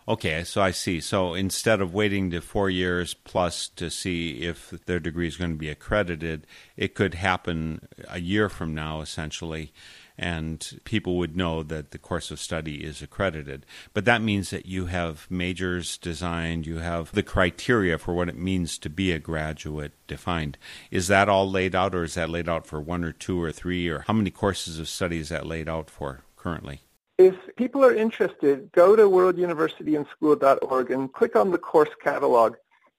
Okay, 0.09 0.45
so 0.45 0.61
I 0.61 0.71
see. 0.71 1.01
So 1.01 1.33
instead 1.33 1.81
of 1.81 1.93
waiting 1.93 2.31
to 2.31 2.39
four 2.39 2.69
years 2.69 3.13
plus 3.13 3.67
to 3.75 3.89
see 3.89 4.43
if 4.43 4.69
their 4.85 5.01
degree 5.01 5.27
is 5.27 5.35
going 5.35 5.51
to 5.51 5.57
be 5.57 5.69
accredited, 5.69 6.47
it 6.77 6.95
could 6.95 7.15
happen 7.15 7.89
a 8.07 8.21
year 8.21 8.47
from 8.47 8.73
now, 8.73 9.01
essentially, 9.01 9.73
and 10.17 10.79
people 10.85 11.17
would 11.17 11.35
know 11.35 11.61
that 11.61 11.91
the 11.91 11.97
course 11.97 12.31
of 12.31 12.39
study 12.39 12.85
is 12.85 13.01
accredited. 13.01 13.65
But 13.93 14.05
that 14.05 14.21
means 14.21 14.49
that 14.51 14.65
you 14.65 14.85
have 14.85 15.27
majors 15.29 15.97
designed, 15.97 16.65
you 16.65 16.77
have 16.77 17.11
the 17.11 17.21
criteria 17.21 17.97
for 17.97 18.13
what 18.13 18.29
it 18.29 18.37
means 18.37 18.77
to 18.77 18.89
be 18.89 19.11
a 19.11 19.19
graduate 19.19 19.91
defined. 20.07 20.57
Is 20.89 21.09
that 21.09 21.27
all 21.27 21.51
laid 21.51 21.75
out, 21.75 21.93
or 21.93 22.05
is 22.05 22.13
that 22.13 22.29
laid 22.29 22.47
out 22.47 22.65
for 22.65 22.79
one 22.79 23.03
or 23.03 23.11
two 23.11 23.43
or 23.43 23.51
three, 23.51 23.89
or 23.89 24.05
how 24.07 24.13
many 24.13 24.31
courses 24.31 24.79
of 24.79 24.87
study 24.87 25.19
is 25.19 25.27
that 25.27 25.45
laid 25.45 25.67
out 25.67 25.89
for 25.89 26.21
currently? 26.37 26.83
If 27.17 27.35
people 27.55 27.83
are 27.83 27.95
interested, 27.95 28.71
go 28.71 28.95
to 28.95 29.03
worlduniversityandschool.org 29.03 30.91
and 30.91 31.11
click 31.11 31.35
on 31.35 31.51
the 31.51 31.57
course 31.57 31.89
catalog 32.03 32.55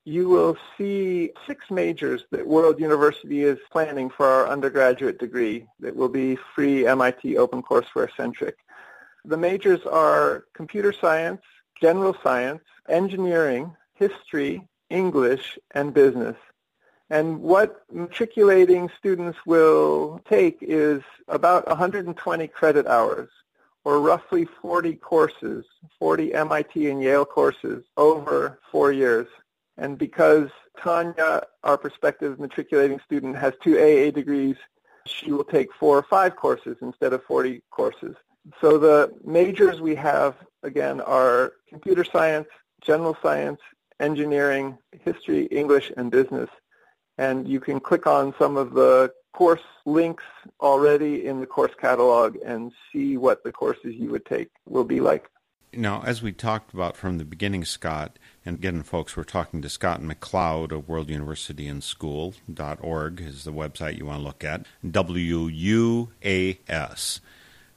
you 0.09 0.27
will 0.27 0.57
see 0.79 1.31
six 1.47 1.71
majors 1.71 2.25
that 2.31 2.47
World 2.47 2.81
University 2.81 3.43
is 3.43 3.59
planning 3.71 4.09
for 4.09 4.25
our 4.25 4.49
undergraduate 4.49 5.19
degree 5.19 5.67
that 5.81 5.95
will 5.95 6.09
be 6.09 6.35
free 6.55 6.87
MIT 6.87 7.35
OpenCourseWare 7.35 8.09
centric. 8.17 8.57
The 9.27 9.37
majors 9.37 9.85
are 9.85 10.47
computer 10.55 10.95
science, 10.95 11.43
general 11.79 12.17
science, 12.23 12.63
engineering, 12.89 13.77
history, 13.93 14.67
English, 14.89 15.59
and 15.73 15.93
business. 15.93 16.37
And 17.11 17.43
what 17.43 17.83
matriculating 17.93 18.89
students 18.99 19.39
will 19.45 20.23
take 20.27 20.57
is 20.63 21.03
about 21.29 21.69
120 21.69 22.49
credit 22.49 22.87
hours 22.87 23.29
or 23.85 24.01
roughly 24.01 24.47
40 24.61 24.95
courses, 24.97 25.65
40 25.99 26.35
MIT 26.35 26.91
and 26.91 27.03
Yale 27.03 27.25
courses 27.25 27.85
over 27.97 28.59
four 28.71 28.93
years. 28.93 29.27
And 29.77 29.97
because 29.97 30.51
Tanya, 30.83 31.43
our 31.65 31.79
prospective 31.79 32.39
matriculating 32.39 33.01
student, 33.05 33.37
has 33.37 33.55
two 33.63 33.79
AA 33.79 34.11
degrees, 34.11 34.57
she 35.07 35.33
will 35.33 35.45
take 35.45 35.73
four 35.73 35.97
or 35.97 36.03
five 36.03 36.37
courses 36.37 36.77
instead 36.83 37.13
of 37.13 37.23
40 37.25 37.63
courses. 37.71 38.15
So 38.61 38.79
the 38.79 39.13
majors 39.25 39.81
we 39.81 39.95
have, 39.95 40.37
again, 40.63 41.01
are 41.01 41.53
computer 41.69 42.05
science, 42.05 42.49
general 42.81 43.17
science, 43.23 43.61
engineering, 44.01 44.79
history, 45.05 45.47
English, 45.47 45.93
and 45.97 46.11
business. 46.11 46.51
And 47.17 47.49
you 47.49 47.61
can 47.61 47.81
click 47.81 48.07
on 48.07 48.35
some 48.39 48.57
of 48.57 48.75
the 48.75 49.13
course 49.33 49.63
links 49.87 50.25
already 50.61 51.27
in 51.27 51.41
the 51.41 51.47
course 51.47 51.73
catalog 51.81 52.37
and 52.45 52.73
see 52.93 53.17
what 53.17 53.45
the 53.45 53.53
courses 53.53 53.95
you 53.95 54.11
would 54.11 54.27
take 54.27 54.51
will 54.67 54.85
be 54.85 55.01
like. 55.01 55.29
Now, 55.73 56.03
as 56.05 56.23
we 56.23 56.33
talked 56.33 56.73
about 56.73 56.97
from 56.97 57.19
the 57.19 57.25
beginning, 57.25 57.65
Scott, 57.65 58.19
and 58.45 58.57
again, 58.57 58.83
folks, 58.83 59.17
we're 59.17 59.25
talking 59.25 59.61
to 59.61 59.69
Scott 59.69 60.01
McLeod 60.01 60.73
of 60.73 60.89
World 60.89 61.11
University 61.11 61.69
and 61.69 61.85
School.org 61.85 63.21
is 63.21 63.45
the 63.45 63.53
website 63.53 63.99
you 63.99 64.07
want 64.07 64.21
to 64.21 64.25
look 64.25 64.43
at. 64.45 64.65
W-U-A-S. 64.91 65.61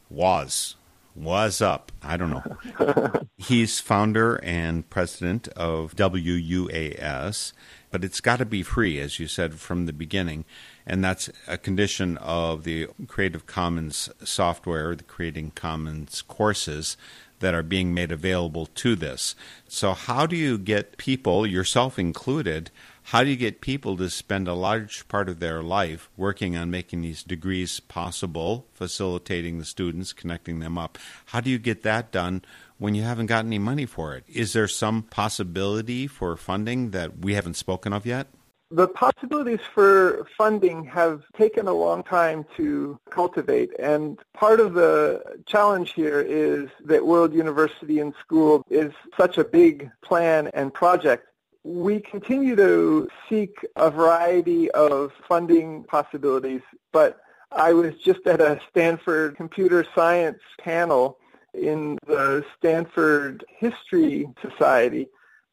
Was. 0.10 0.76
Was 1.14 1.62
up. 1.62 1.92
I 2.02 2.16
don't 2.16 2.30
know. 2.30 3.22
He's 3.38 3.82
founder 3.82 4.38
and 4.38 4.90
president 4.90 5.50
of 5.50 5.94
WUAS, 5.96 7.52
but 7.90 8.06
it's 8.06 8.22
got 8.22 8.38
to 8.38 8.46
be 8.46 8.64
free, 8.64 9.00
as 9.00 9.20
you 9.20 9.28
said 9.28 9.56
from 9.56 9.86
the 9.86 9.94
beginning. 9.94 10.46
And 10.86 11.04
that's 11.04 11.30
a 11.48 11.58
condition 11.58 12.18
of 12.18 12.64
the 12.64 12.88
Creative 13.08 13.46
Commons 13.46 14.10
software, 14.24 14.96
the 14.96 15.04
Creative 15.04 15.54
Commons 15.54 16.22
courses 16.22 16.98
that 17.42 17.54
are 17.54 17.64
being 17.64 17.94
made 17.94 18.12
available 18.12 18.68
to 18.68 18.96
this. 18.96 19.36
So, 19.68 19.94
how 19.94 20.26
do 20.26 20.36
you 20.36 20.58
get 20.58 20.98
people, 20.98 21.46
yourself 21.46 22.00
included, 22.00 22.72
how 23.04 23.24
do 23.24 23.30
you 23.30 23.36
get 23.36 23.62
people 23.62 23.98
to 23.98 24.10
spend 24.10 24.48
a 24.48 24.54
large 24.54 25.08
part 25.08 25.28
of 25.28 25.40
their 25.40 25.62
life 25.62 26.10
working 26.16 26.56
on 26.56 26.72
making 26.72 27.02
these 27.02 27.24
degrees 27.24 27.80
possible, 27.80 28.68
facilitating 28.74 29.58
the 29.58 29.66
students, 29.66 30.14
connecting 30.14 30.60
them 30.60 30.78
up? 30.78 30.98
How 31.26 31.42
do 31.42 31.50
you 31.50 31.60
get 31.60 31.84
that 31.84 32.12
done 32.12 32.44
when 32.78 32.96
you 32.96 33.04
haven't 33.04 33.26
got 33.26 33.46
any 33.46 33.60
money 33.60 33.86
for 33.86 34.16
it? 34.16 34.24
Is 34.28 34.54
there 34.54 34.68
some 34.68 35.04
possibility 35.04 36.08
for 36.08 36.38
funding 36.38 36.92
that 36.92 37.20
we 37.20 37.34
haven't 37.34 37.56
spoken 37.56 37.92
of 37.92 38.06
yet? 38.06 38.28
The 38.74 38.88
possibilities 38.88 39.60
for 39.74 40.26
funding 40.38 40.86
have 40.86 41.24
taken 41.38 41.68
a 41.68 41.74
long 41.74 42.04
time 42.04 42.46
to 42.56 42.98
cultivate, 43.10 43.70
and 43.78 44.18
part 44.34 44.62
of 44.62 44.76
the 44.76 45.22
challenge 45.46 45.92
here 45.92 46.22
is 46.22 46.70
that 46.86 47.06
World 47.06 47.34
University 47.34 48.00
and 48.00 48.14
School 48.22 48.66
is 48.70 48.94
such 49.18 49.38
a 49.38 49.44
big 49.44 49.92
plan 50.02 50.50
and 50.54 50.74
project. 50.74 51.28
We 51.66 52.00
continue 52.00 52.56
to 52.56 53.10
seek 53.28 53.58
a 53.76 53.92
variety 53.92 54.72
of 54.72 55.12
funding 55.28 55.84
possibilities, 55.84 56.62
but 56.94 57.20
I 57.52 57.74
was 57.74 57.96
just 57.96 58.26
at 58.26 58.40
a 58.40 58.62
Stanford 58.70 59.36
computer 59.36 59.86
science 59.94 60.40
panel 60.60 61.18
in 61.54 61.98
the 62.08 62.46
Stanford 62.58 63.44
History 63.50 64.30
Society 64.42 65.10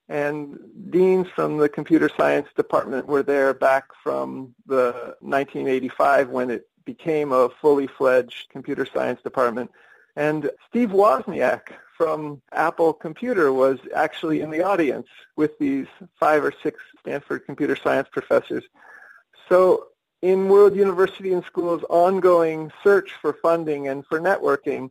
and 0.09 0.59
deans 0.91 1.27
from 1.35 1.59
the 1.59 1.69
computer 1.69 2.11
science 2.17 2.49
department 2.57 3.07
were 3.07 3.23
there 3.23 3.53
back 3.53 3.89
from 4.03 4.55
the 4.67 5.17
1985 5.21 6.31
when 6.31 6.51
it 6.51 6.69
became 6.85 7.33
a 7.33 7.51
fully 7.61 7.87
fledged 7.87 8.49
computer 8.51 8.87
science 8.87 9.21
department. 9.23 9.71
And 10.17 10.51
Steve 10.69 10.91
Wozniak 10.91 11.73
from 11.97 12.41
Apple 12.53 12.93
Computer 12.95 13.53
was 13.53 13.79
actually 13.95 14.41
in 14.41 14.51
the 14.51 14.63
audience 14.63 15.09
with 15.37 15.59
these 15.59 15.87
five 16.19 16.43
or 16.43 16.53
six 16.63 16.81
Stanford 17.01 17.45
computer 17.45 17.77
science 17.77 18.09
professors. 18.11 18.65
So 19.49 19.89
in 20.23 20.49
World 20.49 20.75
University 20.75 21.33
and 21.33 21.45
School's 21.45 21.85
ongoing 21.91 22.73
search 22.83 23.13
for 23.21 23.35
funding 23.35 23.89
and 23.89 24.07
for 24.07 24.19
networking, 24.21 24.91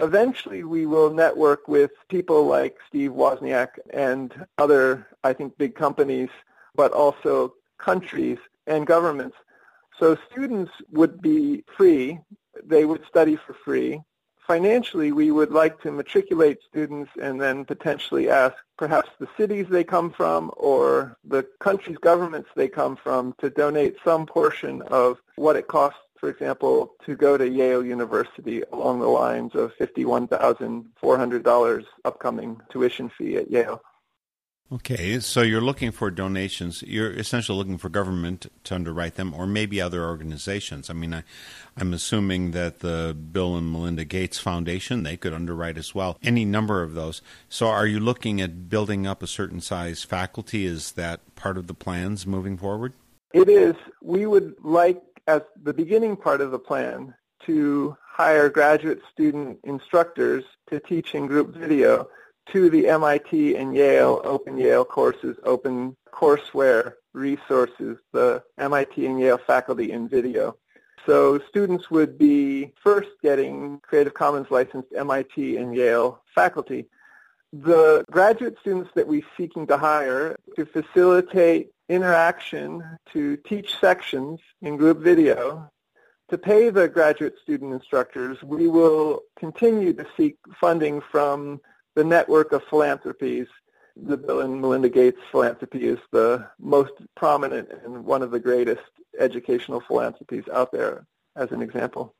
Eventually, 0.00 0.64
we 0.64 0.86
will 0.86 1.10
network 1.10 1.68
with 1.68 1.92
people 2.08 2.46
like 2.46 2.76
Steve 2.88 3.12
Wozniak 3.12 3.78
and 3.90 4.46
other, 4.58 5.06
I 5.22 5.32
think, 5.32 5.56
big 5.58 5.74
companies, 5.74 6.28
but 6.74 6.92
also 6.92 7.54
countries 7.78 8.38
and 8.66 8.86
governments. 8.86 9.36
So 9.98 10.16
students 10.30 10.72
would 10.90 11.22
be 11.22 11.64
free. 11.76 12.18
They 12.64 12.84
would 12.84 13.04
study 13.06 13.36
for 13.36 13.54
free. 13.54 14.02
Financially, 14.46 15.10
we 15.10 15.30
would 15.32 15.50
like 15.50 15.80
to 15.82 15.90
matriculate 15.90 16.58
students 16.68 17.10
and 17.20 17.40
then 17.40 17.64
potentially 17.64 18.30
ask 18.30 18.54
perhaps 18.76 19.10
the 19.18 19.28
cities 19.36 19.66
they 19.68 19.82
come 19.82 20.12
from 20.12 20.52
or 20.56 21.16
the 21.24 21.44
countries' 21.58 21.98
governments 21.98 22.48
they 22.54 22.68
come 22.68 22.96
from 22.96 23.34
to 23.38 23.50
donate 23.50 23.96
some 24.04 24.24
portion 24.24 24.82
of 24.82 25.18
what 25.34 25.56
it 25.56 25.66
costs 25.66 25.98
for 26.18 26.28
example, 26.28 26.94
to 27.04 27.16
go 27.16 27.36
to 27.36 27.48
Yale 27.48 27.84
University 27.84 28.62
along 28.72 29.00
the 29.00 29.06
lines 29.06 29.54
of 29.54 29.72
$51,400 29.80 31.84
upcoming 32.04 32.60
tuition 32.70 33.10
fee 33.10 33.36
at 33.36 33.50
Yale. 33.50 33.80
Okay, 34.72 35.20
so 35.20 35.42
you're 35.42 35.60
looking 35.60 35.92
for 35.92 36.10
donations. 36.10 36.82
You're 36.82 37.12
essentially 37.12 37.56
looking 37.56 37.78
for 37.78 37.88
government 37.88 38.50
to 38.64 38.74
underwrite 38.74 39.14
them, 39.14 39.32
or 39.32 39.46
maybe 39.46 39.80
other 39.80 40.04
organizations. 40.04 40.90
I 40.90 40.92
mean, 40.92 41.14
I, 41.14 41.22
am 41.78 41.94
assuming 41.94 42.50
that 42.50 42.80
the 42.80 43.14
Bill 43.14 43.54
and 43.54 43.70
Melinda 43.70 44.04
Gates 44.04 44.40
Foundation 44.40 45.04
they 45.04 45.16
could 45.16 45.32
underwrite 45.32 45.78
as 45.78 45.94
well. 45.94 46.18
Any 46.20 46.44
number 46.44 46.82
of 46.82 46.94
those. 46.94 47.22
So, 47.48 47.68
are 47.68 47.86
you 47.86 48.00
looking 48.00 48.40
at 48.40 48.68
building 48.68 49.06
up 49.06 49.22
a 49.22 49.28
certain 49.28 49.60
size 49.60 50.02
faculty? 50.02 50.66
Is 50.66 50.92
that 50.92 51.20
part 51.36 51.58
of 51.58 51.68
the 51.68 51.74
plans 51.74 52.26
moving 52.26 52.56
forward? 52.56 52.92
It 53.32 53.48
is. 53.48 53.76
We 54.02 54.26
would 54.26 54.56
like 54.64 55.00
as 55.26 55.42
the 55.62 55.74
beginning 55.74 56.16
part 56.16 56.40
of 56.40 56.50
the 56.50 56.58
plan 56.58 57.14
to 57.44 57.96
hire 58.02 58.48
graduate 58.48 59.00
student 59.12 59.58
instructors 59.64 60.44
to 60.68 60.80
teach 60.80 61.14
in 61.14 61.26
group 61.26 61.54
video 61.54 62.08
to 62.52 62.70
the 62.70 62.88
MIT 62.88 63.56
and 63.56 63.74
Yale 63.74 64.20
Open 64.24 64.56
Yale 64.56 64.84
courses, 64.84 65.36
Open 65.44 65.96
Courseware 66.12 66.94
resources, 67.12 67.98
the 68.12 68.42
MIT 68.58 69.04
and 69.04 69.20
Yale 69.20 69.38
faculty 69.38 69.90
in 69.90 70.08
video. 70.08 70.56
So 71.04 71.38
students 71.48 71.90
would 71.90 72.18
be 72.18 72.72
first 72.82 73.10
getting 73.22 73.80
Creative 73.80 74.14
Commons 74.14 74.50
licensed 74.50 74.92
MIT 74.96 75.56
and 75.56 75.74
Yale 75.74 76.22
faculty. 76.34 76.88
The 77.52 78.04
graduate 78.10 78.56
students 78.60 78.90
that 78.94 79.06
we're 79.06 79.22
seeking 79.36 79.66
to 79.68 79.76
hire 79.76 80.36
to 80.56 80.66
facilitate 80.66 81.70
interaction, 81.88 82.82
to 83.12 83.36
teach 83.38 83.78
sections 83.78 84.40
in 84.62 84.76
group 84.76 84.98
video, 84.98 85.70
to 86.28 86.38
pay 86.38 86.70
the 86.70 86.88
graduate 86.88 87.34
student 87.42 87.72
instructors, 87.72 88.42
we 88.42 88.66
will 88.66 89.22
continue 89.38 89.92
to 89.92 90.06
seek 90.16 90.36
funding 90.60 91.00
from 91.12 91.60
the 91.94 92.04
network 92.04 92.52
of 92.52 92.64
philanthropies. 92.64 93.46
The 93.96 94.16
Bill 94.16 94.40
and 94.40 94.60
Melinda 94.60 94.88
Gates 94.88 95.20
philanthropy 95.30 95.86
is 95.86 95.98
the 96.12 96.46
most 96.58 96.92
prominent 97.14 97.70
and 97.84 98.04
one 98.04 98.22
of 98.22 98.30
the 98.30 98.40
greatest 98.40 98.82
educational 99.18 99.80
philanthropies 99.80 100.44
out 100.52 100.72
there, 100.72 101.06
as 101.36 101.52
an 101.52 101.62
example. 101.62 102.14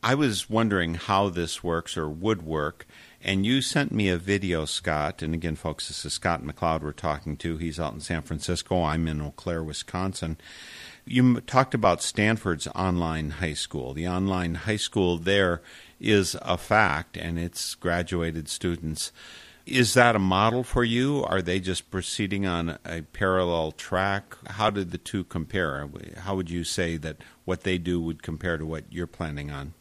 I 0.00 0.14
was 0.14 0.48
wondering 0.48 0.94
how 0.94 1.28
this 1.28 1.64
works 1.64 1.96
or 1.96 2.08
would 2.08 2.42
work, 2.42 2.86
and 3.20 3.44
you 3.44 3.60
sent 3.60 3.90
me 3.90 4.08
a 4.08 4.16
video, 4.16 4.64
Scott. 4.64 5.22
And 5.22 5.34
again, 5.34 5.56
folks, 5.56 5.88
this 5.88 6.04
is 6.04 6.12
Scott 6.12 6.44
McLeod 6.44 6.82
we're 6.82 6.92
talking 6.92 7.36
to. 7.38 7.56
He's 7.56 7.80
out 7.80 7.94
in 7.94 8.00
San 8.00 8.22
Francisco. 8.22 8.84
I'm 8.84 9.08
in 9.08 9.20
Eau 9.20 9.32
Claire, 9.32 9.64
Wisconsin. 9.64 10.36
You 11.04 11.40
talked 11.40 11.74
about 11.74 12.00
Stanford's 12.00 12.68
online 12.68 13.30
high 13.30 13.54
school. 13.54 13.92
The 13.92 14.06
online 14.06 14.54
high 14.54 14.76
school 14.76 15.18
there 15.18 15.62
is 15.98 16.36
a 16.42 16.56
fact, 16.56 17.16
and 17.16 17.36
it's 17.36 17.74
graduated 17.74 18.48
students. 18.48 19.10
Is 19.66 19.94
that 19.94 20.14
a 20.14 20.20
model 20.20 20.62
for 20.62 20.84
you? 20.84 21.24
Are 21.24 21.42
they 21.42 21.58
just 21.58 21.90
proceeding 21.90 22.46
on 22.46 22.78
a 22.86 23.02
parallel 23.02 23.72
track? 23.72 24.36
How 24.46 24.70
did 24.70 24.92
the 24.92 24.98
two 24.98 25.24
compare? 25.24 25.88
How 26.18 26.36
would 26.36 26.50
you 26.50 26.62
say 26.62 26.96
that 26.98 27.16
what 27.44 27.64
they 27.64 27.78
do 27.78 28.00
would 28.00 28.22
compare 28.22 28.58
to 28.58 28.64
what 28.64 28.84
you're 28.90 29.08
planning 29.08 29.50
on? 29.50 29.74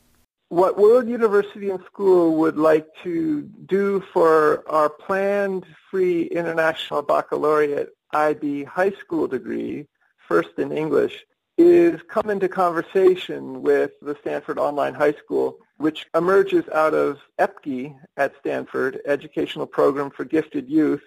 What 0.49 0.77
World 0.77 1.09
University 1.09 1.69
and 1.71 1.83
School 1.83 2.37
would 2.37 2.57
like 2.57 2.87
to 3.03 3.41
do 3.65 4.01
for 4.13 4.63
our 4.69 4.89
planned 4.89 5.65
free 5.91 6.23
international 6.23 7.01
baccalaureate 7.01 7.89
IB 8.13 8.63
high 8.63 8.91
school 8.91 9.27
degree, 9.27 9.87
first 10.25 10.51
in 10.57 10.71
English, 10.71 11.25
is 11.57 11.99
come 12.07 12.29
into 12.29 12.47
conversation 12.47 13.61
with 13.61 13.91
the 14.01 14.15
Stanford 14.21 14.57
Online 14.57 14.93
High 14.93 15.15
School, 15.15 15.57
which 15.77 16.07
emerges 16.15 16.63
out 16.73 16.93
of 16.93 17.19
EPGY 17.39 17.97
at 18.15 18.33
Stanford, 18.39 19.01
Educational 19.05 19.67
Program 19.67 20.09
for 20.09 20.23
Gifted 20.23 20.69
Youth, 20.69 21.03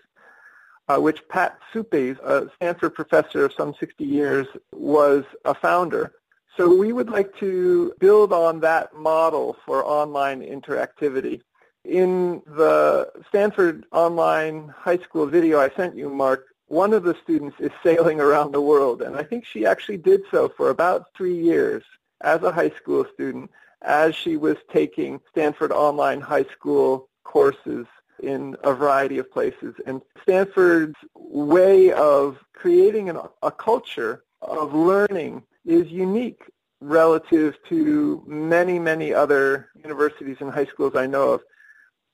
uh, 0.88 0.98
which 0.98 1.26
Pat 1.28 1.58
Suppes, 1.72 2.18
a 2.22 2.50
Stanford 2.56 2.94
professor 2.94 3.46
of 3.46 3.54
some 3.54 3.74
60 3.80 4.04
years, 4.04 4.46
was 4.70 5.24
a 5.46 5.54
founder. 5.54 6.12
So 6.60 6.68
we 6.68 6.92
would 6.92 7.08
like 7.08 7.34
to 7.38 7.94
build 8.00 8.34
on 8.34 8.60
that 8.60 8.94
model 8.94 9.56
for 9.64 9.82
online 9.82 10.42
interactivity. 10.42 11.40
In 11.86 12.42
the 12.46 13.10
Stanford 13.30 13.86
Online 13.92 14.68
High 14.68 14.98
School 14.98 15.24
video 15.24 15.58
I 15.58 15.70
sent 15.70 15.96
you, 15.96 16.10
Mark, 16.10 16.48
one 16.66 16.92
of 16.92 17.02
the 17.02 17.16
students 17.22 17.56
is 17.60 17.70
sailing 17.82 18.20
around 18.20 18.52
the 18.52 18.60
world, 18.60 19.00
and 19.00 19.16
I 19.16 19.22
think 19.22 19.46
she 19.46 19.64
actually 19.64 19.96
did 19.96 20.20
so 20.30 20.50
for 20.50 20.68
about 20.68 21.06
three 21.16 21.34
years 21.34 21.82
as 22.20 22.42
a 22.42 22.52
high 22.52 22.72
school 22.78 23.06
student 23.14 23.50
as 23.80 24.14
she 24.14 24.36
was 24.36 24.58
taking 24.70 25.18
Stanford 25.30 25.72
Online 25.72 26.20
High 26.20 26.44
School 26.44 27.08
courses 27.24 27.86
in 28.22 28.54
a 28.64 28.74
variety 28.74 29.16
of 29.16 29.32
places. 29.32 29.74
And 29.86 30.02
Stanford's 30.24 30.98
way 31.14 31.90
of 31.92 32.36
creating 32.52 33.08
an, 33.08 33.16
a 33.42 33.50
culture 33.50 34.24
of 34.42 34.74
learning 34.74 35.42
is 35.64 35.88
unique 35.88 36.42
relative 36.80 37.56
to 37.68 38.22
many, 38.26 38.78
many 38.78 39.12
other 39.12 39.68
universities 39.84 40.38
and 40.40 40.50
high 40.50 40.64
schools 40.64 40.96
I 40.96 41.06
know 41.06 41.32
of. 41.32 41.42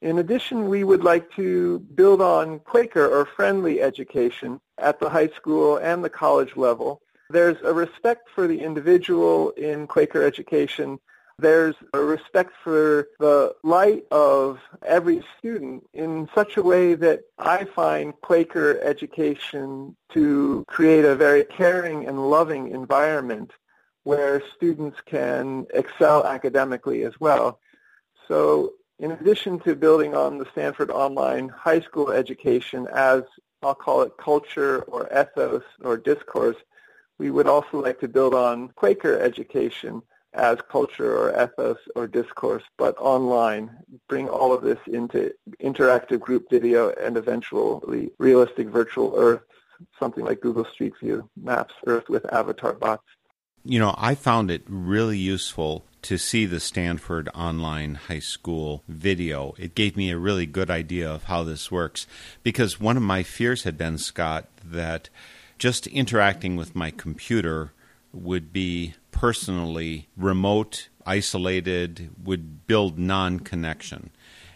In 0.03 0.19
addition, 0.19 0.69
we 0.69 0.85
would 0.85 1.05
like 1.05 1.31
to 1.37 1.79
build 1.95 2.21
on 2.21 2.59
Quaker 2.61 3.07
or 3.07 3.25
friendly 3.25 3.81
education 3.81 4.61
at 4.79 5.01
the 5.01 5.09
high 5.09 5.29
school 5.29 5.79
and 5.79 6.05
the 6.05 6.11
college 6.11 6.57
level. 6.57 7.01
There's 7.31 7.57
a 7.65 7.73
respect 7.73 8.29
for 8.35 8.47
the 8.47 8.61
individual 8.61 9.51
in 9.51 9.87
Quaker 9.87 10.23
education. 10.23 10.99
There's 11.39 11.75
a 11.93 11.99
respect 11.99 12.53
for 12.65 13.09
the 13.21 13.55
light 13.63 14.05
of 14.11 14.59
every 14.83 15.23
student 15.39 15.87
in 15.93 16.31
such 16.35 16.57
a 16.57 16.63
way 16.63 16.95
that 16.95 17.25
I 17.39 17.65
find 17.65 18.19
Quaker 18.23 18.81
education 18.81 19.95
to 20.15 20.65
create 20.67 21.05
a 21.05 21.15
very 21.15 21.45
caring 21.45 22.07
and 22.07 22.31
loving 22.31 22.69
environment 22.69 23.51
where 24.05 24.43
students 24.57 24.99
can 25.05 25.67
excel 25.75 26.25
academically 26.25 27.03
as 27.03 27.13
well. 27.21 27.61
So 28.29 28.73
in 28.99 29.11
addition 29.11 29.59
to 29.61 29.77
building 29.77 30.15
on 30.15 30.39
the 30.39 30.47
Stanford 30.53 30.91
Online 30.91 31.51
High 31.51 31.81
School 31.81 32.13
education 32.13 32.89
as 32.95 33.25
I'll 33.63 33.75
call 33.75 34.01
it 34.03 34.17
culture 34.17 34.85
or 34.85 35.07
ethos 35.13 35.65
or 35.85 35.99
discourse, 35.99 36.57
we 37.19 37.31
would 37.31 37.47
also 37.47 37.83
like 37.83 38.01
to 38.01 38.09
build 38.09 38.33
on 38.33 38.69
Quaker 38.69 39.19
education 39.21 40.01
as 40.37 40.59
culture 40.71 41.17
or 41.17 41.31
ethos 41.43 41.79
or 41.95 42.07
discourse, 42.07 42.63
but 42.77 42.97
online. 42.99 43.71
Bring 44.09 44.29
all 44.29 44.53
of 44.53 44.63
this 44.63 44.79
into 44.87 45.33
interactive 45.63 46.21
group 46.21 46.49
video 46.51 46.91
and 46.91 47.17
eventually 47.17 48.11
realistic 48.19 48.69
virtual 48.69 49.15
Earth, 49.17 49.43
something 49.99 50.25
like 50.25 50.41
Google 50.41 50.65
Street 50.65 50.95
View 51.01 51.29
maps 51.37 51.75
Earth 51.87 52.09
with 52.09 52.33
avatar 52.33 52.73
bots 52.73 53.05
you 53.67 53.81
know, 53.81 53.95
I 53.99 54.15
found 54.15 54.51
it 54.51 54.63
really 54.69 55.19
useful 55.19 55.85
to 56.03 56.19
see 56.19 56.47
the 56.47 56.61
Stanford 56.61 57.29
Online 57.35 57.97
High 57.97 58.21
School 58.21 58.85
video. 58.87 59.55
It 59.59 59.75
gave 59.75 59.97
me 59.97 60.11
a 60.11 60.19
really 60.19 60.47
good 60.47 60.71
idea 60.71 61.11
of 61.11 61.25
how 61.25 61.43
this 61.43 61.71
works 61.71 62.07
because 62.45 62.81
one 62.81 62.97
of 62.97 63.03
my 63.03 63.25
fears 63.25 63.65
had 63.65 63.77
been, 63.77 63.99
Scott, 63.99 64.47
that 64.65 65.09
just 65.59 65.89
interacting 65.89 66.55
with 66.55 66.77
my 66.77 66.93
computer 66.93 67.73
would 68.17 68.53
be 68.53 68.95
personally 69.11 70.09
remote, 70.17 70.89
isolated, 71.05 72.11
would 72.23 72.67
build 72.67 72.99
non 72.99 73.41
connection. 73.41 74.11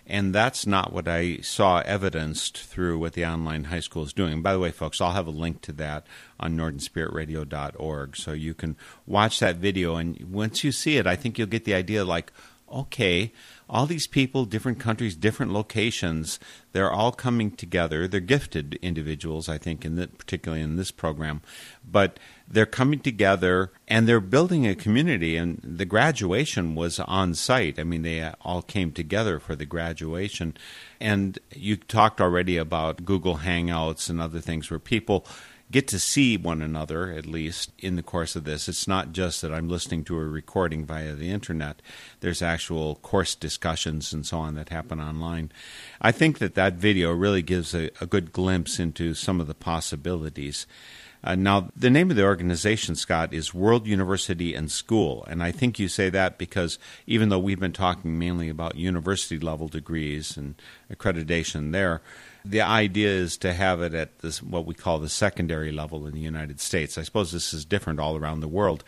And 0.07 0.35
that's 0.35 0.67
not 0.67 0.93
what 0.93 1.07
I 1.07 1.37
saw 1.37 1.83
evidenced 1.87 2.59
through 2.59 2.99
what 2.99 3.13
the 3.13 3.25
online 3.25 3.65
high 3.65 3.79
school 3.79 4.03
is 4.03 4.13
doing. 4.13 4.33
And 4.33 4.43
by 4.43 4.53
the 4.53 4.59
way, 4.59 4.73
folks, 4.73 5.01
I'll 5.01 5.13
have 5.13 5.29
a 5.29 5.31
link 5.31 5.61
to 5.63 5.73
that 5.75 6.05
on 6.41 6.57
northernspiritradio.org 6.57 8.17
so 8.17 8.33
you 8.33 8.53
can 8.53 8.77
watch 9.07 9.39
that 9.39 9.57
video. 9.57 9.95
And 9.95 10.21
once 10.33 10.65
you 10.65 10.73
see 10.73 10.97
it, 10.97 11.07
I 11.07 11.15
think 11.15 11.39
you'll 11.39 11.47
get 11.47 11.65
the 11.65 11.75
idea 11.75 12.05
like, 12.05 12.33
okay, 12.73 13.33
all 13.71 13.87
these 13.87 14.09
people, 14.09 14.45
different 14.45 14.81
countries, 14.81 15.15
different 15.15 15.53
locations, 15.53 16.41
they're 16.73 16.91
all 16.91 17.13
coming 17.13 17.53
together. 17.53 18.09
They're 18.09 18.21
gifted 18.21 18.75
individuals, 18.83 19.49
I 19.49 19.59
think, 19.59 19.85
in 19.85 19.95
the, 19.95 20.09
particularly 20.09 20.63
in 20.63 20.75
this 20.75 20.91
program, 20.91 21.41
but 21.89 22.19
they're 22.49 22.67
coming 22.67 22.99
together 22.99 23.71
and 23.87 24.09
they're 24.09 24.19
building 24.21 24.67
a 24.67 24.75
community. 24.75 25.37
And 25.37 25.61
the 25.63 25.85
graduation 25.85 26.75
was 26.75 26.99
on 26.99 27.35
site. 27.35 27.79
I 27.79 27.85
mean, 27.85 28.03
they 28.03 28.29
all 28.43 28.63
came 28.63 28.91
together 28.91 29.39
for 29.39 29.55
the 29.55 29.67
graduation. 29.67 30.57
And 31.01 31.39
you 31.55 31.77
talked 31.77 32.21
already 32.21 32.57
about 32.57 33.05
Google 33.05 33.39
Hangouts 33.39 34.11
and 34.11 34.21
other 34.21 34.41
things 34.41 34.69
where 34.69 34.81
people 34.81 35.25
get 35.71 35.87
to 35.89 35.99
see 35.99 36.37
one 36.37 36.63
another, 36.63 37.13
at 37.13 37.27
least 37.27 37.73
in 37.79 37.97
the 37.97 38.03
course 38.03 38.35
of 38.35 38.45
this. 38.45 38.69
It's 38.69 38.89
not 38.89 39.13
just 39.13 39.41
that 39.43 39.53
I'm 39.53 39.69
listening 39.69 40.05
to 40.05 40.19
a 40.19 40.25
recording 40.25 40.85
via 40.85 41.15
the 41.15 41.31
internet, 41.31 41.81
there's 42.21 42.43
actual 42.43 42.97
course 42.97 43.35
discussions 43.35 44.13
and 44.13 44.27
so 44.27 44.39
on 44.39 44.55
that 44.55 44.71
happen 44.71 45.01
online. 45.01 45.53
I 46.01 46.13
think 46.13 46.39
that 46.39 46.55
that 46.55 46.75
video 46.75 47.13
really 47.13 47.43
gives 47.43 47.75
a, 47.75 47.91
a 48.01 48.07
good 48.07 48.33
glimpse 48.33 48.79
into 48.81 49.15
some 49.15 49.41
of 49.41 49.47
the 49.47 49.55
possibilities. 49.55 50.67
Uh, 51.23 51.35
now, 51.35 51.69
the 51.77 51.91
name 51.91 52.11
of 52.11 52.17
the 52.17 52.25
organization, 52.25 52.97
Scott, 52.97 53.35
is 53.35 53.53
World 53.53 53.87
University 53.87 54.55
and 54.55 54.71
School. 54.71 55.25
And 55.29 55.43
I 55.43 55.53
think 55.53 55.79
you 55.79 55.87
say 55.87 56.09
that 56.09 56.39
because 56.39 56.79
even 57.07 57.29
though 57.29 57.39
we've 57.39 57.61
been 57.61 57.75
talking 57.75 58.19
mainly 58.19 58.49
about 58.49 58.77
university 58.77 59.39
level 59.39 59.69
degrees 59.69 60.39
and 60.39 60.55
accreditation 60.91 61.73
there, 61.73 62.01
the 62.45 62.61
idea 62.61 63.09
is 63.09 63.37
to 63.39 63.53
have 63.53 63.83
it 63.83 63.95
at 63.95 64.21
this 64.21 64.43
what 64.43 64.67
we 64.67 64.75
call 64.75 64.99
the 64.99 65.09
secondary 65.09 65.73
level 65.73 66.07
in 66.07 66.15
the 66.15 66.21
United 66.21 66.61
States. 66.61 66.97
I 66.99 67.03
suppose 67.03 67.33
this 67.33 67.53
is 67.53 67.65
different 67.65 68.01
all 68.01 68.17
around 68.17 68.41
the 68.41 68.49
world. 68.49 68.85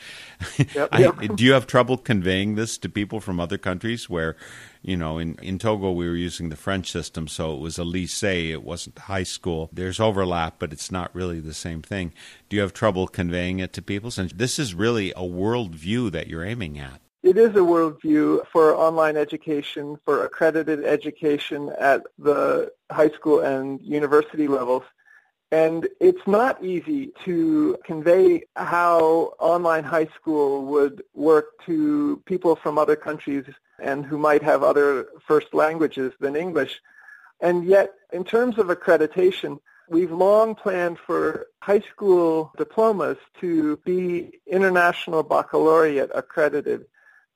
Yep, 0.74 0.88
I, 0.92 0.98
yep. 1.00 1.18
do 1.36 1.44
you 1.44 1.53
have 1.53 1.66
trouble 1.66 1.96
conveying 1.96 2.55
this 2.55 2.78
to 2.78 2.88
people 2.88 3.20
from 3.20 3.40
other 3.40 3.59
countries 3.59 4.09
where, 4.09 4.36
you 4.82 4.96
know, 4.96 5.18
in, 5.18 5.36
in 5.42 5.59
Togo 5.59 5.92
we 5.92 6.09
were 6.09 6.16
using 6.16 6.48
the 6.48 6.57
French 6.57 6.90
system, 6.90 7.28
so 7.28 7.55
it 7.55 7.61
was 7.61 7.78
a 7.78 7.82
lycée, 7.82 8.50
it 8.50 8.62
wasn't 8.62 8.98
high 8.98 9.22
school. 9.22 9.70
There's 9.72 10.00
overlap, 10.00 10.57
but 10.59 10.72
it's 10.72 10.90
not 10.90 11.14
really 11.14 11.40
the 11.40 11.55
same 11.55 11.82
thing. 11.82 12.12
Do 12.48 12.57
you 12.57 12.62
have 12.62 12.72
trouble 12.72 13.07
conveying 13.07 13.59
it 13.59 13.72
to 13.74 13.82
people? 13.82 14.11
Since 14.11 14.32
this 14.34 14.59
is 14.59 14.74
really 14.74 15.12
a 15.16 15.24
world 15.24 15.74
view 15.74 16.11
that 16.11 16.28
you're 16.28 16.44
aiming 16.44 16.78
at. 16.78 17.00
It 17.22 17.38
is 17.38 17.50
a 17.50 17.61
worldview 17.61 18.46
for 18.48 18.74
online 18.74 19.16
education, 19.16 19.96
for 20.05 20.24
accredited 20.24 20.84
education 20.84 21.72
at 21.78 22.03
the 22.18 22.72
high 22.93 23.11
school 23.11 23.40
and 23.40 23.80
university 23.80 24.49
levels. 24.49 24.84
And 25.51 25.86
it's 26.01 26.26
not 26.26 26.64
easy 26.64 27.12
to 27.24 27.76
convey 27.84 28.45
how 28.57 29.34
online 29.38 29.84
high 29.84 30.09
school 30.18 30.64
would 30.66 31.03
work 31.14 31.47
to 31.66 32.22
people 32.24 32.57
from 32.57 32.78
other 32.78 32.97
countries 32.97 33.45
and 33.78 34.07
who 34.07 34.16
might 34.16 34.43
have 34.43 34.62
other 34.62 35.09
first 35.26 35.53
languages 35.53 36.12
than 36.20 36.36
English. 36.36 36.80
And 37.40 37.66
yet, 37.66 37.93
in 38.12 38.24
terms 38.24 38.57
of 38.57 38.68
accreditation, 38.68 39.59
we've 39.88 40.12
long 40.12 40.55
planned 40.55 40.99
for 40.99 41.49
high 41.61 41.80
school 41.80 42.53
diplomas 42.57 43.18
to 43.40 43.76
be 43.84 44.40
international 44.47 45.22
baccalaureate 45.22 46.11
accredited. 46.14 46.86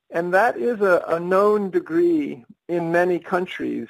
And 0.09 0.33
that 0.33 0.57
is 0.57 0.81
a, 0.81 1.03
a 1.07 1.19
known 1.19 1.69
degree 1.69 2.45
in 2.67 2.91
many 2.91 3.19
countries. 3.19 3.89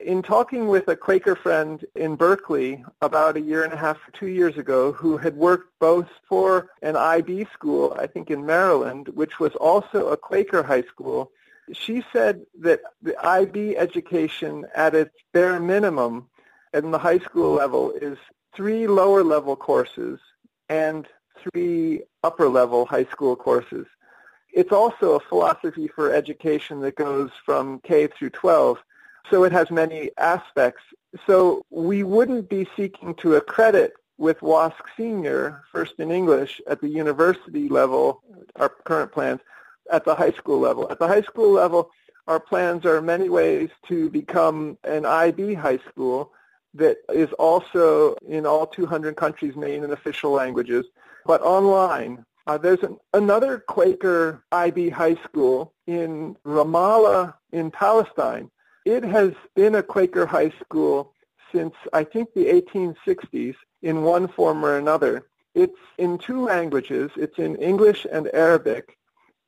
In 0.00 0.22
talking 0.22 0.66
with 0.66 0.88
a 0.88 0.96
Quaker 0.96 1.36
friend 1.36 1.84
in 1.94 2.16
Berkeley 2.16 2.84
about 3.00 3.36
a 3.36 3.40
year 3.40 3.62
and 3.62 3.72
a 3.72 3.76
half, 3.76 3.98
two 4.12 4.26
years 4.26 4.58
ago, 4.58 4.92
who 4.92 5.16
had 5.16 5.36
worked 5.36 5.70
both 5.78 6.08
for 6.28 6.70
an 6.82 6.96
IB 6.96 7.46
school, 7.52 7.96
I 7.98 8.06
think 8.08 8.30
in 8.30 8.44
Maryland, 8.44 9.08
which 9.08 9.38
was 9.38 9.54
also 9.54 10.08
a 10.08 10.16
Quaker 10.16 10.62
high 10.62 10.82
school, 10.82 11.30
she 11.72 12.04
said 12.12 12.44
that 12.60 12.80
the 13.02 13.16
IB 13.24 13.76
education 13.76 14.66
at 14.74 14.94
its 14.94 15.14
bare 15.32 15.60
minimum 15.60 16.28
in 16.72 16.90
the 16.90 16.98
high 16.98 17.20
school 17.20 17.52
level 17.52 17.92
is 17.92 18.18
three 18.54 18.86
lower 18.86 19.22
level 19.22 19.56
courses 19.56 20.18
and 20.68 21.06
three 21.38 22.02
upper 22.22 22.48
level 22.48 22.84
high 22.84 23.04
school 23.04 23.36
courses. 23.36 23.86
It's 24.52 24.72
also 24.72 25.14
a 25.14 25.20
philosophy 25.20 25.88
for 25.88 26.12
education 26.12 26.80
that 26.80 26.96
goes 26.96 27.30
from 27.44 27.80
K 27.80 28.08
through 28.08 28.30
12, 28.30 28.78
so 29.30 29.44
it 29.44 29.52
has 29.52 29.70
many 29.70 30.10
aspects. 30.18 30.82
So 31.26 31.64
we 31.70 32.02
wouldn't 32.02 32.48
be 32.48 32.68
seeking 32.76 33.14
to 33.16 33.36
accredit 33.36 33.94
with 34.18 34.40
WASC 34.40 34.74
Senior, 34.96 35.62
first 35.72 35.94
in 35.98 36.10
English, 36.10 36.60
at 36.68 36.80
the 36.80 36.88
university 36.88 37.68
level, 37.68 38.22
our 38.56 38.68
current 38.68 39.12
plans, 39.12 39.40
at 39.90 40.04
the 40.04 40.14
high 40.14 40.32
school 40.32 40.60
level. 40.60 40.90
At 40.90 40.98
the 40.98 41.08
high 41.08 41.22
school 41.22 41.52
level, 41.52 41.90
our 42.26 42.40
plans 42.40 42.86
are 42.86 43.02
many 43.02 43.28
ways 43.28 43.70
to 43.88 44.08
become 44.10 44.78
an 44.84 45.04
IB 45.04 45.54
high 45.54 45.78
school 45.88 46.32
that 46.74 46.98
is 47.12 47.32
also 47.34 48.16
in 48.28 48.46
all 48.46 48.66
200 48.66 49.16
countries 49.16 49.56
main 49.56 49.84
and 49.84 49.92
official 49.92 50.32
languages, 50.32 50.84
but 51.24 51.40
online. 51.42 52.24
Uh, 52.46 52.58
there's 52.58 52.82
an, 52.82 52.98
another 53.14 53.58
Quaker 53.58 54.44
IB 54.52 54.90
high 54.90 55.14
school 55.16 55.72
in 55.86 56.36
Ramallah 56.44 57.34
in 57.52 57.70
Palestine. 57.70 58.50
It 58.84 59.02
has 59.04 59.32
been 59.54 59.74
a 59.74 59.82
Quaker 59.82 60.26
high 60.26 60.50
school 60.60 61.14
since 61.52 61.74
I 61.92 62.04
think 62.04 62.34
the 62.34 62.46
1860s 62.46 63.54
in 63.82 64.02
one 64.02 64.28
form 64.28 64.64
or 64.64 64.76
another. 64.76 65.26
It's 65.54 65.78
in 65.98 66.18
two 66.18 66.44
languages. 66.44 67.10
It's 67.16 67.38
in 67.38 67.56
English 67.56 68.06
and 68.10 68.28
Arabic. 68.34 68.98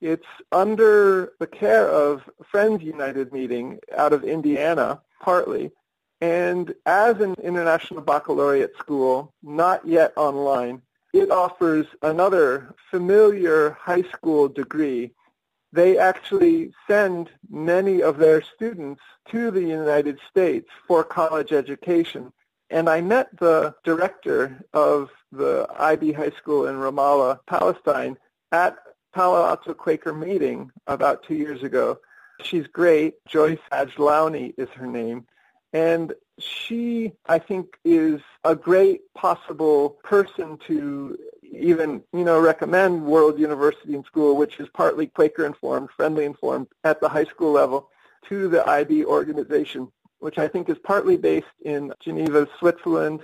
It's 0.01 0.27
under 0.53 1.33
the 1.41 1.47
care 1.47 1.89
of 1.89 2.23
Friends 2.51 2.83
United 2.83 3.33
Meeting 3.33 3.79
out 3.97 4.13
of 4.13 4.25
Indiana, 4.25 5.01
partly. 5.21 5.73
And 6.21 6.75
as 6.87 7.21
an 7.21 7.35
international 7.43 8.03
baccalaureate 8.03 8.77
school, 8.79 9.35
not 9.43 9.87
yet 9.87 10.13
online, 10.17 10.83
it 11.13 11.31
offers 11.31 11.87
another 12.03 12.75
familiar 12.91 13.77
high 13.81 14.03
school 14.03 14.49
degree. 14.49 15.13
They 15.77 15.99
actually 15.99 16.73
send 16.89 17.29
many 17.51 18.03
of 18.03 18.17
their 18.17 18.41
students 18.41 19.03
to 19.29 19.51
the 19.51 19.61
United 19.61 20.19
States 20.31 20.71
for 20.89 21.05
college 21.05 21.53
education. 21.53 22.33
And 22.71 22.89
I 22.89 23.03
met 23.03 23.29
the 23.39 23.75
director 23.85 24.59
of 24.73 25.11
the 25.33 25.67
IB 25.79 26.13
High 26.13 26.31
School 26.31 26.67
in 26.67 26.77
Ramallah, 26.77 27.41
Palestine, 27.47 28.17
at 28.53 28.79
Palo 29.15 29.45
Alto 29.45 29.75
Quaker 29.75 30.15
meeting 30.15 30.71
about 30.87 31.23
two 31.25 31.35
years 31.35 31.63
ago. 31.63 31.99
She's 32.41 32.67
great. 32.67 33.23
Joyce 33.29 33.59
Ajlouny 33.71 34.55
is 34.57 34.71
her 34.71 34.87
name. 34.87 35.27
And 35.75 36.15
she, 36.39 37.13
I 37.27 37.39
think, 37.39 37.77
is 37.85 38.23
a 38.45 38.57
great 38.57 39.13
possible 39.13 39.99
person 40.03 40.57
to 40.69 41.19
even, 41.53 42.03
you 42.13 42.25
know, 42.25 42.41
recommend 42.41 43.05
World 43.05 43.39
University 43.39 43.95
and 43.95 44.05
School, 44.05 44.37
which 44.37 44.61
is 44.61 44.69
partly 44.75 45.07
Quaker 45.07 45.47
informed, 45.47 45.91
friendly 45.97 46.25
informed 46.25 46.69
at 46.85 47.01
the 47.01 47.09
high 47.09 47.25
school 47.25 47.53
level, 47.53 47.89
to 48.29 48.49
the 48.49 48.69
IB 48.69 49.05
organization, 49.05 49.91
which 50.19 50.39
I 50.39 50.49
think 50.49 50.69
is 50.69 50.79
partly 50.83 51.17
based 51.17 51.47
in 51.65 51.93
Geneva, 52.01 52.49
Switzerland, 52.59 53.21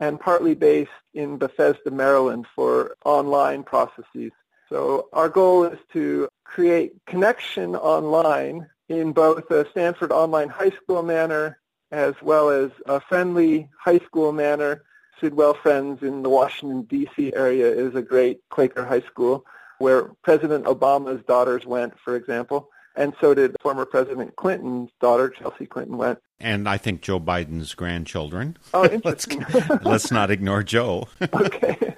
and 0.00 0.18
partly 0.18 0.54
based 0.54 0.90
in 1.14 1.36
Bethesda, 1.36 1.90
Maryland 1.90 2.46
for 2.54 2.96
online 3.04 3.62
processes. 3.62 4.32
So 4.68 5.08
our 5.12 5.28
goal 5.28 5.64
is 5.64 5.78
to 5.92 6.28
create 6.44 6.92
connection 7.06 7.76
online 7.76 8.68
in 8.88 9.12
both 9.12 9.50
a 9.50 9.68
Stanford 9.70 10.10
Online 10.10 10.48
High 10.48 10.70
School 10.70 11.02
manner 11.02 11.60
as 11.92 12.14
well 12.22 12.50
as 12.50 12.70
a 12.86 13.00
friendly 13.00 13.68
high 13.78 13.98
school 13.98 14.32
manner. 14.32 14.84
Sidwell 15.20 15.54
Friends 15.54 16.02
in 16.02 16.22
the 16.22 16.28
Washington, 16.28 16.82
D.C. 16.82 17.32
area 17.34 17.70
is 17.70 17.94
a 17.94 18.02
great 18.02 18.40
Quaker 18.50 18.84
high 18.84 19.02
school 19.02 19.44
where 19.78 20.04
President 20.22 20.66
Obama's 20.66 21.24
daughters 21.26 21.64
went, 21.66 21.98
for 21.98 22.16
example. 22.16 22.68
And 22.96 23.14
so 23.20 23.34
did 23.34 23.56
former 23.62 23.86
President 23.86 24.36
Clinton's 24.36 24.90
daughter, 25.00 25.30
Chelsea 25.30 25.66
Clinton, 25.66 25.96
went. 25.96 26.18
And 26.38 26.68
I 26.68 26.76
think 26.76 27.02
Joe 27.02 27.20
Biden's 27.20 27.74
grandchildren. 27.74 28.56
Oh, 28.74 28.88
let's, 29.04 29.26
let's 29.82 30.10
not 30.10 30.30
ignore 30.30 30.62
Joe. 30.62 31.08
okay. 31.32 31.94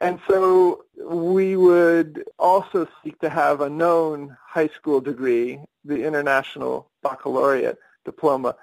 And 0.00 0.18
so 0.28 0.84
we 1.04 1.56
would 1.56 2.24
also 2.38 2.88
seek 3.04 3.18
to 3.20 3.28
have 3.28 3.60
a 3.60 3.68
known 3.68 4.36
high 4.44 4.68
school 4.68 5.00
degree, 5.00 5.60
the 5.84 6.04
International 6.04 6.88
Baccalaureate 7.02 7.76
diploma. 8.04 8.56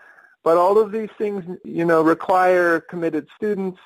But 0.48 0.56
all 0.56 0.78
of 0.78 0.94
these 0.94 1.10
things, 1.18 1.44
you 1.66 1.84
know, 1.84 2.02
require 2.02 2.80
committed 2.80 3.28
students 3.36 3.82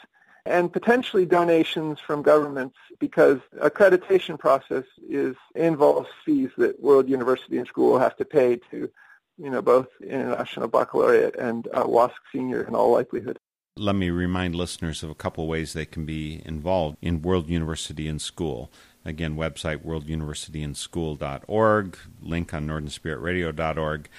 and 0.45 0.71
potentially 0.71 1.25
donations 1.25 1.99
from 1.99 2.21
governments 2.21 2.77
because 2.99 3.39
accreditation 3.59 4.37
process 4.37 4.83
is 5.09 5.35
involves 5.55 6.07
fees 6.23 6.51
that 6.59 6.79
World 6.79 7.09
University 7.09 7.57
and 7.57 7.65
School 7.65 7.97
have 7.97 8.15
to 8.17 8.25
pay 8.25 8.57
to, 8.69 8.91
you 9.39 9.49
know, 9.49 9.63
both 9.63 9.87
International 10.03 10.67
Baccalaureate 10.67 11.35
and 11.35 11.67
uh, 11.73 11.85
WASC 11.85 12.11
Senior 12.31 12.61
in 12.61 12.75
all 12.75 12.91
likelihood. 12.91 13.39
Let 13.75 13.95
me 13.95 14.11
remind 14.11 14.53
listeners 14.53 15.01
of 15.01 15.09
a 15.09 15.15
couple 15.15 15.47
ways 15.47 15.73
they 15.73 15.87
can 15.87 16.05
be 16.05 16.43
involved 16.45 16.97
in 17.01 17.23
World 17.23 17.49
University 17.49 18.07
and 18.07 18.21
School. 18.21 18.71
Again, 19.03 19.35
website 19.35 19.83
worlduniversityandschool.org, 19.83 21.97
link 22.21 22.53
on 22.53 22.67
northernspiritradio.org. 22.67 24.09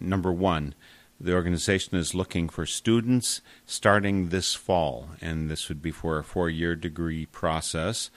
Number 0.00 0.30
one, 0.30 0.76
the 1.20 1.34
organization 1.34 1.96
is 1.96 2.14
looking 2.14 2.48
for 2.48 2.64
students 2.64 3.42
starting 3.66 4.30
this 4.30 4.54
fall, 4.54 5.10
and 5.20 5.50
this 5.50 5.68
would 5.68 5.82
be 5.82 5.90
for 5.90 6.18
a 6.18 6.24
four 6.24 6.48
year 6.48 6.74
degree 6.74 7.26
process. 7.26 8.10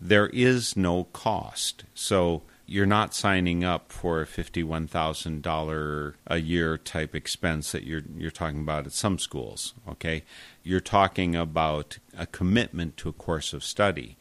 There 0.00 0.26
is 0.28 0.76
no 0.76 1.04
cost. 1.04 1.84
So 1.94 2.42
you're 2.66 2.86
not 2.86 3.14
signing 3.14 3.62
up 3.64 3.92
for 3.92 4.20
a 4.20 4.26
$51,000 4.26 6.14
a 6.26 6.36
year 6.38 6.78
type 6.78 7.14
expense 7.14 7.72
that 7.72 7.84
you're, 7.84 8.02
you're 8.16 8.30
talking 8.30 8.60
about 8.60 8.86
at 8.86 8.92
some 8.92 9.18
schools, 9.18 9.74
okay? 9.88 10.24
You're 10.62 10.80
talking 10.80 11.36
about 11.36 11.98
a 12.16 12.26
commitment 12.26 12.96
to 12.98 13.08
a 13.08 13.12
course 13.12 13.52
of 13.52 13.64
study. 13.64 14.16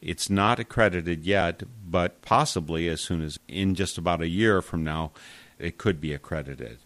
It's 0.00 0.30
not 0.30 0.60
accredited 0.60 1.24
yet, 1.24 1.64
but 1.84 2.22
possibly 2.22 2.88
as 2.88 3.00
soon 3.00 3.22
as 3.22 3.38
in 3.48 3.74
just 3.74 3.98
about 3.98 4.22
a 4.22 4.28
year 4.28 4.62
from 4.62 4.84
now, 4.84 5.10
it 5.58 5.76
could 5.76 6.00
be 6.00 6.14
accredited. 6.14 6.78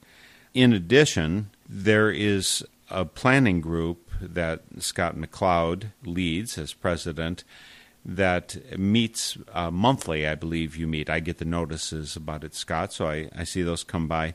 In 0.55 0.73
addition, 0.73 1.51
there 1.69 2.11
is 2.11 2.65
a 2.89 3.05
planning 3.05 3.61
group 3.61 4.09
that 4.21 4.63
Scott 4.79 5.17
McLeod 5.17 5.91
leads 6.05 6.57
as 6.57 6.73
president 6.73 7.43
that 8.05 8.79
meets 8.79 9.37
uh, 9.53 9.73
monthly, 9.73 10.29
I 10.29 10.37
believe 10.37 10.77
you 10.77 10.87
meet. 10.87 11.11
I 11.11 11.19
get 11.19 11.39
the 11.39 11.45
notices 11.45 12.15
about 12.15 12.45
it, 12.45 12.55
Scott, 12.55 12.93
so 12.93 13.09
I, 13.09 13.29
I 13.35 13.43
see 13.43 13.63
those 13.63 13.83
come 13.83 14.07
by. 14.07 14.35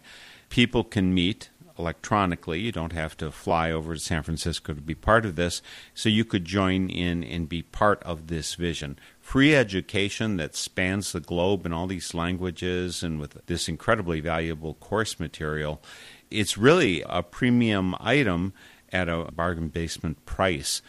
People 0.49 0.83
can 0.83 1.13
meet 1.13 1.49
electronically. 1.79 2.59
You 2.59 2.71
don't 2.71 2.93
have 2.93 3.17
to 3.17 3.31
fly 3.31 3.71
over 3.71 3.93
to 3.93 3.99
San 3.99 4.21
Francisco 4.21 4.73
to 4.73 4.81
be 4.81 4.93
part 4.93 5.25
of 5.25 5.35
this. 5.35 5.61
So 5.93 6.09
you 6.09 6.25
could 6.25 6.45
join 6.45 6.89
in 6.89 7.23
and 7.23 7.47
be 7.47 7.63
part 7.63 8.03
of 8.03 8.27
this 8.27 8.55
vision. 8.55 8.99
Free 9.19 9.55
education 9.55 10.37
that 10.37 10.55
spans 10.55 11.11
the 11.11 11.19
globe 11.21 11.65
in 11.65 11.73
all 11.73 11.87
these 11.87 12.13
languages 12.13 13.01
and 13.01 13.19
with 13.19 13.45
this 13.45 13.69
incredibly 13.69 14.19
valuable 14.19 14.73
course 14.75 15.19
material. 15.19 15.81
It's 16.29 16.57
really 16.57 17.03
a 17.07 17.23
premium 17.23 17.95
item 17.99 18.53
at 18.91 19.07
a 19.07 19.31
bargain 19.31 19.69
basement 19.69 20.25
price. 20.25 20.81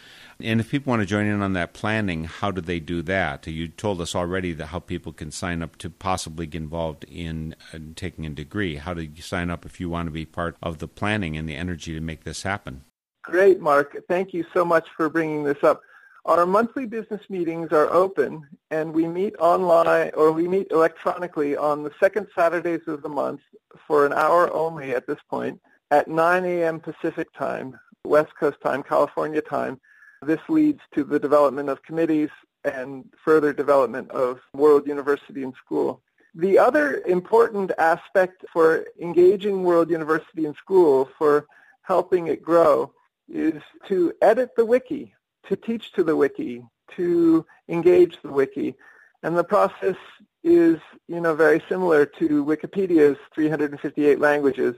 And 0.43 0.61
if 0.61 0.70
people 0.70 0.91
want 0.91 1.01
to 1.01 1.07
join 1.07 1.26
in 1.26 1.43
on 1.43 1.53
that 1.55 1.72
planning, 1.72 2.24
how 2.24 2.51
do 2.51 2.61
they 2.61 2.80
do 2.80 3.03
that? 3.03 3.47
You 3.47 3.68
told 3.68 4.01
us 4.01 4.14
already 4.14 4.53
that 4.55 4.66
how 4.66 4.78
people 4.78 5.12
can 5.12 5.30
sign 5.30 5.62
up 5.62 5.76
to 5.76 5.91
possibly 5.91 6.47
get 6.47 6.62
involved 6.62 7.05
in 7.05 7.55
uh, 7.72 7.78
taking 7.97 8.26
a 8.26 8.30
degree. 8.30 8.76
How 8.76 8.95
do 8.95 9.03
you 9.03 9.22
sign 9.22 9.51
up 9.51 9.64
if 9.64 9.80
you 9.80 9.88
want 9.88 10.07
to 10.07 10.12
be 10.12 10.24
part 10.24 10.57
of 10.62 10.78
the 10.78 10.88
planning 10.88 11.36
and 11.36 11.49
the 11.49 11.57
energy 11.57 11.95
to 11.95 12.01
make 12.01 12.24
this 12.24 12.43
happen? 12.43 12.84
Great, 13.22 13.61
Mark. 13.61 13.97
Thank 14.09 14.32
you 14.32 14.45
so 14.55 14.64
much 14.64 14.88
for 14.97 15.09
bringing 15.09 15.45
this 15.45 15.62
up. 15.62 15.82
Our 16.26 16.45
monthly 16.45 16.86
business 16.86 17.22
meetings 17.30 17.72
are 17.72 17.91
open, 17.91 18.47
and 18.70 18.93
we 18.93 19.09
meet 19.09 19.34
online 19.38 20.11
or 20.14 20.32
we 20.32 20.47
meet 20.49 20.70
electronically 20.70 21.57
on 21.57 21.82
the 21.82 21.93
second 21.99 22.28
Saturdays 22.34 22.86
of 22.86 23.03
the 23.03 23.09
month 23.09 23.41
for 23.86 24.05
an 24.05 24.12
hour 24.12 24.53
only 24.53 24.93
at 24.93 25.07
this 25.07 25.18
point 25.28 25.61
at 25.91 26.09
9 26.09 26.45
a.m. 26.45 26.78
Pacific 26.78 27.32
time, 27.32 27.78
West 28.05 28.34
Coast 28.38 28.59
time, 28.62 28.82
California 28.82 29.41
time. 29.41 29.80
This 30.22 30.40
leads 30.48 30.80
to 30.94 31.04
the 31.04 31.18
development 31.18 31.68
of 31.68 31.82
committees 31.82 32.28
and 32.64 33.08
further 33.24 33.52
development 33.52 34.10
of 34.10 34.40
World 34.52 34.86
University 34.86 35.42
and 35.42 35.54
School. 35.54 36.02
The 36.34 36.58
other 36.58 37.02
important 37.06 37.72
aspect 37.78 38.44
for 38.52 38.84
engaging 39.00 39.64
World 39.64 39.90
University 39.90 40.44
and 40.44 40.54
School, 40.56 41.08
for 41.18 41.46
helping 41.82 42.26
it 42.26 42.42
grow, 42.42 42.92
is 43.28 43.62
to 43.88 44.12
edit 44.20 44.50
the 44.56 44.66
wiki 44.66 45.14
to 45.48 45.56
teach 45.56 45.92
to 45.92 46.04
the 46.04 46.14
wiki, 46.14 46.62
to 46.96 47.44
engage 47.68 48.16
the 48.22 48.30
wiki. 48.30 48.74
And 49.22 49.36
the 49.36 49.44
process 49.44 49.96
is, 50.44 50.78
you 51.08 51.20
know, 51.20 51.34
very 51.34 51.62
similar 51.68 52.06
to 52.06 52.44
Wikipedia's 52.44 53.18
358 53.34 54.20
languages, 54.20 54.76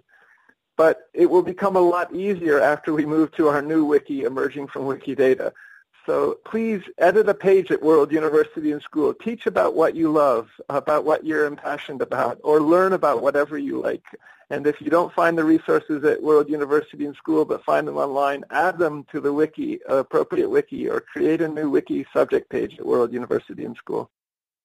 but 0.77 1.09
it 1.13 1.29
will 1.29 1.43
become 1.43 1.77
a 1.77 1.81
lot 1.81 2.15
easier 2.15 2.61
after 2.61 2.93
we 2.93 3.05
move 3.05 3.33
to 3.33 3.49
our 3.49 3.63
new 3.63 3.85
wiki 3.85 4.23
emerging 4.23 4.67
from 4.67 4.83
Wikidata. 4.83 5.53
So 6.07 6.39
please 6.45 6.83
edit 6.99 7.29
a 7.29 7.35
page 7.35 7.71
at 7.71 7.83
World 7.83 8.11
University 8.11 8.73
and 8.73 8.83
School. 8.83 9.15
Teach 9.15 9.47
about 9.47 9.77
what 9.77 9.95
you 9.95 10.11
love, 10.11 10.49
about 10.69 11.05
what 11.05 11.25
you're 11.25 11.47
impassioned 11.47 12.03
about, 12.03 12.41
or 12.43 12.61
learn 12.61 12.93
about 12.93 13.23
whatever 13.23 13.57
you 13.57 13.81
like. 13.81 14.05
And 14.51 14.67
if 14.67 14.81
you 14.81 14.91
don't 14.91 15.15
find 15.15 15.39
the 15.39 15.45
resources 15.45 16.05
at 16.05 16.23
World 16.23 16.51
University 16.51 17.07
and 17.07 17.17
School 17.17 17.45
but 17.45 17.65
find 17.65 17.87
them 17.87 17.97
online, 17.97 18.45
add 18.51 18.79
them 18.79 19.05
to 19.13 19.21
the 19.21 19.33
wiki, 19.33 19.81
appropriate 19.89 20.51
wiki, 20.51 20.89
or 20.89 21.01
create 21.01 21.41
a 21.41 21.49
new 21.49 21.71
wiki 21.71 22.05
subject 22.13 22.51
page 22.51 22.79
at 22.79 22.85
World 22.85 23.13
University 23.13 23.65
and 23.65 23.77
School. 23.77 24.11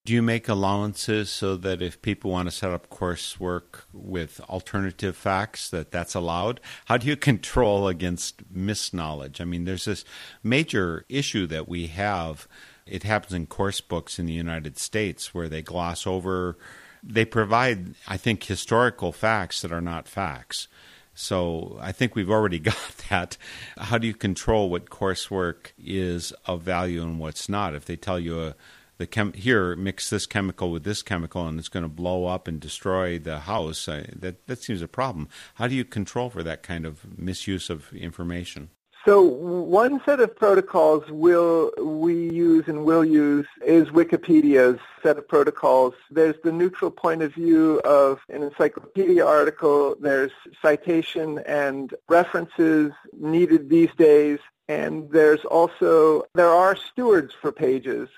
Do 0.07 0.13
you 0.13 0.21
make 0.21 0.47
allowances 0.47 1.29
so 1.29 1.57
that 1.57 1.81
if 1.81 2.01
people 2.01 2.31
want 2.31 2.47
to 2.47 2.55
set 2.55 2.71
up 2.71 2.89
coursework 2.89 3.81
with 3.91 4.39
alternative 4.47 5.17
facts 5.17 5.69
that 5.71 5.91
that's 5.91 6.15
allowed? 6.15 6.61
How 6.85 6.95
do 6.95 7.07
you 7.07 7.17
control 7.17 7.89
against 7.89 8.49
misknowledge? 8.49 9.41
I 9.41 9.43
mean, 9.43 9.65
there's 9.65 9.83
this 9.83 10.05
major 10.41 11.03
issue 11.09 11.45
that 11.47 11.67
we 11.67 11.87
have. 11.87 12.47
It 12.85 13.03
happens 13.03 13.33
in 13.33 13.47
course 13.47 13.81
books 13.81 14.17
in 14.17 14.27
the 14.27 14.31
United 14.31 14.79
States 14.79 15.33
where 15.33 15.49
they 15.49 15.61
gloss 15.61 16.07
over 16.07 16.57
they 17.03 17.25
provide 17.25 17.95
I 18.07 18.15
think 18.15 18.45
historical 18.45 19.11
facts 19.11 19.61
that 19.61 19.73
are 19.73 19.81
not 19.81 20.07
facts. 20.07 20.69
So 21.15 21.77
I 21.81 21.91
think 21.91 22.15
we've 22.15 22.31
already 22.31 22.59
got 22.71 22.95
that. 23.09 23.35
How 23.77 23.97
do 23.97 24.07
you 24.07 24.13
control 24.13 24.69
what 24.69 24.89
coursework 24.89 25.73
is 25.77 26.31
of 26.45 26.61
value 26.61 27.03
and 27.03 27.19
what's 27.19 27.49
not? 27.49 27.75
If 27.75 27.83
they 27.83 27.97
tell 27.97 28.21
you 28.21 28.39
a 28.41 28.55
the 28.97 29.07
chem 29.07 29.33
here 29.33 29.75
mix 29.75 30.09
this 30.09 30.25
chemical 30.25 30.71
with 30.71 30.83
this 30.83 31.01
chemical 31.01 31.47
and 31.47 31.59
it's 31.59 31.69
going 31.69 31.83
to 31.83 31.89
blow 31.89 32.25
up 32.25 32.47
and 32.47 32.59
destroy 32.59 33.17
the 33.19 33.39
house 33.39 33.87
I, 33.87 34.07
that 34.15 34.47
that 34.47 34.61
seems 34.61 34.81
a 34.81 34.87
problem 34.87 35.29
how 35.55 35.67
do 35.67 35.75
you 35.75 35.85
control 35.85 36.29
for 36.29 36.43
that 36.43 36.63
kind 36.63 36.85
of 36.85 37.17
misuse 37.17 37.69
of 37.69 37.93
information 37.93 38.69
so 39.07 39.21
one 39.21 40.01
set 40.03 40.19
of 40.19 40.35
protocols 40.35 41.09
will 41.09 41.71
we 41.81 42.29
use 42.29 42.67
and 42.67 42.83
will 42.83 43.05
use 43.05 43.47
is 43.65 43.87
Wikipedia's 43.87 44.81
set 45.01 45.17
of 45.17 45.25
protocols. 45.25 45.93
There's 46.11 46.35
the 46.43 46.51
neutral 46.51 46.91
point 46.91 47.21
of 47.21 47.33
view 47.33 47.79
of 47.85 48.19
an 48.27 48.43
encyclopedia 48.43 49.25
article. 49.25 49.95
There's 49.97 50.33
citation 50.61 51.39
and 51.45 51.93
references 52.09 52.91
needed 53.13 53.69
these 53.69 53.93
days. 53.97 54.39
And 54.67 55.09
there's 55.09 55.45
also, 55.45 56.23
there 56.33 56.49
are 56.49 56.75
stewards 56.75 57.33
for 57.33 57.53
pages 57.53 58.09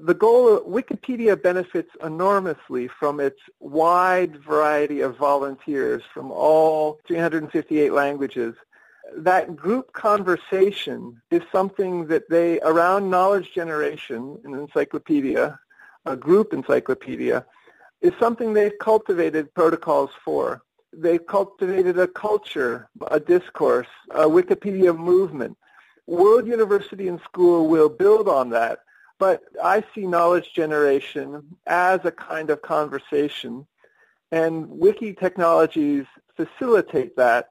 the 0.00 0.14
goal 0.14 0.56
of 0.56 0.64
Wikipedia 0.64 1.40
benefits 1.40 1.90
enormously 2.04 2.86
from 2.86 3.18
its 3.18 3.40
wide 3.58 4.36
variety 4.36 5.00
of 5.00 5.16
volunteers 5.16 6.02
from 6.14 6.30
all 6.30 7.00
358 7.06 7.92
languages. 7.92 8.54
That 9.16 9.56
group 9.56 9.92
conversation 9.92 11.20
is 11.30 11.42
something 11.50 12.06
that 12.08 12.28
they, 12.30 12.60
around 12.60 13.10
knowledge 13.10 13.52
generation, 13.52 14.38
an 14.44 14.54
encyclopedia, 14.54 15.58
a 16.06 16.16
group 16.16 16.52
encyclopedia, 16.52 17.44
is 18.00 18.12
something 18.20 18.52
they've 18.52 18.78
cultivated 18.80 19.52
protocols 19.54 20.10
for. 20.24 20.62
They've 20.92 21.26
cultivated 21.26 21.98
a 21.98 22.06
culture, 22.06 22.88
a 23.10 23.18
discourse, 23.18 23.88
a 24.10 24.26
Wikipedia 24.26 24.96
movement. 24.96 25.58
World 26.06 26.46
University 26.46 27.08
and 27.08 27.20
School 27.22 27.66
will 27.66 27.88
build 27.88 28.28
on 28.28 28.50
that 28.50 28.80
but 29.18 29.42
I 29.62 29.84
see 29.94 30.06
knowledge 30.06 30.52
generation 30.54 31.56
as 31.66 32.00
a 32.04 32.12
kind 32.12 32.50
of 32.50 32.62
conversation, 32.62 33.66
and 34.30 34.68
wiki 34.68 35.12
technologies 35.14 36.04
facilitate 36.36 37.16
that. 37.16 37.50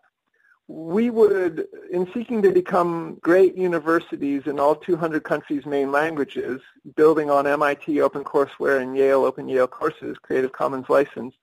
We 0.70 1.09
would, 1.09 1.65
in 1.91 2.11
seeking 2.13 2.41
to 2.41 2.51
become 2.51 3.20
great 3.22 3.55
universities 3.55 4.43
in 4.47 4.59
all 4.59 4.76
200 4.76 5.24
countries' 5.24 5.65
main 5.65 5.93
languages, 5.93 6.61
building 6.97 7.30
on 7.30 7.47
MIT 7.47 7.95
OpenCourseWare 7.95 8.82
and 8.82 8.97
Yale 8.97 9.24
Open 9.24 9.47
Yale 9.47 9.68
courses, 9.68 10.18
Creative 10.18 10.51
Commons 10.51 10.89
license, 10.89 11.34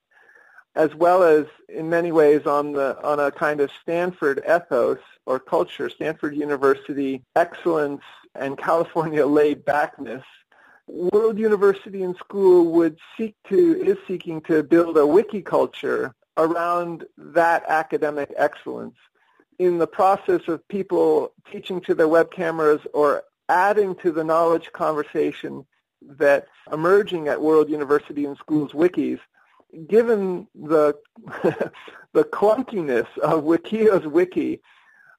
as 0.75 0.93
well 0.93 1.23
as 1.23 1.45
in 1.69 1.89
many 1.89 2.11
ways 2.11 2.45
on 2.45 2.73
the 2.73 3.01
on 3.03 3.19
a 3.19 3.31
kind 3.31 3.61
of 3.61 3.71
Stanford 3.81 4.43
ethos 4.47 4.99
or 5.25 5.39
culture, 5.39 5.89
Stanford 5.89 6.35
University 6.35 7.23
excellence 7.35 8.03
and 8.35 8.57
California 8.57 9.25
laid 9.25 9.65
backness, 9.65 10.23
World 10.87 11.39
University 11.39 12.03
and 12.03 12.15
School 12.17 12.71
would 12.73 12.97
seek 13.17 13.35
to, 13.49 13.81
is 13.81 13.97
seeking 14.07 14.41
to 14.41 14.63
build 14.63 14.97
a 14.97 15.07
wiki 15.07 15.41
culture 15.41 16.13
around 16.37 17.05
that 17.17 17.63
academic 17.67 18.31
excellence. 18.37 18.95
In 19.57 19.77
the 19.77 19.87
process 19.87 20.41
of 20.47 20.67
people 20.67 21.31
teaching 21.51 21.79
to 21.81 21.95
their 21.95 22.07
web 22.07 22.29
cameras 22.31 22.81
or 22.93 23.23
adding 23.47 23.95
to 23.95 24.11
the 24.11 24.23
knowledge 24.23 24.71
conversation 24.73 25.65
that's 26.01 26.49
emerging 26.71 27.29
at 27.29 27.41
World 27.41 27.69
University 27.69 28.25
and 28.25 28.37
Schools 28.37 28.73
wikis, 28.73 29.19
given 29.87 30.47
the 30.53 30.95
the 32.13 32.23
clunkiness 32.23 33.07
of 33.17 33.43
Wikia's 33.43 34.05
wiki 34.05 34.61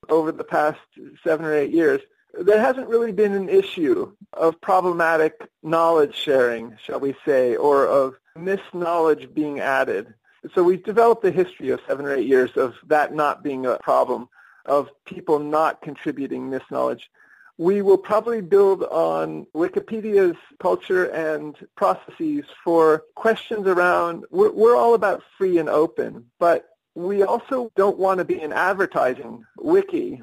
over 0.08 0.32
the 0.32 0.44
past 0.44 0.78
seven 1.24 1.44
or 1.44 1.54
eight 1.54 1.72
years, 1.72 2.00
there 2.40 2.60
hasn't 2.60 2.88
really 2.88 3.12
been 3.12 3.32
an 3.32 3.48
issue 3.48 4.12
of 4.32 4.60
problematic 4.60 5.48
knowledge 5.62 6.14
sharing, 6.14 6.76
shall 6.82 7.00
we 7.00 7.14
say, 7.24 7.56
or 7.56 7.86
of 7.86 8.14
misknowledge 8.36 9.32
being 9.34 9.60
added. 9.60 10.14
So 10.54 10.62
we've 10.62 10.84
developed 10.84 11.24
a 11.24 11.30
history 11.30 11.70
of 11.70 11.80
seven 11.88 12.06
or 12.06 12.14
eight 12.14 12.26
years 12.26 12.56
of 12.56 12.74
that 12.86 13.14
not 13.14 13.42
being 13.42 13.66
a 13.66 13.78
problem, 13.78 14.28
of 14.64 14.88
people 15.04 15.38
not 15.38 15.82
contributing 15.82 16.50
misknowledge. 16.50 17.10
We 17.58 17.80
will 17.80 17.98
probably 17.98 18.42
build 18.42 18.82
on 18.84 19.46
Wikipedia's 19.54 20.36
culture 20.60 21.06
and 21.06 21.56
processes 21.74 22.44
for 22.62 23.04
questions 23.14 23.66
around, 23.66 24.26
we're, 24.30 24.52
we're 24.52 24.76
all 24.76 24.94
about 24.94 25.22
free 25.38 25.58
and 25.58 25.68
open, 25.68 26.26
but 26.38 26.68
we 26.94 27.22
also 27.22 27.70
don't 27.74 27.98
want 27.98 28.18
to 28.18 28.24
be 28.24 28.40
an 28.40 28.52
advertising 28.52 29.44
wiki 29.58 30.22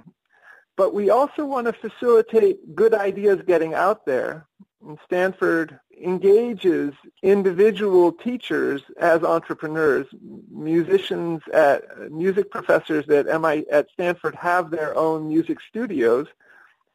but 0.75 0.93
we 0.93 1.09
also 1.09 1.45
want 1.45 1.67
to 1.67 1.73
facilitate 1.73 2.75
good 2.75 2.93
ideas 2.93 3.41
getting 3.45 3.73
out 3.73 4.05
there. 4.05 4.47
And 4.85 4.97
Stanford 5.05 5.79
engages 6.01 6.93
individual 7.21 8.11
teachers 8.11 8.81
as 8.99 9.23
entrepreneurs. 9.23 10.07
Musicians 10.51 11.41
at 11.53 12.11
music 12.11 12.51
professors 12.51 13.07
at 13.09 13.27
MI 13.41 13.65
at 13.71 13.89
Stanford 13.91 14.35
have 14.35 14.71
their 14.71 14.95
own 14.97 15.27
music 15.27 15.59
studios, 15.61 16.27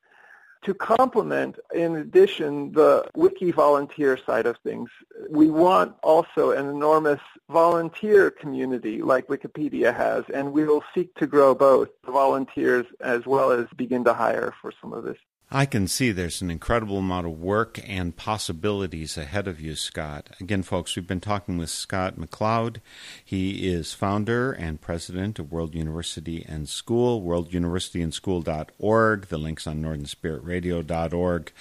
to 0.64 0.74
complement, 0.74 1.57
in 1.74 1.95
addition, 1.95 2.72
the 2.74 3.10
wiki 3.16 3.51
volunteer 3.51 4.18
side 4.26 4.45
of 4.45 4.57
things. 4.64 4.89
We 5.30 5.49
want 5.49 5.95
also 6.03 6.51
an 6.51 6.68
enormous 6.68 7.22
volunteer 7.49 8.30
community 8.30 9.01
like 9.01 9.28
Wikipedia 9.28 9.95
has, 9.95 10.26
and 10.34 10.51
we 10.51 10.66
will 10.66 10.84
seek 10.93 11.14
to 11.16 11.28
grow 11.28 11.55
both 11.55 11.89
the 12.05 12.12
volunteers 12.12 12.86
as 12.99 13.26
well 13.26 13.51
as 13.51 13.68
begin 13.76 14.03
to 14.05 14.14
hire 14.14 14.53
for 14.62 14.74
some 14.82 14.93
of 14.93 15.03
this. 15.03 15.18
I 15.51 15.65
can 15.65 15.87
see 15.87 16.11
there's 16.11 16.43
an 16.43 16.51
incredible 16.51 16.99
amount 16.99 17.25
of 17.25 17.39
work 17.39 17.79
and 17.83 18.15
possibilities 18.15 19.17
ahead 19.17 19.47
of 19.47 19.59
you, 19.59 19.75
Scott. 19.75 20.29
Again, 20.39 20.61
folks, 20.61 20.95
we've 20.95 21.07
been 21.07 21.19
talking 21.19 21.57
with 21.57 21.71
Scott 21.71 22.19
McLeod. 22.19 22.81
He 23.25 23.67
is 23.67 23.91
founder 23.91 24.51
and 24.51 24.79
president 24.79 25.39
of 25.39 25.51
World 25.51 25.73
University 25.73 26.45
and 26.47 26.69
School, 26.69 27.23
worlduniversityandschool.org. 27.23 29.25
The 29.25 29.37
link's 29.39 29.65
on 29.65 29.81
northernspiritradio.org. 29.81 31.51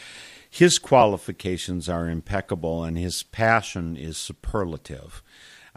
His 0.51 0.79
qualifications 0.79 1.89
are 1.89 2.11
impeccable 2.11 2.85
and 2.85 2.99
his 2.99 3.23
passion 3.23 3.97
is 3.97 4.19
superlative. 4.19 5.23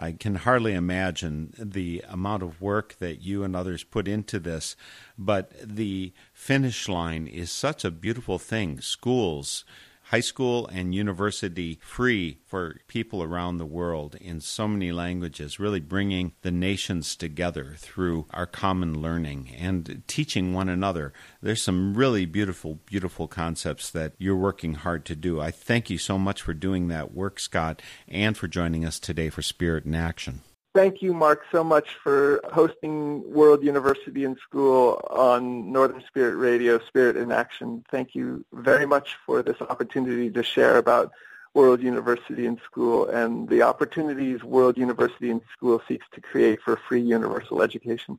I 0.02 0.14
can 0.14 0.34
hardly 0.34 0.74
imagine 0.74 1.54
the 1.60 2.04
amount 2.10 2.41
of 2.41 2.60
work 2.60 2.95
that 2.97 3.22
you 3.22 3.43
and 3.43 3.56
others 3.56 3.84
put 3.84 4.08
into 4.08 4.39
this, 4.39 4.76
but 5.16 5.52
the 5.64 6.12
finish 6.34 6.89
line 6.89 7.28
is 7.28 7.52
such 7.52 7.86
a 7.86 7.91
beautiful 7.91 8.39
thing. 8.39 8.82
Schools, 8.82 9.64
high 10.12 10.20
school 10.20 10.68
and 10.68 10.93
university 10.93 11.80
free 11.82 12.38
for 12.45 12.76
people 12.88 13.24
around 13.24 13.57
the 13.57 13.66
world 13.66 14.14
in 14.20 14.41
so 14.41 14.68
many 14.68 14.91
languages, 14.91 15.57
really 15.57 15.80
bringing 15.80 16.34
the 16.41 16.51
nations 16.51 17.16
together 17.16 17.76
through 17.78 18.26
our 18.32 18.45
common 18.45 19.01
learning 19.01 19.55
and 19.57 20.03
teaching 20.07 20.53
one 20.53 20.68
another. 20.68 21.14
There's 21.41 21.64
some 21.64 21.93
really 21.93 22.26
beautiful, 22.26 22.80
beautiful 22.86 23.30
concepts 23.30 23.89
that 23.91 24.12
you're 24.18 24.36
working 24.36 24.74
hard 24.74 25.05
to 25.05 25.16
do. 25.16 25.39
I 25.39 25.49
thank 25.49 25.89
you 25.89 25.97
so 25.97 26.20
much 26.20 26.41
for 26.41 26.53
doing 26.53 26.89
that 26.89 27.14
work, 27.14 27.39
Scott, 27.39 27.82
and 28.09 28.36
for 28.36 28.49
joining 28.49 28.84
us 28.86 28.99
today 28.99 29.30
for 29.30 29.41
Spirit 29.41 29.86
in 29.86 29.95
Action. 29.95 30.41
Thank 30.74 31.02
you, 31.02 31.14
Mark, 31.14 31.42
so 31.52 31.66
much 31.66 31.96
for 32.02 32.40
hosting 32.54 33.30
World 33.30 33.62
University 33.62 34.24
and 34.24 34.38
School 34.38 35.06
on 35.10 35.70
Northern 35.70 36.02
Spirit 36.08 36.38
Radio, 36.38 36.80
Spirit 36.80 37.18
in 37.18 37.30
Action. 37.30 37.84
Thank 37.92 38.16
you 38.16 38.46
very 38.54 38.86
much 38.86 39.18
for 39.26 39.44
this 39.44 39.60
opportunity 39.60 40.30
to 40.32 40.44
share 40.44 40.78
about 40.78 41.12
World 41.54 41.82
University 41.82 42.46
and 42.46 42.58
School 42.64 43.10
and 43.10 43.50
the 43.50 43.64
opportunities 43.64 44.46
World 44.46 44.78
University 44.78 45.30
and 45.30 45.42
School 45.52 45.82
seeks 45.90 46.06
to 46.14 46.22
create 46.22 46.62
for 46.62 46.78
free 46.88 47.02
universal 47.02 47.62
education. 47.62 48.18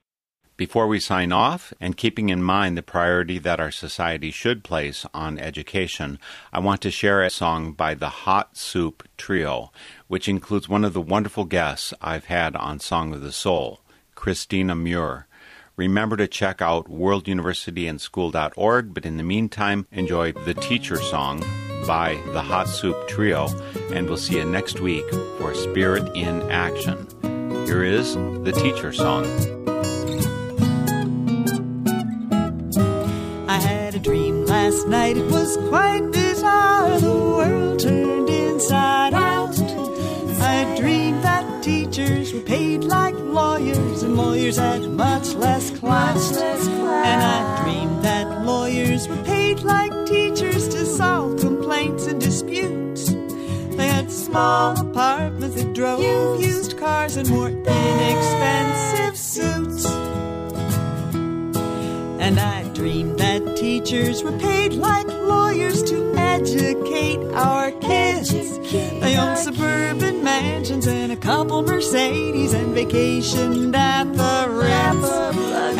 Before 0.57 0.87
we 0.87 1.01
sign 1.01 1.33
off, 1.33 1.73
and 1.81 1.97
keeping 1.97 2.29
in 2.29 2.43
mind 2.43 2.77
the 2.77 2.83
priority 2.83 3.39
that 3.39 3.59
our 3.59 3.71
society 3.71 4.31
should 4.31 4.63
place 4.63 5.07
on 5.15 5.39
education, 5.39 6.19
I 6.53 6.59
want 6.61 6.83
to 6.83 6.91
share 6.91 7.23
a 7.23 7.31
song 7.31 7.73
by 7.73 7.95
the 7.95 8.11
Hot 8.11 8.55
Soup 8.57 9.03
Trio, 9.17 9.73
which 10.09 10.29
includes 10.29 10.69
one 10.69 10.85
of 10.85 10.93
the 10.93 11.01
wonderful 11.01 11.47
guests 11.47 11.95
I've 12.03 12.27
had 12.27 12.55
on 12.55 12.81
Song 12.81 13.15
of 13.15 13.23
the 13.23 13.33
Soul, 13.33 13.81
Christina 14.15 14.75
Muir. 14.75 15.27
Remember 15.75 16.19
to 16.19 16.29
check 16.29 16.61
out 16.61 16.87
worlduniversityandschool.org, 16.87 18.93
but 18.93 19.07
in 19.07 19.17
the 19.17 19.23
meantime, 19.23 19.87
enjoy 19.91 20.33
the 20.33 20.55
teacher 20.55 20.97
song 20.97 21.43
by 21.87 22.21
the 22.33 22.43
Hot 22.43 22.69
Soup 22.69 23.09
Trio, 23.09 23.49
and 23.91 24.07
we'll 24.07 24.19
see 24.19 24.37
you 24.37 24.45
next 24.45 24.81
week 24.81 25.09
for 25.39 25.55
Spirit 25.55 26.15
in 26.15 26.43
Action. 26.51 27.09
Here 27.67 27.83
is 27.83 28.15
the 28.15 28.53
teacher 28.53 28.93
song. 28.93 29.25
Last 34.73 34.89
night, 34.89 35.17
it 35.17 35.31
was 35.31 35.57
quite 35.69 36.11
bizarre. 36.13 36.99
The 36.99 37.13
world 37.13 37.81
turned 37.81 38.29
inside 38.31 39.15
out. 39.15 39.59
I 40.41 40.77
dreamed 40.79 41.23
that 41.25 41.63
teachers 41.63 42.33
were 42.33 42.41
paid 42.41 42.85
like 42.85 43.15
lawyers, 43.15 44.03
and 44.03 44.17
lawyers 44.17 44.57
had 44.57 44.83
much 44.83 45.35
less 45.35 45.71
class. 45.79 46.37
And 46.37 47.23
I 47.23 47.63
dreamed 47.63 48.03
that 48.05 48.45
lawyers 48.45 49.09
were 49.09 49.23
paid 49.25 49.61
like 49.61 49.93
teachers 50.07 50.69
to 50.69 50.87
solve 50.87 51.41
complaints 51.41 52.07
and 52.07 52.21
disputes. 52.21 53.13
They 53.77 53.89
had 53.89 54.11
small 54.11 54.79
apartments 54.81 55.57
that 55.57 55.75
drove 55.75 56.41
used 56.41 56.79
cars 56.79 57.17
and 57.17 57.29
wore 57.31 57.49
inexpensive 57.49 59.17
suits. 59.17 60.22
And 62.23 62.39
I 62.39 62.63
dreamed 62.73 63.19
that 63.19 63.57
teachers 63.57 64.23
were 64.23 64.39
paid 64.39 64.75
like 64.75 65.09
lawyers 65.09 65.83
to 65.91 66.15
educate 66.17 67.19
our 67.35 67.73
kids. 67.73 68.31
They 68.71 69.17
owned 69.17 69.39
suburban 69.39 70.23
mansions 70.23 70.87
and 70.87 71.11
a 71.11 71.17
couple 71.17 71.63
Mercedes 71.63 72.53
and 72.53 72.77
vacationed 72.77 73.75
at 73.75 74.05
the 74.05 74.49
Ritz. 74.49 75.11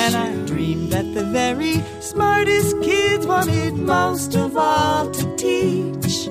And 0.03 0.17
I 0.17 0.35
dreamed 0.47 0.91
that 0.91 1.15
the 1.15 1.25
very 1.27 1.81
smartest 2.01 2.81
kids 2.83 3.25
wanted 3.25 3.75
most 3.75 4.35
of 4.35 4.57
all 4.57 5.11
to 5.13 5.37
teach. 5.37 6.27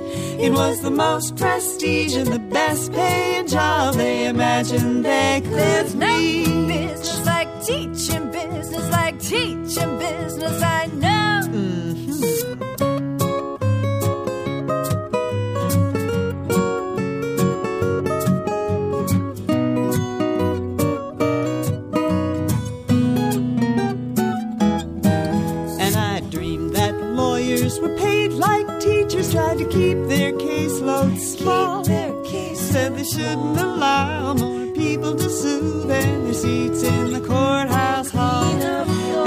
It 0.46 0.52
was 0.52 0.82
the 0.82 0.92
most 0.92 1.38
prestige 1.38 2.16
and 2.16 2.28
the 2.28 2.40
best 2.40 2.92
paying 2.92 3.48
job 3.48 3.94
they 3.96 4.26
imagined 4.28 5.06
they 5.06 5.42
could 5.44 5.54
There's 5.54 5.96
no 5.96 6.18
reach. 6.18 6.46
business 6.68 7.26
like 7.26 7.48
teaching 7.66 8.31
business, 8.82 8.92
like 8.92 9.20
teaching 9.20 10.00
business. 10.00 10.62
I 10.62 10.86
know. 10.88 11.42
Mm-hmm. 11.48 12.22
And 25.80 25.96
I 25.96 26.20
dreamed 26.30 26.76
that 26.76 26.94
lawyers 26.96 27.80
were 27.80 27.96
paid 27.98 28.32
like 28.32 28.68
teachers, 28.80 29.32
tried 29.32 29.58
to 29.60 29.66
keep 29.66 29.98
their 30.08 30.32
caseload 30.34 31.18
small. 31.20 31.82
Said 32.72 32.96
they 32.96 33.04
shouldn't 33.04 33.60
allow 33.60 34.34
people 34.82 35.16
to 35.16 35.30
sue 35.30 35.84
than 35.92 36.24
their 36.26 36.34
seats 36.34 36.82
in 36.84 37.14
the 37.14 37.22
courthouse 37.22 38.10
hall. 38.10 38.56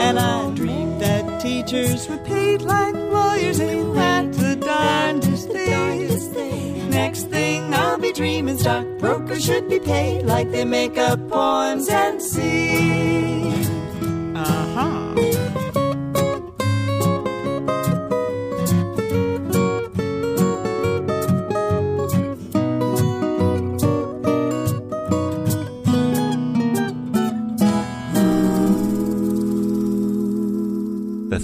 And 0.05 0.19
I 0.19 0.51
dreamed 0.55 1.01
that 1.01 1.41
teachers 1.41 2.09
were 2.09 2.23
paid 2.33 2.63
like 2.63 2.95
lawyers, 2.95 3.61
ain't 3.61 3.95
that 3.95 4.33
the 4.33 4.57
darndest 4.57 5.49
thing? 5.51 6.91
Next 6.91 7.25
thing 7.35 7.73
I'll 7.73 7.99
be 7.99 8.13
dreaming 8.13 8.59
stockbrokers 8.59 9.45
should 9.45 9.69
be 9.69 9.79
paid 9.79 10.23
like 10.27 10.51
they 10.51 10.65
make 10.65 10.99
up 10.99 11.19
poems 11.29 11.89
and 11.89 12.21
sing. 12.21 13.64